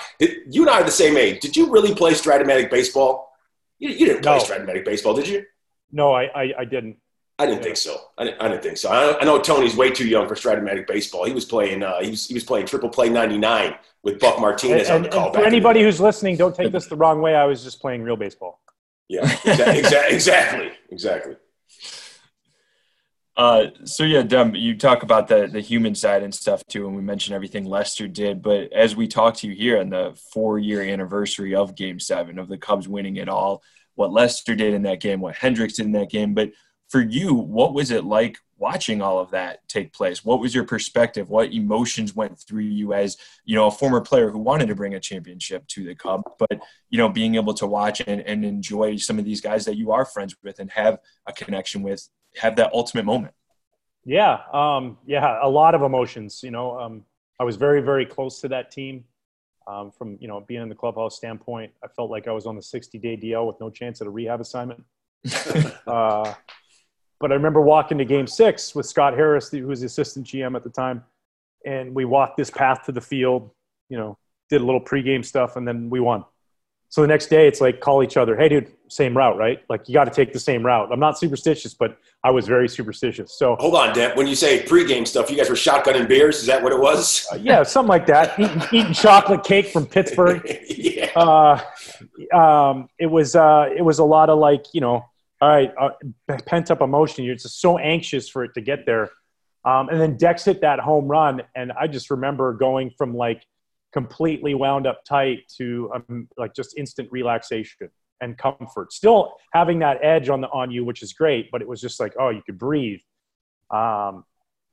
you 0.48 0.62
and 0.62 0.70
I 0.70 0.80
are 0.80 0.84
the 0.84 0.90
same 0.90 1.16
age. 1.16 1.40
Did 1.40 1.56
you 1.56 1.70
really 1.70 1.94
play 1.94 2.12
Strat-O-Matic 2.12 2.70
baseball? 2.70 3.33
You, 3.84 3.90
you 3.90 4.06
didn't 4.06 4.22
play 4.22 4.38
no. 4.38 4.42
Strat-O-Matic 4.42 4.84
baseball, 4.86 5.12
did 5.12 5.28
you? 5.28 5.44
No, 5.92 6.14
I, 6.14 6.22
I, 6.34 6.52
I 6.60 6.64
didn't. 6.64 6.96
I 7.38 7.44
didn't 7.44 7.62
think 7.62 7.76
so. 7.76 7.98
I 8.16 8.24
didn't, 8.24 8.40
I 8.40 8.48
didn't 8.48 8.62
think 8.62 8.78
so. 8.78 8.90
I, 8.90 9.20
I, 9.20 9.24
know 9.24 9.40
Tony's 9.40 9.76
way 9.76 9.90
too 9.90 10.08
young 10.08 10.26
for 10.26 10.34
Strat-O-Matic 10.34 10.86
baseball. 10.86 11.26
He 11.26 11.32
was 11.32 11.44
playing. 11.44 11.82
Uh, 11.82 12.00
he 12.00 12.10
was 12.10 12.26
he 12.26 12.32
was 12.32 12.44
playing 12.44 12.64
triple 12.66 12.88
play 12.88 13.10
ninety 13.10 13.36
nine 13.36 13.74
with 14.02 14.18
Buck 14.20 14.40
Martinez 14.40 14.88
and, 14.88 14.96
on 14.96 15.02
the 15.02 15.08
call. 15.10 15.26
And 15.26 15.34
for 15.34 15.44
anybody 15.44 15.82
who's 15.82 16.00
listening, 16.00 16.36
don't 16.36 16.54
take 16.54 16.72
this 16.72 16.86
the 16.86 16.96
wrong 16.96 17.20
way. 17.20 17.34
I 17.34 17.44
was 17.44 17.62
just 17.62 17.80
playing 17.80 18.02
real 18.02 18.16
baseball. 18.16 18.60
Yeah, 19.08 19.24
exactly, 19.44 20.14
exactly, 20.14 20.72
exactly. 20.90 21.36
Uh, 23.36 23.66
so 23.84 24.04
yeah, 24.04 24.22
Demp, 24.22 24.58
you 24.58 24.76
talk 24.76 25.02
about 25.02 25.26
the 25.26 25.48
the 25.48 25.60
human 25.60 25.94
side 25.94 26.22
and 26.22 26.34
stuff 26.34 26.64
too, 26.66 26.86
and 26.86 26.94
we 26.94 27.02
mentioned 27.02 27.34
everything 27.34 27.64
Lester 27.64 28.06
did. 28.06 28.42
But 28.42 28.72
as 28.72 28.94
we 28.94 29.08
talk 29.08 29.34
to 29.38 29.48
you 29.48 29.54
here 29.54 29.80
on 29.80 29.90
the 29.90 30.16
four 30.32 30.58
year 30.58 30.82
anniversary 30.82 31.54
of 31.54 31.74
Game 31.74 31.98
Seven 31.98 32.38
of 32.38 32.48
the 32.48 32.58
Cubs 32.58 32.86
winning 32.86 33.16
it 33.16 33.28
all, 33.28 33.62
what 33.96 34.12
Lester 34.12 34.54
did 34.54 34.72
in 34.72 34.82
that 34.82 35.00
game, 35.00 35.20
what 35.20 35.34
Hendricks 35.34 35.74
did 35.74 35.86
in 35.86 35.92
that 35.92 36.10
game, 36.10 36.34
but 36.34 36.50
for 36.88 37.00
you, 37.00 37.34
what 37.34 37.74
was 37.74 37.90
it 37.90 38.04
like 38.04 38.38
watching 38.56 39.02
all 39.02 39.18
of 39.18 39.30
that 39.30 39.66
take 39.68 39.92
place? 39.92 40.24
What 40.24 40.40
was 40.40 40.54
your 40.54 40.64
perspective? 40.64 41.28
What 41.28 41.52
emotions 41.52 42.14
went 42.14 42.38
through 42.38 42.62
you 42.62 42.92
as 42.92 43.16
you 43.44 43.56
know 43.56 43.66
a 43.66 43.70
former 43.70 44.00
player 44.00 44.30
who 44.30 44.38
wanted 44.38 44.68
to 44.68 44.74
bring 44.74 44.94
a 44.94 45.00
championship 45.00 45.66
to 45.68 45.84
the 45.84 45.94
Cub, 45.94 46.22
but 46.38 46.60
you 46.90 46.98
know 46.98 47.08
being 47.08 47.34
able 47.34 47.54
to 47.54 47.66
watch 47.66 48.00
and, 48.06 48.20
and 48.20 48.44
enjoy 48.44 48.96
some 48.96 49.18
of 49.18 49.24
these 49.24 49.40
guys 49.40 49.64
that 49.64 49.76
you 49.76 49.92
are 49.92 50.04
friends 50.04 50.36
with 50.42 50.58
and 50.58 50.70
have 50.70 50.98
a 51.26 51.32
connection 51.32 51.82
with 51.82 52.08
have 52.36 52.56
that 52.56 52.72
ultimate 52.72 53.04
moment? 53.04 53.34
Yeah, 54.04 54.40
um, 54.52 54.98
yeah, 55.06 55.38
a 55.42 55.48
lot 55.48 55.74
of 55.74 55.82
emotions. 55.82 56.40
You 56.42 56.50
know, 56.50 56.78
um, 56.78 57.04
I 57.40 57.44
was 57.44 57.56
very, 57.56 57.80
very 57.80 58.06
close 58.06 58.40
to 58.40 58.48
that 58.48 58.70
team. 58.70 59.04
Um, 59.66 59.90
from 59.90 60.18
you 60.20 60.28
know 60.28 60.40
being 60.40 60.60
in 60.60 60.68
the 60.68 60.74
clubhouse 60.74 61.16
standpoint, 61.16 61.72
I 61.82 61.88
felt 61.88 62.10
like 62.10 62.28
I 62.28 62.32
was 62.32 62.44
on 62.44 62.54
the 62.54 62.60
60-day 62.60 63.16
DL 63.16 63.46
with 63.46 63.56
no 63.60 63.70
chance 63.70 64.02
at 64.02 64.06
a 64.06 64.10
rehab 64.10 64.40
assignment. 64.40 64.84
uh, 65.86 66.34
but 67.20 67.32
I 67.32 67.34
remember 67.34 67.60
walking 67.60 67.98
to 67.98 68.04
Game 68.04 68.26
Six 68.26 68.74
with 68.74 68.86
Scott 68.86 69.14
Harris, 69.14 69.50
who 69.50 69.66
was 69.66 69.80
the 69.80 69.86
assistant 69.86 70.26
GM 70.26 70.56
at 70.56 70.62
the 70.62 70.70
time, 70.70 71.04
and 71.64 71.94
we 71.94 72.04
walked 72.04 72.36
this 72.36 72.50
path 72.50 72.84
to 72.86 72.92
the 72.92 73.00
field. 73.00 73.50
You 73.88 73.98
know, 73.98 74.18
did 74.50 74.60
a 74.60 74.64
little 74.64 74.80
pregame 74.80 75.24
stuff, 75.24 75.56
and 75.56 75.66
then 75.66 75.90
we 75.90 76.00
won. 76.00 76.24
So 76.94 77.00
the 77.00 77.08
next 77.08 77.26
day, 77.26 77.48
it's 77.48 77.60
like 77.60 77.80
call 77.80 78.04
each 78.04 78.16
other. 78.16 78.36
Hey, 78.36 78.48
dude, 78.48 78.70
same 78.86 79.16
route, 79.16 79.36
right? 79.36 79.60
Like 79.68 79.88
you 79.88 79.94
got 79.94 80.04
to 80.04 80.12
take 80.12 80.32
the 80.32 80.38
same 80.38 80.64
route. 80.64 80.90
I'm 80.92 81.00
not 81.00 81.18
superstitious, 81.18 81.74
but 81.74 81.98
I 82.22 82.30
was 82.30 82.46
very 82.46 82.68
superstitious. 82.68 83.36
So 83.36 83.56
hold 83.56 83.74
on, 83.74 83.92
Demp. 83.92 84.14
When 84.16 84.28
you 84.28 84.36
say 84.36 84.62
pregame 84.62 85.04
stuff, 85.04 85.28
you 85.28 85.36
guys 85.36 85.48
were 85.48 85.56
shotgunning 85.56 86.06
beers. 86.06 86.38
Is 86.38 86.46
that 86.46 86.62
what 86.62 86.72
it 86.72 86.78
was? 86.78 87.26
Uh, 87.32 87.36
yeah, 87.36 87.64
something 87.64 87.88
like 87.88 88.06
that. 88.06 88.38
eating, 88.38 88.62
eating, 88.72 88.92
chocolate 88.92 89.42
cake 89.42 89.66
from 89.66 89.86
Pittsburgh. 89.86 90.40
yeah. 90.68 91.10
Uh, 91.16 91.60
um, 92.32 92.88
it 92.96 93.06
was 93.06 93.34
uh, 93.34 93.68
it 93.76 93.82
was 93.82 93.98
a 93.98 94.04
lot 94.04 94.30
of 94.30 94.38
like 94.38 94.66
you 94.72 94.80
know, 94.80 95.04
all 95.44 95.50
right, 95.50 95.74
uh, 95.78 95.90
pent 96.46 96.70
up 96.70 96.80
emotion. 96.80 97.22
You're 97.22 97.34
just 97.34 97.60
so 97.60 97.76
anxious 97.76 98.30
for 98.30 98.44
it 98.44 98.54
to 98.54 98.62
get 98.62 98.86
there. 98.86 99.10
Um, 99.66 99.90
and 99.90 100.00
then 100.00 100.16
Dex 100.16 100.42
hit 100.42 100.62
that 100.62 100.78
home 100.78 101.06
run, 101.06 101.42
and 101.54 101.70
I 101.78 101.86
just 101.86 102.08
remember 102.08 102.54
going 102.54 102.90
from 102.96 103.14
like 103.14 103.44
completely 103.92 104.54
wound 104.54 104.86
up 104.86 105.04
tight 105.04 105.40
to 105.58 105.92
um, 105.94 106.28
like 106.38 106.54
just 106.54 106.78
instant 106.78 107.10
relaxation 107.12 107.90
and 108.22 108.38
comfort. 108.38 108.94
Still 108.94 109.34
having 109.52 109.80
that 109.80 110.02
edge 110.02 110.30
on 110.30 110.40
the 110.40 110.48
on 110.48 110.70
you, 110.70 110.82
which 110.82 111.02
is 111.02 111.12
great, 111.12 111.50
but 111.50 111.60
it 111.60 111.68
was 111.68 111.78
just 111.78 112.00
like 112.00 112.14
oh, 112.18 112.30
you 112.30 112.40
could 112.46 112.58
breathe. 112.58 113.00
Um, 113.70 114.24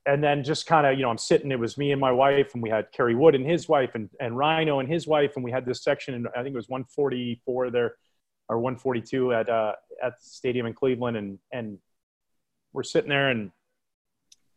and 0.06 0.24
then 0.24 0.42
just 0.42 0.64
kind 0.64 0.86
of 0.86 0.96
you 0.96 1.02
know 1.02 1.10
I'm 1.10 1.18
sitting. 1.18 1.52
It 1.52 1.58
was 1.58 1.76
me 1.76 1.92
and 1.92 2.00
my 2.00 2.12
wife, 2.12 2.54
and 2.54 2.62
we 2.62 2.70
had 2.70 2.90
Kerry 2.92 3.14
Wood 3.14 3.34
and 3.34 3.44
his 3.44 3.68
wife, 3.68 3.90
and 3.94 4.08
and 4.20 4.38
Rhino 4.38 4.78
and 4.78 4.88
his 4.88 5.06
wife, 5.06 5.32
and 5.36 5.44
we 5.44 5.50
had 5.50 5.66
this 5.66 5.84
section, 5.84 6.14
and 6.14 6.28
I 6.28 6.42
think 6.42 6.54
it 6.54 6.56
was 6.56 6.70
144 6.70 7.70
there 7.70 7.96
or 8.48 8.58
142 8.58 9.32
at 9.32 9.48
uh, 9.48 9.72
at 10.02 10.18
the 10.18 10.24
stadium 10.24 10.66
in 10.66 10.74
Cleveland, 10.74 11.16
and 11.16 11.38
and 11.52 11.78
we're 12.72 12.82
sitting 12.82 13.10
there 13.10 13.30
and 13.30 13.50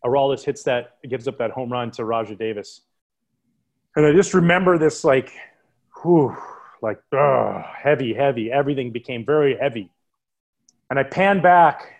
Aroldis 0.06 0.44
hits 0.44 0.64
that, 0.64 0.98
gives 1.08 1.28
up 1.28 1.40
that 1.40 1.52
home 1.52 1.72
run 1.72 1.92
to 1.92 2.04
Rajai 2.04 2.38
Davis. 2.38 2.82
And 3.96 4.06
I 4.06 4.14
just 4.14 4.34
remember 4.34 4.78
this 4.78 5.04
like, 5.04 5.32
whew, 6.02 6.36
like, 6.82 7.00
ugh, 7.12 7.64
heavy, 7.76 8.14
heavy. 8.14 8.52
Everything 8.52 8.92
became 8.92 9.26
very 9.26 9.58
heavy. 9.58 9.90
And 10.90 11.00
I 11.00 11.04
pan 11.04 11.42
back 11.42 11.94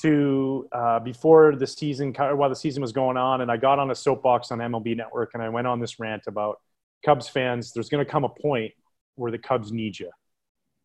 to 0.00 0.68
uh, 0.72 0.98
before 1.00 1.56
the 1.56 1.66
season, 1.66 2.12
while 2.12 2.50
the 2.50 2.56
season 2.56 2.82
was 2.82 2.92
going 2.92 3.16
on, 3.16 3.40
and 3.40 3.50
I 3.50 3.56
got 3.56 3.78
on 3.78 3.90
a 3.90 3.94
soapbox 3.94 4.50
on 4.50 4.58
MLB 4.58 4.96
Network 4.96 5.30
and 5.34 5.42
I 5.42 5.48
went 5.48 5.66
on 5.66 5.80
this 5.80 5.98
rant 5.98 6.24
about 6.26 6.60
Cubs 7.04 7.28
fans. 7.28 7.72
There's 7.72 7.88
going 7.88 8.04
to 8.04 8.10
come 8.10 8.24
a 8.24 8.28
point 8.28 8.72
where 9.14 9.30
the 9.30 9.38
Cubs 9.38 9.72
need 9.72 9.98
you. 9.98 10.10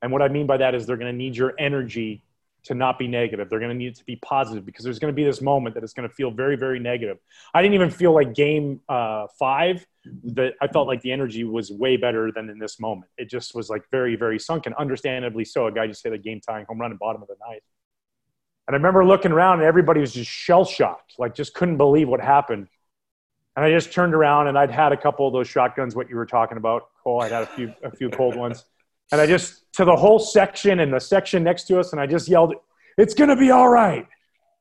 And 0.02 0.12
what 0.12 0.22
I 0.22 0.28
mean 0.28 0.48
by 0.48 0.58
that 0.58 0.76
is 0.76 0.86
they're 0.86 0.98
going 0.98 1.12
to 1.12 1.18
need 1.18 1.36
your 1.36 1.54
energy 1.60 2.24
to 2.64 2.74
not 2.74 3.00
be 3.00 3.08
negative. 3.08 3.50
They're 3.50 3.60
going 3.60 3.72
to 3.72 3.78
need 3.78 3.88
it 3.88 3.96
to 3.96 4.06
be 4.06 4.18
positive 4.18 4.66
because 4.66 4.84
there's 4.84 5.00
going 5.00 5.14
to 5.14 5.16
be 5.16 5.24
this 5.24 5.42
moment 5.42 5.76
that 5.76 5.84
it's 5.84 5.94
going 5.94 6.08
to 6.08 6.14
feel 6.14 6.30
very, 6.30 6.56
very 6.56 6.80
negative. 6.80 7.18
I 7.54 7.62
didn't 7.62 7.76
even 7.76 7.90
feel 7.90 8.14
like 8.14 8.34
game 8.34 8.82
uh, 8.90 9.28
five 9.38 9.86
that 10.26 10.54
I 10.62 10.68
felt 10.68 10.88
like 10.88 11.02
the 11.02 11.12
energy 11.12 11.44
was 11.44 11.72
way 11.72 11.98
better 11.98 12.32
than 12.32 12.50
in 12.50 12.60
this 12.60 12.80
moment. 12.80 13.12
It 13.18 13.30
just 13.30 13.56
was 13.56 13.70
like 13.70 13.84
very, 13.92 14.16
very 14.16 14.40
sunken, 14.40 14.74
understandably 14.78 15.46
so. 15.46 15.68
A 15.68 15.72
guy 15.72 15.88
just 15.88 16.04
hit 16.04 16.14
a 16.14 16.18
game 16.18 16.42
tying 16.42 16.66
home 16.66 16.80
run 16.80 16.92
at 16.92 17.00
bottom 17.00 17.22
of 17.22 17.28
the 17.28 17.36
ninth. 17.48 17.64
And 18.68 18.76
I 18.76 18.78
remember 18.78 19.06
looking 19.06 19.32
around 19.32 19.60
and 19.60 19.64
everybody 19.64 20.02
was 20.02 20.14
just 20.14 20.30
shell 20.30 20.66
shocked, 20.66 21.16
like 21.18 21.34
just 21.34 21.54
couldn't 21.54 21.78
believe 21.78 22.08
what 22.08 22.22
happened. 22.22 22.68
And 23.56 23.66
I 23.66 23.72
just 23.72 23.92
turned 23.92 24.14
around 24.14 24.48
and 24.48 24.58
I'd 24.58 24.70
had 24.70 24.92
a 24.92 24.98
couple 24.98 25.26
of 25.26 25.34
those 25.34 25.48
shotguns, 25.48 25.96
what 25.96 26.10
you 26.10 26.16
were 26.16 26.26
talking 26.26 26.58
about, 26.58 26.84
Cole. 27.04 27.22
I'd 27.22 27.32
had 27.32 27.44
a 27.44 27.48
few, 27.48 27.74
a 27.84 27.92
few 27.92 28.10
cold 28.10 28.36
ones. 28.36 28.66
And 29.12 29.20
I 29.20 29.26
just, 29.26 29.64
to 29.74 29.86
the 29.86 29.96
whole 29.96 30.20
section 30.20 30.80
and 30.80 30.94
the 30.94 31.00
section 31.00 31.44
next 31.44 31.64
to 31.66 31.80
us, 31.80 31.92
and 31.92 32.02
I 32.02 32.06
just 32.06 32.28
yelled, 32.28 32.54
It's 32.98 33.14
to 33.30 33.36
be 33.36 33.52
all 33.52 33.70
right. 33.70 34.08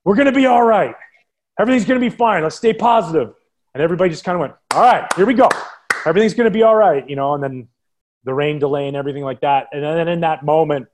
We're 0.04 0.14
to 0.26 0.32
be 0.32 0.46
all 0.46 0.62
right. 0.62 0.94
Everything's 1.58 1.84
to 2.00 2.10
be 2.10 2.14
fine. 2.14 2.42
Let's 2.42 2.56
stay 2.56 2.72
positive. 2.72 3.34
And 3.74 3.82
everybody 3.82 4.10
just 4.10 4.24
kind 4.24 4.36
of 4.36 4.40
went, 4.40 4.54
All 4.72 4.82
right, 4.82 5.10
here 5.16 5.26
we 5.26 5.34
go. 5.34 5.48
Everything's 6.06 6.34
to 6.46 6.50
be 6.50 6.62
all 6.62 6.76
right, 6.76 7.08
you 7.08 7.16
know, 7.16 7.34
and 7.34 7.42
then 7.42 7.68
the 8.24 8.32
rain 8.32 8.58
delay 8.58 8.88
and 8.88 8.96
everything 8.96 9.22
like 9.22 9.40
that. 9.40 9.68
And 9.72 9.82
then 9.82 10.08
in 10.08 10.20
that 10.20 10.44
moment, 10.44 10.86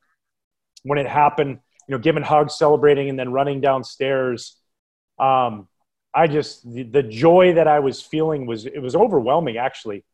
when 0.82 0.98
it 0.98 1.06
happened, 1.06 1.58
you 1.88 1.94
know, 1.94 1.98
giving 1.98 2.22
hugs, 2.22 2.56
celebrating, 2.56 3.08
and 3.08 3.18
then 3.18 3.32
running 3.32 3.60
downstairs, 3.60 4.56
um, 5.18 5.68
I 6.14 6.26
just, 6.26 6.72
the, 6.72 6.84
the 6.84 7.02
joy 7.02 7.54
that 7.54 7.66
I 7.66 7.80
was 7.80 8.00
feeling 8.00 8.46
was, 8.46 8.66
it 8.66 8.78
was 8.78 8.94
overwhelming, 8.94 9.56
actually. 9.56 10.04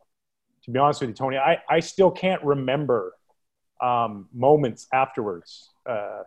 To 0.65 0.71
be 0.71 0.79
honest 0.79 1.01
with 1.01 1.11
you, 1.11 1.15
Tony, 1.15 1.37
I, 1.37 1.59
I 1.69 1.81
still 1.81 2.11
can't 2.11 2.43
remember 2.43 3.13
um, 3.83 4.29
moments 4.33 4.87
afterwards. 4.93 5.71
Uh, 5.87 6.23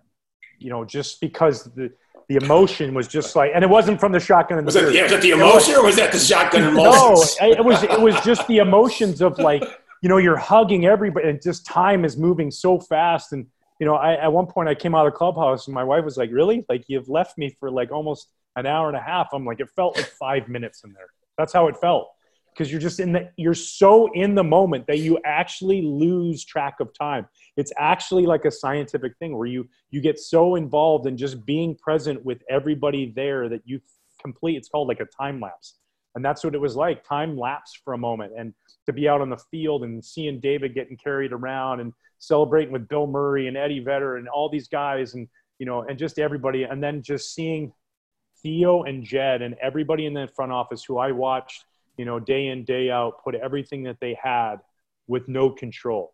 you 0.59 0.69
know, 0.69 0.85
just 0.85 1.19
because 1.19 1.65
the 1.75 1.91
the 2.29 2.35
emotion 2.35 2.93
was 2.93 3.07
just 3.07 3.35
like, 3.35 3.51
and 3.53 3.63
it 3.63 3.69
wasn't 3.69 3.99
from 3.99 4.11
the 4.11 4.19
shotgun. 4.19 4.57
And 4.57 4.65
was, 4.65 4.75
that, 4.75 4.93
yeah, 4.93 5.03
was 5.03 5.11
that 5.11 5.21
the 5.21 5.31
emotion, 5.31 5.75
or 5.75 5.83
was 5.83 5.97
that 5.97 6.11
the 6.11 6.19
shotgun? 6.19 6.73
No, 6.73 7.13
it 7.41 7.63
was. 7.63 7.83
It 7.83 7.99
was 7.99 8.19
just 8.21 8.47
the 8.47 8.59
emotions 8.59 9.21
of 9.21 9.37
like, 9.39 9.63
you 10.01 10.09
know, 10.09 10.17
you're 10.17 10.37
hugging 10.37 10.85
everybody, 10.85 11.27
and 11.27 11.41
just 11.41 11.65
time 11.65 12.05
is 12.05 12.17
moving 12.17 12.49
so 12.49 12.79
fast. 12.79 13.33
And 13.33 13.47
you 13.79 13.85
know, 13.85 13.95
I 13.95 14.13
at 14.15 14.31
one 14.31 14.47
point 14.47 14.69
I 14.69 14.75
came 14.75 14.95
out 14.95 15.05
of 15.05 15.13
the 15.13 15.17
clubhouse, 15.17 15.67
and 15.67 15.75
my 15.75 15.83
wife 15.83 16.05
was 16.05 16.17
like, 16.17 16.31
"Really? 16.31 16.65
Like 16.69 16.85
you've 16.87 17.09
left 17.09 17.37
me 17.37 17.55
for 17.59 17.69
like 17.69 17.91
almost 17.91 18.29
an 18.55 18.65
hour 18.65 18.87
and 18.87 18.97
a 18.97 19.01
half?" 19.01 19.29
I'm 19.33 19.45
like, 19.45 19.59
it 19.59 19.69
felt 19.75 19.97
like 19.97 20.05
five 20.07 20.47
minutes 20.47 20.83
in 20.83 20.93
there. 20.93 21.07
That's 21.37 21.51
how 21.51 21.67
it 21.67 21.77
felt 21.77 22.09
because 22.53 22.71
you're 22.71 22.81
just 22.81 22.99
in 22.99 23.13
the 23.13 23.29
you're 23.37 23.53
so 23.53 24.11
in 24.13 24.35
the 24.35 24.43
moment 24.43 24.85
that 24.87 24.99
you 24.99 25.19
actually 25.25 25.81
lose 25.81 26.45
track 26.45 26.75
of 26.79 26.93
time. 26.97 27.27
It's 27.57 27.71
actually 27.77 28.25
like 28.25 28.45
a 28.45 28.51
scientific 28.51 29.17
thing 29.17 29.37
where 29.37 29.47
you 29.47 29.67
you 29.91 30.01
get 30.01 30.19
so 30.19 30.55
involved 30.55 31.07
in 31.07 31.17
just 31.17 31.45
being 31.45 31.75
present 31.75 32.23
with 32.23 32.41
everybody 32.49 33.11
there 33.15 33.49
that 33.49 33.61
you 33.65 33.81
complete 34.21 34.55
it's 34.55 34.69
called 34.69 34.87
like 34.87 34.99
a 34.99 35.05
time 35.05 35.39
lapse. 35.39 35.75
And 36.15 36.23
that's 36.23 36.43
what 36.43 36.53
it 36.53 36.61
was 36.61 36.75
like 36.75 37.03
time 37.03 37.37
lapse 37.37 37.79
for 37.83 37.93
a 37.93 37.97
moment 37.97 38.33
and 38.37 38.53
to 38.85 38.93
be 38.93 39.09
out 39.09 39.21
on 39.21 39.29
the 39.29 39.41
field 39.49 39.83
and 39.83 40.03
seeing 40.03 40.39
david 40.39 40.75
getting 40.75 40.95
carried 40.95 41.33
around 41.33 41.79
and 41.79 41.91
celebrating 42.19 42.71
with 42.71 42.87
bill 42.87 43.07
murray 43.07 43.47
and 43.47 43.57
eddie 43.57 43.79
vedder 43.79 44.17
and 44.17 44.27
all 44.27 44.47
these 44.47 44.67
guys 44.67 45.15
and 45.15 45.27
you 45.57 45.65
know 45.65 45.81
and 45.81 45.97
just 45.97 46.19
everybody. 46.19 46.63
And 46.63 46.83
then 46.83 47.01
just 47.01 47.33
seeing 47.33 47.73
theo 48.43 48.83
and 48.83 49.03
jed 49.03 49.41
and 49.41 49.55
everybody 49.61 50.05
in 50.05 50.13
the 50.13 50.27
front 50.35 50.51
office 50.51 50.83
who 50.83 50.97
i 50.97 51.11
watched 51.11 51.63
you 51.97 52.05
know, 52.05 52.19
day 52.19 52.47
in, 52.47 52.63
day 52.63 52.89
out, 52.89 53.23
put 53.23 53.35
everything 53.35 53.83
that 53.83 53.99
they 53.99 54.17
had 54.21 54.57
with 55.07 55.27
no 55.27 55.49
control, 55.49 56.13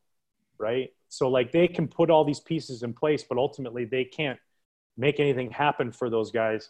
right? 0.58 0.90
So, 1.08 1.30
like, 1.30 1.52
they 1.52 1.68
can 1.68 1.88
put 1.88 2.10
all 2.10 2.26
these 2.26 2.40
pieces 2.40 2.84
in 2.84 2.94
place, 2.94 3.24
but 3.24 3.38
ultimately 3.38 3.86
they 3.86 4.04
can't 4.04 4.40
make 4.98 5.20
anything 5.20 5.52
happen 5.52 5.92
for 5.92 6.10
those 6.10 6.32
guys. 6.32 6.70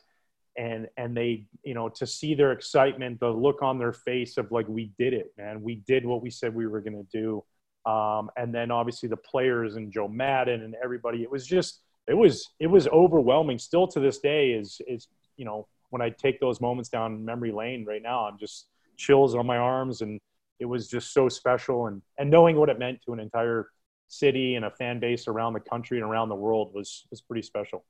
And, 0.58 0.88
and 0.98 1.16
they, 1.16 1.46
you 1.64 1.74
know, 1.74 1.90
to 1.90 2.06
see 2.06 2.36
their 2.36 2.52
excitement, 2.52 3.20
the 3.20 3.30
look 3.30 3.62
on 3.62 3.80
their 3.80 3.94
face 3.94 4.38
of 4.38 4.52
like, 4.52 4.68
we 4.68 4.92
did 4.98 5.14
it, 5.14 5.32
man. 5.38 5.62
We 5.62 5.76
did 5.76 6.06
what 6.06 6.22
we 6.22 6.30
said 6.30 6.54
we 6.54 6.68
were 6.68 6.82
going 6.82 7.06
to 7.06 7.08
do. 7.12 7.44
Um, 7.90 8.30
and 8.36 8.54
then 8.54 8.70
obviously 8.70 9.08
the 9.08 9.18
players 9.18 9.78
and 9.78 9.92
Joe 9.92 10.08
Maddon 10.08 10.64
and 10.64 10.76
everybody, 10.84 11.24
it 11.24 11.32
was 11.32 11.48
just, 11.48 11.80
it 12.08 12.14
was, 12.14 12.50
it 12.60 12.68
was 12.68 12.88
overwhelming. 12.90 13.58
Still 13.58 13.88
to 13.88 14.00
this 14.00 14.20
day 14.20 14.52
is, 14.52 14.82
is, 14.86 15.08
you 15.38 15.46
know, 15.46 15.68
when 15.92 16.02
I 16.02 16.10
take 16.10 16.40
those 16.40 16.60
moments 16.60 16.90
down 16.90 17.24
memory 17.24 17.52
lane 17.52 17.86
right 17.86 18.02
now, 18.02 18.26
I'm 18.26 18.38
just, 18.38 18.68
chills 19.00 19.34
on 19.34 19.48
my 19.48 19.58
arms 19.58 20.02
and 20.02 20.20
it 20.60 20.66
was 20.66 20.88
just 20.88 21.14
so 21.14 21.30
special 21.30 21.88
and 21.88 22.02
and 22.18 22.30
knowing 22.30 22.58
what 22.58 22.70
it 22.70 22.78
meant 22.78 23.00
to 23.06 23.14
an 23.14 23.20
entire 23.20 23.70
city 24.10 24.56
and 24.56 24.66
a 24.66 24.72
fan 24.72 25.00
base 25.00 25.28
around 25.28 25.54
the 25.54 25.60
country 25.60 26.00
and 26.00 26.06
around 26.06 26.30
the 26.30 26.36
world 26.36 26.74
was 26.74 27.06
was 27.10 27.22
pretty 27.22 27.42
special. 27.42 27.84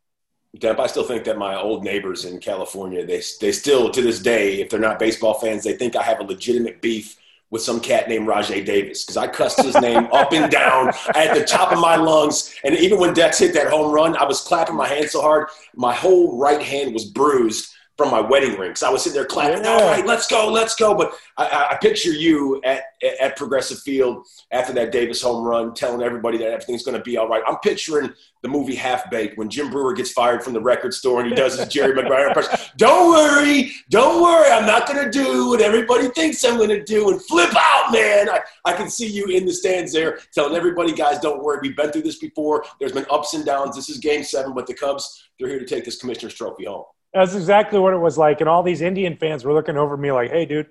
Demp, 0.58 0.80
I 0.80 0.88
still 0.88 1.04
think 1.04 1.26
that 1.26 1.38
my 1.38 1.56
old 1.56 1.84
neighbors 1.84 2.26
in 2.26 2.39
California, 2.39 3.06
they 3.06 3.22
they 3.41 3.52
still 3.52 3.89
to 3.91 4.02
this 4.02 4.19
day, 4.19 4.62
if 4.62 4.69
they're 4.69 4.80
not 4.80 5.00
baseball 5.00 5.36
fans, 5.36 5.63
they 5.63 5.74
think 5.74 5.95
I 5.95 6.04
have 6.04 6.19
a 6.19 6.24
legitimate 6.24 6.82
beef 6.82 7.17
with 7.52 7.62
some 7.63 7.80
cat 7.80 8.08
named 8.08 8.28
Rajay 8.28 8.63
Davis 8.63 9.04
because 9.04 9.17
I 9.17 9.28
cussed 9.28 9.63
his 9.63 9.80
name 9.82 10.08
up 10.13 10.34
and 10.34 10.52
down 10.52 10.89
at 11.15 11.34
the 11.34 11.43
top 11.43 11.72
of 11.72 11.80
my 11.80 11.95
lungs. 11.95 12.54
And 12.63 12.76
even 12.78 13.00
when 13.00 13.13
Dex 13.13 13.39
hit 13.39 13.54
that 13.56 13.69
home 13.69 13.91
run, 13.91 14.15
I 14.15 14.26
was 14.26 14.41
clapping 14.41 14.76
my 14.76 14.88
hands 14.88 15.12
so 15.12 15.22
hard, 15.22 15.48
my 15.76 15.93
whole 15.93 16.38
right 16.38 16.62
hand 16.62 16.93
was 16.93 17.06
bruised 17.06 17.74
from 17.99 18.12
my 18.12 18.21
wedding 18.21 18.57
ring. 18.57 18.75
So 18.75 18.88
I 18.88 18.91
was 18.91 19.03
sitting 19.03 19.15
there 19.15 19.25
clapping, 19.25 19.65
yeah. 19.65 19.71
all 19.71 19.81
right, 19.81 20.05
let's 20.05 20.25
go, 20.25 20.49
let's 20.49 20.73
go. 20.73 20.95
But 20.95 21.12
I, 21.38 21.71
I, 21.71 21.77
picture 21.81 22.13
you 22.13 22.62
at, 22.63 22.81
at 23.19 23.35
Progressive 23.35 23.79
Field 23.79 24.25
after 24.51 24.71
that 24.71 24.93
Davis 24.93 25.21
home 25.21 25.43
run, 25.43 25.73
telling 25.73 26.01
everybody 26.01 26.38
that 26.38 26.47
everything's 26.47 26.83
going 26.83 26.97
to 26.97 27.03
be 27.03 27.17
all 27.17 27.27
right. 27.27 27.43
I'm 27.45 27.57
picturing 27.57 28.13
the 28.41 28.47
movie 28.47 28.75
Half 28.75 29.12
Baked 29.12 29.38
when 29.38 29.49
Jim 29.49 29.69
Breuer 29.69 29.93
gets 29.93 30.13
fired 30.13 30.45
from 30.45 30.53
the 30.53 30.62
record 30.62 30.93
store 30.93 31.19
and 31.19 31.29
he 31.29 31.35
does 31.35 31.59
his 31.59 31.67
Jerry 31.67 31.93
Maguire 31.93 32.27
impression. 32.27 32.57
Don't 32.77 33.09
worry, 33.09 33.73
don't 33.89 34.23
worry, 34.23 34.49
I'm 34.49 34.65
not 34.65 34.88
going 34.88 35.03
to 35.03 35.12
do 35.12 35.49
what 35.49 35.59
everybody 35.59 36.07
thinks 36.09 36.41
I'm 36.45 36.55
going 36.55 36.69
to 36.69 36.81
do 36.81 37.09
and 37.09 37.21
flip 37.21 37.53
out, 37.53 37.91
man. 37.91 38.29
I, 38.29 38.39
I 38.63 38.71
can 38.71 38.89
see 38.89 39.07
you 39.07 39.25
in 39.25 39.45
the 39.45 39.51
stands 39.51 39.91
there 39.91 40.19
telling 40.33 40.55
everybody, 40.55 40.93
guys, 40.93 41.19
don't 41.19 41.43
worry. 41.43 41.59
We've 41.62 41.75
been 41.75 41.91
through 41.91 42.03
this 42.03 42.19
before. 42.19 42.63
There's 42.79 42.93
been 42.93 43.05
ups 43.12 43.33
and 43.33 43.45
downs. 43.45 43.75
This 43.75 43.89
is 43.89 43.97
game 43.97 44.23
seven, 44.23 44.53
but 44.53 44.67
the 44.67 44.73
Cubs, 44.73 45.29
they're 45.38 45.49
here 45.49 45.59
to 45.59 45.65
take 45.65 45.83
this 45.83 45.99
commissioner's 45.99 46.35
trophy 46.35 46.65
home. 46.65 46.85
That's 47.13 47.34
exactly 47.36 47.80
what 47.80 47.93
it 47.93 48.00
was 48.00 48.17
like. 48.17 48.39
And 48.39 48.50
all 48.50 48.63
these 48.63 48.82
Indian 48.82 49.17
fans 49.17 49.43
were 49.43 49.54
looking 49.54 49.78
over 49.78 49.98
me 49.98 50.12
like, 50.12 50.30
hey, 50.30 50.45
dude, 50.45 50.67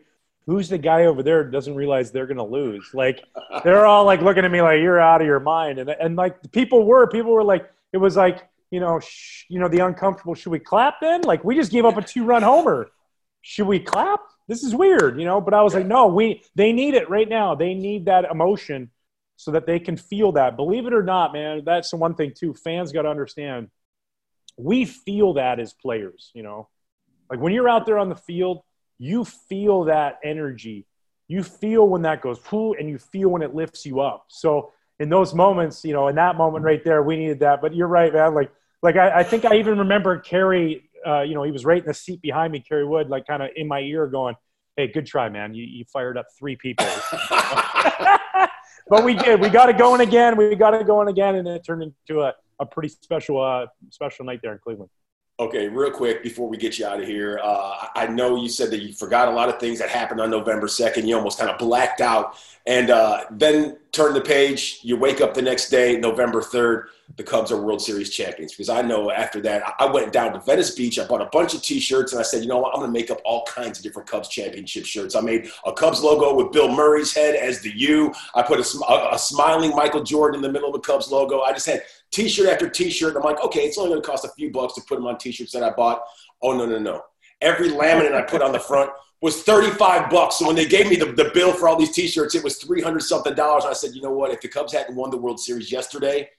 who's 0.47 0.69
the 0.69 0.79
guy 0.79 1.07
over 1.07 1.23
there 1.23 1.45
doesn't 1.45 1.75
realize 1.75 2.11
they're 2.11 2.27
going 2.27 2.39
to 2.39 2.45
lose? 2.45 2.91
Like, 2.95 3.25
they're 3.65 3.87
all 3.87 4.05
like 4.05 4.23
looking 4.23 4.45
at 4.45 4.51
me 4.51 4.63
like, 4.63 4.81
you're 4.81 5.01
out 5.01 5.21
of 5.21 5.27
your 5.27 5.41
mind. 5.41 5.79
And, 5.79 5.91
and 5.91 6.17
like, 6.17 6.53
people 6.53 6.87
were, 6.87 7.07
people 7.07 7.33
were 7.33 7.45
like, 7.45 7.71
it 7.93 7.99
was 7.99 8.17
like, 8.17 8.49
you 8.71 8.81
know, 8.81 9.01
sh- 9.01 9.47
you 9.49 9.59
know, 9.59 9.69
the 9.69 9.81
uncomfortable. 9.81 10.35
Should 10.35 10.53
we 10.53 10.59
clap 10.59 11.01
then? 11.01 11.23
Like, 11.23 11.43
we 11.43 11.55
just 11.55 11.73
gave 11.73 11.85
up 11.85 11.97
a 11.97 12.03
two 12.03 12.25
run 12.25 12.43
homer. 12.43 12.91
Should 13.43 13.67
we 13.67 13.81
clap? 13.81 14.21
This 14.47 14.63
is 14.63 14.75
weird, 14.75 15.19
you 15.19 15.25
know. 15.25 15.41
But 15.41 15.55
I 15.55 15.63
was 15.63 15.75
like, 15.75 15.87
no, 15.87 16.07
we 16.07 16.43
they 16.55 16.73
need 16.73 16.95
it 16.95 17.09
right 17.11 17.29
now. 17.29 17.55
They 17.55 17.75
need 17.75 18.07
that 18.07 18.25
emotion 18.25 18.91
so 19.37 19.53
that 19.53 19.67
they 19.67 19.79
can 19.79 19.97
feel 19.97 20.33
that. 20.33 20.57
Believe 20.57 20.87
it 20.87 20.93
or 20.93 21.03
not, 21.03 21.33
man, 21.33 21.63
that's 21.65 21.91
the 21.91 21.97
one 21.97 22.15
thing 22.15 22.33
too. 22.35 22.55
Fans 22.55 22.93
got 22.93 23.03
to 23.03 23.09
understand 23.09 23.71
we 24.59 24.85
feel 24.85 25.35
that 25.35 25.61
as 25.61 25.73
players, 25.73 26.31
you 26.35 26.43
know. 26.43 26.69
Like 27.31 27.41
when 27.41 27.53
you're 27.53 27.69
out 27.69 27.87
there 27.87 27.99
on 27.99 28.09
the 28.09 28.17
field, 28.17 28.63
you 28.99 29.25
feel 29.25 29.85
that 29.85 30.19
energy. 30.25 30.87
You 31.29 31.43
feel 31.43 31.87
when 31.87 32.03
that 32.03 32.21
goes 32.23 32.41
and 32.53 32.89
you 32.89 32.99
feel 32.99 33.29
when 33.29 33.43
it 33.43 33.55
lifts 33.55 33.87
you 33.87 34.01
up. 34.01 34.27
So 34.29 34.73
in 34.99 35.09
those 35.09 35.35
moments, 35.35 35.85
you 35.85 35.93
know, 35.93 36.09
in 36.09 36.17
that 36.17 36.37
moment 36.37 36.65
right 36.65 36.83
there, 36.83 37.03
we 37.03 37.17
needed 37.17 37.41
that. 37.41 37.61
But 37.61 37.75
you're 37.75 37.87
right, 37.89 38.13
man. 38.13 38.35
Like, 38.35 38.51
like 38.83 38.97
I, 38.97 39.21
I 39.21 39.23
think 39.23 39.45
I 39.45 39.57
even 39.57 39.79
remember 39.79 40.19
Kerry. 40.19 40.91
Uh, 41.07 41.21
you 41.21 41.35
know, 41.35 41.45
he 41.45 41.53
was 41.53 41.65
right 41.65 41.81
in 41.81 41.87
the 41.87 41.95
seat 41.95 42.21
behind 42.21 42.53
me, 42.53 42.61
Kerry 42.61 42.85
Wood, 42.87 43.09
like 43.09 43.27
kind 43.27 43.43
of 43.43 43.51
in 43.55 43.69
my 43.69 43.81
ear, 43.81 44.07
going, 44.07 44.35
"Hey, 44.77 44.89
good 44.89 45.07
try, 45.07 45.29
man. 45.29 45.55
You, 45.55 45.65
you 45.65 45.85
fired 45.93 46.17
up 46.19 46.27
three 46.37 46.57
people." 46.57 46.87
but 48.89 49.05
we 49.05 49.15
did. 49.15 49.41
We 49.41 49.49
got 49.49 49.69
it 49.69 49.79
going 49.79 50.01
again. 50.01 50.37
We 50.37 50.55
got 50.57 50.75
it 50.75 50.87
going 50.87 51.09
again, 51.09 51.37
and 51.37 51.47
it 51.47 51.65
turned 51.65 51.83
into 51.83 52.23
a 52.23 52.35
a 52.59 52.67
pretty 52.67 52.89
special 52.89 53.41
uh, 53.41 53.67
special 53.91 54.25
night 54.25 54.41
there 54.43 54.53
in 54.53 54.59
Cleveland. 54.59 54.91
Okay, 55.41 55.69
real 55.69 55.93
quick 55.93 56.25
before 56.25 56.49
we 56.49 56.57
get 56.57 56.81
you 56.81 56.87
out 56.87 57.01
of 57.01 57.07
here, 57.07 57.39
uh, 57.41 57.87
I 57.95 58.09
know 58.09 58.35
you 58.35 58.49
said 58.49 58.73
that 58.73 58.83
you 58.83 58.93
forgot 58.93 59.29
a 59.29 59.31
lot 59.31 59.49
of 59.49 59.61
things 59.61 59.79
that 59.79 59.89
happened 59.89 60.21
on 60.21 60.31
November 60.31 60.67
second. 60.67 61.07
You 61.07 61.17
almost 61.17 61.39
kind 61.39 61.49
of 61.49 61.59
blacked 61.59 62.01
out, 62.01 62.35
and 62.67 62.91
uh, 62.91 63.25
then 63.31 63.79
turn 63.93 64.15
the 64.15 64.21
page. 64.21 64.81
You 64.83 64.97
wake 64.97 65.21
up 65.21 65.35
the 65.35 65.43
next 65.43 65.71
day, 65.71 65.99
November 65.99 66.41
3rd, 66.41 66.87
the 67.17 67.23
Cubs 67.23 67.51
are 67.51 67.61
World 67.61 67.81
Series 67.81 68.11
champions. 68.11 68.53
Because 68.53 68.69
I 68.69 68.83
know 68.83 69.11
after 69.11 69.41
that, 69.43 69.63
I 69.79 69.87
went 69.87 70.13
down 70.13 70.33
to 70.35 70.41
Venice 70.41 70.73
Beach. 70.73 70.99
I 70.99 71.07
bought 71.07 71.23
a 71.23 71.29
bunch 71.33 71.55
of 71.55 71.63
T-shirts, 71.63 72.13
and 72.13 72.21
I 72.21 72.23
said, 72.23 72.43
you 72.43 72.49
know 72.49 72.59
what? 72.59 72.75
I'm 72.75 72.81
going 72.81 72.93
to 72.93 72.99
make 72.99 73.11
up 73.11 73.21
all 73.25 73.45
kinds 73.47 73.79
of 73.79 73.85
different 73.85 74.09
Cubs 74.09 74.29
championship 74.29 74.85
shirts. 74.85 75.15
I 75.15 75.21
made 75.21 75.51
a 75.65 75.73
Cubs 75.73 76.03
logo 76.03 76.35
with 76.35 76.53
Bill 76.53 76.69
Murray's 76.69 77.15
head 77.15 77.35
as 77.35 77.61
the 77.61 77.73
U. 77.77 78.13
I 78.35 78.43
put 78.43 78.59
a, 78.59 79.13
a, 79.13 79.19
smiling 79.19 79.75
Michael 79.75 80.05
Jordan 80.05 80.37
in 80.39 80.43
the 80.43 80.53
middle 80.53 80.69
of 80.69 80.75
the 80.75 80.87
Cubs 80.87 81.11
logo. 81.11 81.41
I 81.41 81.53
just 81.53 81.67
had 81.67 81.83
T-shirt 82.11 82.49
after 82.49 82.69
T-shirt. 82.69 83.17
I'm 83.17 83.23
like, 83.23 83.43
okay, 83.43 83.61
it's 83.61 83.79
only 83.79 83.91
going 83.91 84.03
to 84.03 84.09
cost 84.09 84.25
a 84.25 84.31
few 84.37 84.51
bucks 84.51 84.75
to 84.75 84.83
put 84.83 84.97
them 84.97 85.07
on 85.07 85.19
T-shirts 85.19 85.53
that 85.53 85.63
I 85.63 85.71
bought. 85.71 86.03
Oh 86.43 86.57
no, 86.57 86.67
no, 86.67 86.79
no! 86.79 87.03
Every 87.41 87.71
laminate 87.71 88.15
I 88.15 88.23
put 88.23 88.43
on 88.43 88.53
the 88.53 88.61
front 88.61 88.91
was 89.21 89.43
35 89.43 90.11
bucks. 90.11 90.37
So 90.39 90.47
when 90.47 90.57
they 90.57 90.67
gave 90.67 90.89
me 90.89 90.97
the, 90.97 91.07
the 91.07 91.31
bill 91.35 91.53
for 91.53 91.69
all 91.69 91.77
these 91.77 91.91
t-shirts, 91.91 92.35
it 92.35 92.45
was 92.45 92.57
300 92.59 93.01
something 93.01 93.35
dollars. 93.35 93.65
I 93.65 93.73
said, 93.73 93.95
you 93.95 94.03
know 94.03 94.13
what? 94.13 94.31
If 94.31 94.41
the 94.41 94.49
Cubs 94.49 94.73
hadn't 94.73 94.95
won 94.95 95.11
the 95.11 95.17
World 95.17 95.41
Series 95.41 95.73
yesterday, 95.73 96.31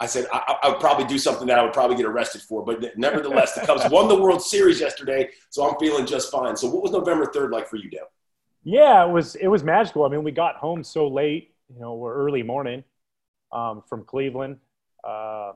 I 0.00 0.06
said, 0.06 0.26
I, 0.32 0.56
I, 0.64 0.68
would 0.70 0.80
probably 0.80 1.04
do 1.04 1.18
something 1.18 1.46
that 1.46 1.58
I 1.58 1.62
would 1.62 1.72
probably 1.72 1.96
get 1.96 2.06
arrested 2.06 2.42
for. 2.42 2.64
But 2.64 2.98
nevertheless, 2.98 3.54
the 3.54 3.60
Cubs 3.60 3.88
won 3.90 4.08
the 4.08 4.20
World 4.20 4.42
Series 4.42 4.80
yesterday. 4.80 5.30
So 5.50 5.68
I'm 5.68 5.78
feeling 5.78 6.06
just 6.06 6.32
fine. 6.32 6.56
So 6.56 6.68
what 6.68 6.82
was 6.82 6.90
November 6.90 7.26
3rd 7.26 7.52
like 7.52 7.68
for 7.68 7.76
you, 7.76 7.88
Dale? 7.88 8.08
Yeah, 8.64 9.06
it 9.06 9.10
was, 9.10 9.36
it 9.36 9.46
was 9.46 9.62
magical. 9.62 10.04
I 10.04 10.08
mean, 10.08 10.24
we 10.24 10.32
got 10.32 10.56
home 10.56 10.82
so 10.82 11.06
late, 11.06 11.54
you 11.72 11.80
know, 11.80 11.94
we're 11.94 12.14
early 12.14 12.42
morning 12.42 12.82
um, 13.52 13.82
from 13.88 14.04
Cleveland. 14.04 14.58
Uh, 15.04 15.52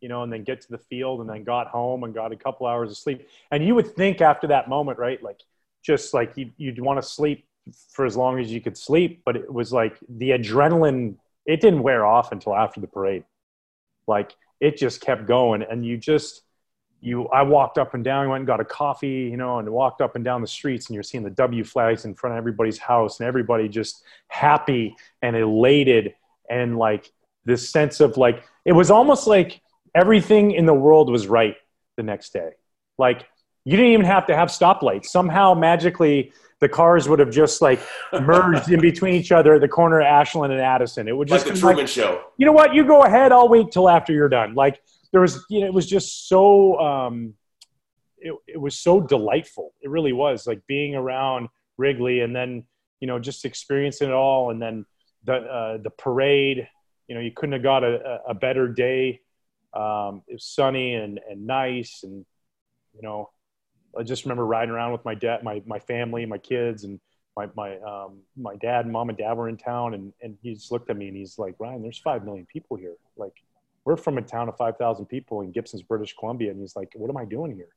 you 0.00 0.08
know, 0.08 0.22
and 0.22 0.32
then 0.32 0.44
get 0.44 0.60
to 0.60 0.70
the 0.70 0.78
field 0.78 1.20
and 1.20 1.28
then 1.28 1.44
got 1.44 1.68
home 1.68 2.04
and 2.04 2.14
got 2.14 2.32
a 2.32 2.36
couple 2.36 2.66
hours 2.66 2.90
of 2.90 2.96
sleep. 2.96 3.28
And 3.50 3.64
you 3.64 3.74
would 3.74 3.94
think 3.96 4.20
after 4.20 4.46
that 4.48 4.68
moment, 4.68 4.98
right? 4.98 5.22
Like 5.22 5.40
just 5.82 6.14
like 6.14 6.32
you, 6.36 6.50
you'd 6.56 6.80
want 6.80 7.00
to 7.00 7.08
sleep 7.08 7.46
for 7.90 8.06
as 8.06 8.16
long 8.16 8.38
as 8.38 8.52
you 8.52 8.60
could 8.60 8.76
sleep, 8.76 9.22
but 9.24 9.36
it 9.36 9.52
was 9.52 9.72
like 9.72 9.98
the 10.08 10.30
adrenaline, 10.30 11.16
it 11.46 11.60
didn't 11.60 11.82
wear 11.82 12.04
off 12.04 12.32
until 12.32 12.54
after 12.54 12.80
the 12.80 12.86
parade. 12.86 13.24
Like 14.06 14.34
it 14.60 14.76
just 14.76 15.00
kept 15.00 15.26
going. 15.26 15.62
And 15.62 15.84
you 15.84 15.96
just, 15.96 16.42
you, 17.00 17.28
I 17.28 17.42
walked 17.42 17.78
up 17.78 17.94
and 17.94 18.02
down, 18.02 18.28
went 18.28 18.40
and 18.40 18.46
got 18.46 18.60
a 18.60 18.64
coffee, 18.64 19.28
you 19.30 19.36
know, 19.36 19.58
and 19.58 19.68
walked 19.70 20.00
up 20.00 20.16
and 20.16 20.24
down 20.24 20.40
the 20.40 20.48
streets 20.48 20.86
and 20.86 20.94
you're 20.94 21.02
seeing 21.02 21.22
the 21.22 21.30
W 21.30 21.62
flags 21.62 22.04
in 22.04 22.14
front 22.14 22.34
of 22.34 22.38
everybody's 22.38 22.78
house 22.78 23.20
and 23.20 23.28
everybody 23.28 23.68
just 23.68 24.02
happy 24.28 24.96
and 25.22 25.36
elated 25.36 26.14
and 26.50 26.78
like 26.78 27.12
this 27.44 27.68
sense 27.68 28.00
of 28.00 28.16
like, 28.16 28.42
it 28.64 28.72
was 28.72 28.90
almost 28.90 29.26
like 29.26 29.60
everything 29.94 30.52
in 30.52 30.66
the 30.66 30.74
world 30.74 31.10
was 31.10 31.26
right 31.26 31.56
the 31.96 32.02
next 32.02 32.32
day. 32.32 32.50
Like 32.98 33.26
you 33.68 33.76
didn't 33.76 33.92
even 33.92 34.06
have 34.06 34.26
to 34.26 34.36
have 34.36 34.48
stoplights. 34.48 35.06
Somehow 35.06 35.54
magically 35.54 36.32
the 36.60 36.68
cars 36.68 37.08
would 37.08 37.18
have 37.18 37.30
just 37.30 37.62
like 37.62 37.80
merged 38.22 38.70
in 38.70 38.80
between 38.80 39.14
each 39.14 39.30
other 39.30 39.54
at 39.54 39.60
the 39.60 39.68
corner 39.68 40.00
of 40.00 40.06
Ashland 40.06 40.52
and 40.52 40.62
Addison. 40.62 41.06
It 41.08 41.16
would 41.16 41.28
just 41.28 41.46
like 41.46 41.54
the 41.54 41.60
Truman 41.60 41.78
like, 41.78 41.88
Show. 41.88 42.24
You 42.36 42.46
know 42.46 42.52
what? 42.52 42.74
You 42.74 42.84
go 42.84 43.04
ahead. 43.04 43.32
I'll 43.32 43.48
wait 43.48 43.70
till 43.70 43.88
after 43.88 44.12
you're 44.12 44.28
done. 44.28 44.54
Like 44.54 44.80
there 45.12 45.20
was, 45.20 45.44
you 45.50 45.60
know, 45.60 45.66
it 45.66 45.74
was 45.74 45.86
just 45.86 46.28
so. 46.28 46.78
Um, 46.78 47.34
it, 48.20 48.34
it 48.48 48.60
was 48.60 48.76
so 48.76 49.00
delightful. 49.00 49.74
It 49.80 49.90
really 49.90 50.12
was 50.12 50.44
like 50.44 50.60
being 50.66 50.96
around 50.96 51.48
Wrigley 51.76 52.20
and 52.22 52.34
then 52.34 52.64
you 52.98 53.06
know 53.06 53.20
just 53.20 53.44
experiencing 53.44 54.08
it 54.08 54.14
all 54.14 54.50
and 54.50 54.60
then 54.60 54.84
the 55.24 55.34
uh, 55.34 55.78
the 55.78 55.90
parade. 55.90 56.68
You 57.06 57.14
know, 57.14 57.20
you 57.20 57.30
couldn't 57.30 57.52
have 57.52 57.62
got 57.62 57.84
a, 57.84 58.20
a 58.28 58.34
better 58.34 58.68
day 58.68 59.20
um, 59.74 60.22
it 60.26 60.34
was 60.34 60.44
sunny 60.44 60.94
and, 60.94 61.20
and 61.28 61.46
nice. 61.46 62.00
And, 62.02 62.24
you 62.94 63.02
know, 63.02 63.30
I 63.98 64.02
just 64.02 64.24
remember 64.24 64.46
riding 64.46 64.70
around 64.70 64.92
with 64.92 65.04
my 65.04 65.14
dad, 65.14 65.42
my, 65.42 65.62
my 65.66 65.78
family, 65.78 66.24
my 66.24 66.38
kids, 66.38 66.84
and 66.84 67.00
my, 67.36 67.48
my, 67.56 67.78
um, 67.78 68.18
my 68.36 68.56
dad 68.56 68.84
and 68.84 68.92
mom 68.92 69.08
and 69.08 69.18
dad 69.18 69.32
were 69.34 69.48
in 69.48 69.56
town. 69.56 69.94
And, 69.94 70.12
and 70.22 70.36
he 70.42 70.54
just 70.54 70.70
looked 70.70 70.90
at 70.90 70.96
me 70.96 71.08
and 71.08 71.16
he's 71.16 71.38
like, 71.38 71.54
Ryan, 71.58 71.82
there's 71.82 71.98
5 71.98 72.24
million 72.24 72.46
people 72.46 72.76
here. 72.76 72.94
Like, 73.16 73.34
we're 73.84 73.96
from 73.96 74.18
a 74.18 74.22
town 74.22 74.48
of 74.48 74.56
5,000 74.56 75.06
people 75.06 75.40
in 75.40 75.50
Gibsons, 75.50 75.82
British 75.82 76.14
Columbia. 76.18 76.50
And 76.50 76.60
he's 76.60 76.76
like, 76.76 76.92
what 76.94 77.10
am 77.10 77.16
I 77.16 77.24
doing 77.24 77.54
here? 77.54 77.70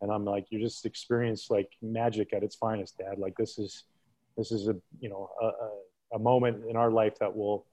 And 0.00 0.12
I'm 0.12 0.24
like, 0.24 0.46
you 0.50 0.60
just 0.60 0.86
experienced 0.86 1.50
like 1.50 1.70
magic 1.82 2.32
at 2.32 2.42
its 2.42 2.54
finest, 2.54 2.98
dad. 2.98 3.18
Like 3.18 3.36
this 3.36 3.58
is, 3.58 3.84
this 4.36 4.52
is 4.52 4.68
a, 4.68 4.76
you 5.00 5.08
know, 5.08 5.30
a, 5.40 6.16
a, 6.16 6.18
moment 6.18 6.64
in 6.68 6.76
our 6.76 6.90
life 6.90 7.18
that 7.18 7.34
we'll, 7.34 7.66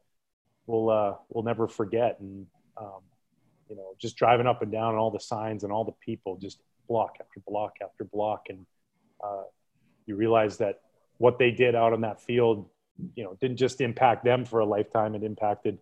we'll, 0.66 0.90
uh, 0.90 1.16
we'll 1.30 1.44
never 1.44 1.68
forget. 1.68 2.20
And, 2.20 2.48
um, 2.78 3.02
you 3.70 3.76
know, 3.76 3.94
just 4.00 4.16
driving 4.16 4.48
up 4.48 4.62
and 4.62 4.72
down 4.72 4.90
and 4.90 4.98
all 4.98 5.12
the 5.12 5.20
signs 5.20 5.64
and 5.64 5.72
all 5.72 5.84
the 5.84 5.92
people, 6.04 6.38
just 6.38 6.60
block 6.88 7.18
after 7.20 7.42
block 7.48 7.74
after 7.82 8.04
block. 8.04 8.46
And 8.50 8.66
uh, 9.24 9.44
you 10.06 10.16
realize 10.16 10.58
that 10.58 10.82
what 11.18 11.40
they 11.40 11.52
did 11.52 11.76
out 11.76 11.94
on 11.94 12.02
that 12.02 12.22
field, 12.22 12.70
you 13.16 13.24
know, 13.24 13.38
didn't 13.40 13.58
just 13.58 13.82
impact 13.82 14.24
them 14.24 14.46
for 14.46 14.60
a 14.60 14.66
lifetime, 14.66 15.16
it 15.16 15.24
impacted 15.24 15.78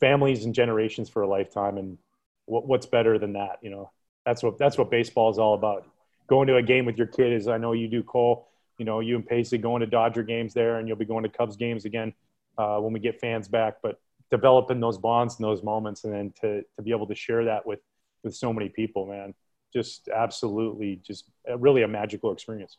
families 0.00 0.44
and 0.44 0.54
generations 0.54 1.08
for 1.08 1.22
a 1.22 1.28
lifetime. 1.28 1.78
And 1.78 1.98
what, 2.46 2.66
what's 2.66 2.86
better 2.86 3.18
than 3.18 3.34
that? 3.34 3.58
You 3.62 3.70
know, 3.70 3.90
that's 4.26 4.42
what, 4.42 4.58
that's 4.58 4.76
what 4.76 4.90
baseball 4.90 5.30
is 5.30 5.38
all 5.38 5.54
about. 5.54 5.86
Going 6.26 6.48
to 6.48 6.56
a 6.56 6.62
game 6.62 6.86
with 6.86 6.96
your 6.96 7.06
kid 7.06 7.32
is, 7.32 7.48
I 7.48 7.58
know 7.58 7.72
you 7.72 7.88
do, 7.88 8.02
Cole, 8.02 8.48
you 8.78 8.84
know, 8.84 9.00
you 9.00 9.16
and 9.16 9.26
Pacey 9.26 9.58
going 9.58 9.80
to 9.80 9.86
Dodger 9.86 10.22
games 10.22 10.54
there 10.54 10.78
and 10.78 10.88
you'll 10.88 10.96
be 10.96 11.04
going 11.04 11.22
to 11.22 11.28
Cubs 11.28 11.56
games 11.56 11.84
again 11.84 12.12
uh, 12.56 12.78
when 12.78 12.92
we 12.92 13.00
get 13.00 13.20
fans 13.20 13.46
back. 13.46 13.76
But 13.82 14.00
developing 14.30 14.80
those 14.80 14.98
bonds 14.98 15.38
in 15.38 15.42
those 15.42 15.62
moments 15.62 16.04
and 16.04 16.12
then 16.12 16.32
to, 16.40 16.62
to 16.76 16.82
be 16.82 16.90
able 16.90 17.06
to 17.06 17.14
share 17.14 17.44
that 17.44 17.64
with 17.64 17.80
with 18.22 18.34
so 18.34 18.52
many 18.52 18.68
people 18.68 19.06
man 19.06 19.34
just 19.74 20.08
absolutely 20.08 21.00
just 21.04 21.24
really 21.58 21.82
a 21.82 21.88
magical 21.88 22.32
experience 22.32 22.78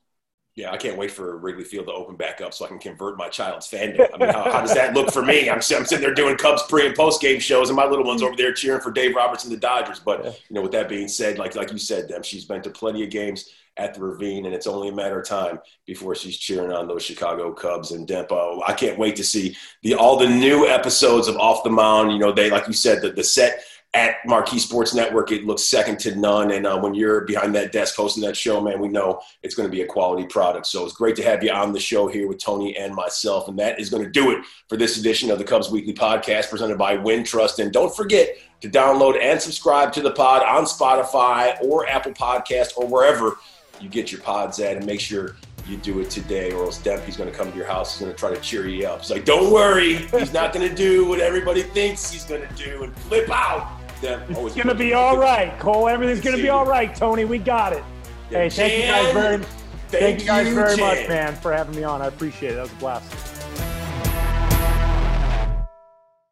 yeah, 0.55 0.71
I 0.71 0.77
can't 0.77 0.97
wait 0.97 1.11
for 1.11 1.37
Wrigley 1.37 1.65
Field 1.65 1.87
to 1.87 1.91
open 1.91 2.15
back 2.15 2.39
up 2.39 2.53
so 2.53 2.63
I 2.63 2.69
can 2.69 2.79
convert 2.79 3.17
my 3.17 3.27
child's 3.27 3.69
fandom. 3.69 4.07
I 4.13 4.17
mean, 4.17 4.29
how, 4.29 4.49
how 4.49 4.61
does 4.61 4.73
that 4.73 4.93
look 4.93 5.11
for 5.11 5.21
me? 5.21 5.49
I'm, 5.49 5.55
I'm, 5.55 5.61
sitting 5.61 5.99
there 5.99 6.13
doing 6.13 6.37
Cubs 6.37 6.63
pre 6.63 6.87
and 6.87 6.95
post 6.95 7.21
game 7.21 7.41
shows, 7.41 7.69
and 7.69 7.75
my 7.75 7.85
little 7.85 8.05
one's 8.05 8.23
over 8.23 8.37
there 8.37 8.53
cheering 8.53 8.79
for 8.79 8.89
Dave 8.89 9.15
Roberts 9.15 9.43
and 9.43 9.51
the 9.51 9.57
Dodgers. 9.57 9.99
But 9.99 10.23
you 10.23 10.53
know, 10.55 10.61
with 10.61 10.71
that 10.71 10.87
being 10.87 11.09
said, 11.09 11.37
like 11.37 11.55
like 11.55 11.73
you 11.73 11.77
said, 11.77 12.09
Demp 12.09 12.23
she's 12.23 12.45
been 12.45 12.61
to 12.61 12.69
plenty 12.69 13.03
of 13.03 13.09
games 13.09 13.49
at 13.75 13.93
the 13.93 13.99
Ravine, 13.99 14.45
and 14.45 14.55
it's 14.55 14.65
only 14.65 14.87
a 14.87 14.93
matter 14.93 15.19
of 15.19 15.27
time 15.27 15.59
before 15.85 16.15
she's 16.15 16.37
cheering 16.37 16.71
on 16.71 16.87
those 16.87 17.03
Chicago 17.03 17.51
Cubs 17.51 17.91
and 17.91 18.07
Dempo. 18.07 18.61
I 18.65 18.71
can't 18.71 18.97
wait 18.97 19.17
to 19.17 19.25
see 19.25 19.57
the 19.83 19.95
all 19.95 20.17
the 20.17 20.29
new 20.29 20.67
episodes 20.67 21.27
of 21.27 21.35
Off 21.35 21.65
the 21.65 21.69
Mound. 21.69 22.13
You 22.13 22.19
know, 22.19 22.31
they 22.31 22.49
like 22.49 22.67
you 22.67 22.73
said, 22.73 23.01
the, 23.01 23.11
the 23.11 23.25
set 23.25 23.65
at 23.95 24.17
Marquee 24.25 24.59
Sports 24.59 24.93
Network, 24.93 25.31
it 25.31 25.45
looks 25.45 25.63
second 25.63 25.99
to 25.99 26.13
none. 26.15 26.51
And 26.51 26.67
uh, 26.67 26.77
when 26.77 26.93
you're 26.93 27.21
behind 27.21 27.55
that 27.55 27.71
desk 27.71 27.95
hosting 27.95 28.23
that 28.23 28.35
show, 28.35 28.59
man, 28.59 28.79
we 28.79 28.89
know 28.89 29.21
it's 29.41 29.55
going 29.55 29.67
to 29.67 29.71
be 29.71 29.83
a 29.83 29.87
quality 29.87 30.27
product. 30.27 30.67
So 30.67 30.83
it's 30.83 30.93
great 30.93 31.15
to 31.15 31.23
have 31.23 31.41
you 31.41 31.51
on 31.51 31.71
the 31.71 31.79
show 31.79 32.07
here 32.07 32.27
with 32.27 32.37
Tony 32.37 32.75
and 32.75 32.93
myself. 32.93 33.47
And 33.47 33.57
that 33.57 33.79
is 33.79 33.89
going 33.89 34.03
to 34.03 34.09
do 34.09 34.31
it 34.31 34.43
for 34.67 34.75
this 34.75 34.97
edition 34.97 35.31
of 35.31 35.37
the 35.37 35.45
Cubs 35.45 35.71
Weekly 35.71 35.93
Podcast 35.93 36.49
presented 36.49 36.77
by 36.77 36.97
Wintrust. 36.97 37.59
And 37.59 37.71
don't 37.71 37.95
forget 37.95 38.37
to 38.59 38.69
download 38.69 39.17
and 39.21 39.41
subscribe 39.41 39.93
to 39.93 40.01
the 40.01 40.11
pod 40.11 40.43
on 40.43 40.65
Spotify 40.65 41.59
or 41.63 41.87
Apple 41.87 42.11
Podcast 42.11 42.77
or 42.77 42.85
wherever 42.87 43.37
you 43.79 43.87
get 43.87 44.11
your 44.11 44.19
pods 44.21 44.59
at. 44.59 44.75
And 44.75 44.85
make 44.85 44.99
sure 44.99 45.37
you 45.69 45.77
do 45.77 46.01
it 46.01 46.09
today, 46.09 46.51
or 46.51 46.65
else 46.65 46.77
Dempy's 46.79 47.17
going 47.17 47.31
to 47.31 47.35
come 47.35 47.49
to 47.49 47.57
your 47.57 47.65
house. 47.65 47.93
He's 47.93 48.01
going 48.01 48.13
to 48.13 48.19
try 48.19 48.29
to 48.31 48.39
cheer 48.39 48.67
you 48.67 48.87
up. 48.87 48.99
He's 48.99 49.09
like, 49.09 49.25
"Don't 49.25 49.51
worry, 49.51 49.95
he's 49.95 50.31
not 50.31 50.53
going 50.53 50.69
to 50.69 50.75
do 50.75 51.07
what 51.07 51.19
everybody 51.19 51.63
thinks 51.63 52.11
he's 52.11 52.23
going 52.23 52.47
to 52.47 52.53
do 52.55 52.83
and 52.83 52.95
flip 52.95 53.27
out." 53.31 53.84
Demp 54.05 54.29
it's 54.29 54.55
going 54.55 54.67
to 54.67 54.75
be 54.75 54.93
all 54.93 55.17
right, 55.17 55.57
Cole. 55.59 55.87
Everything's 55.87 56.21
going 56.21 56.35
to 56.35 56.41
be 56.41 56.49
all 56.49 56.65
right, 56.65 56.95
Tony. 56.95 57.25
We 57.25 57.37
got 57.37 57.73
it. 57.73 57.83
Yeah, 58.29 58.47
hey, 58.47 58.49
thank 58.49 58.73
you 58.73 58.81
guys 58.83 59.13
very, 59.13 59.37
thank, 59.37 59.89
thank 59.89 60.19
you 60.21 60.25
guys 60.27 60.53
very 60.53 60.77
much, 60.77 61.07
man, 61.07 61.35
for 61.35 61.51
having 61.53 61.75
me 61.75 61.83
on. 61.83 62.01
I 62.01 62.07
appreciate 62.07 62.51
it. 62.51 62.55
That 62.55 62.63
was 62.63 62.71
a 62.71 62.75
blast. 62.75 63.34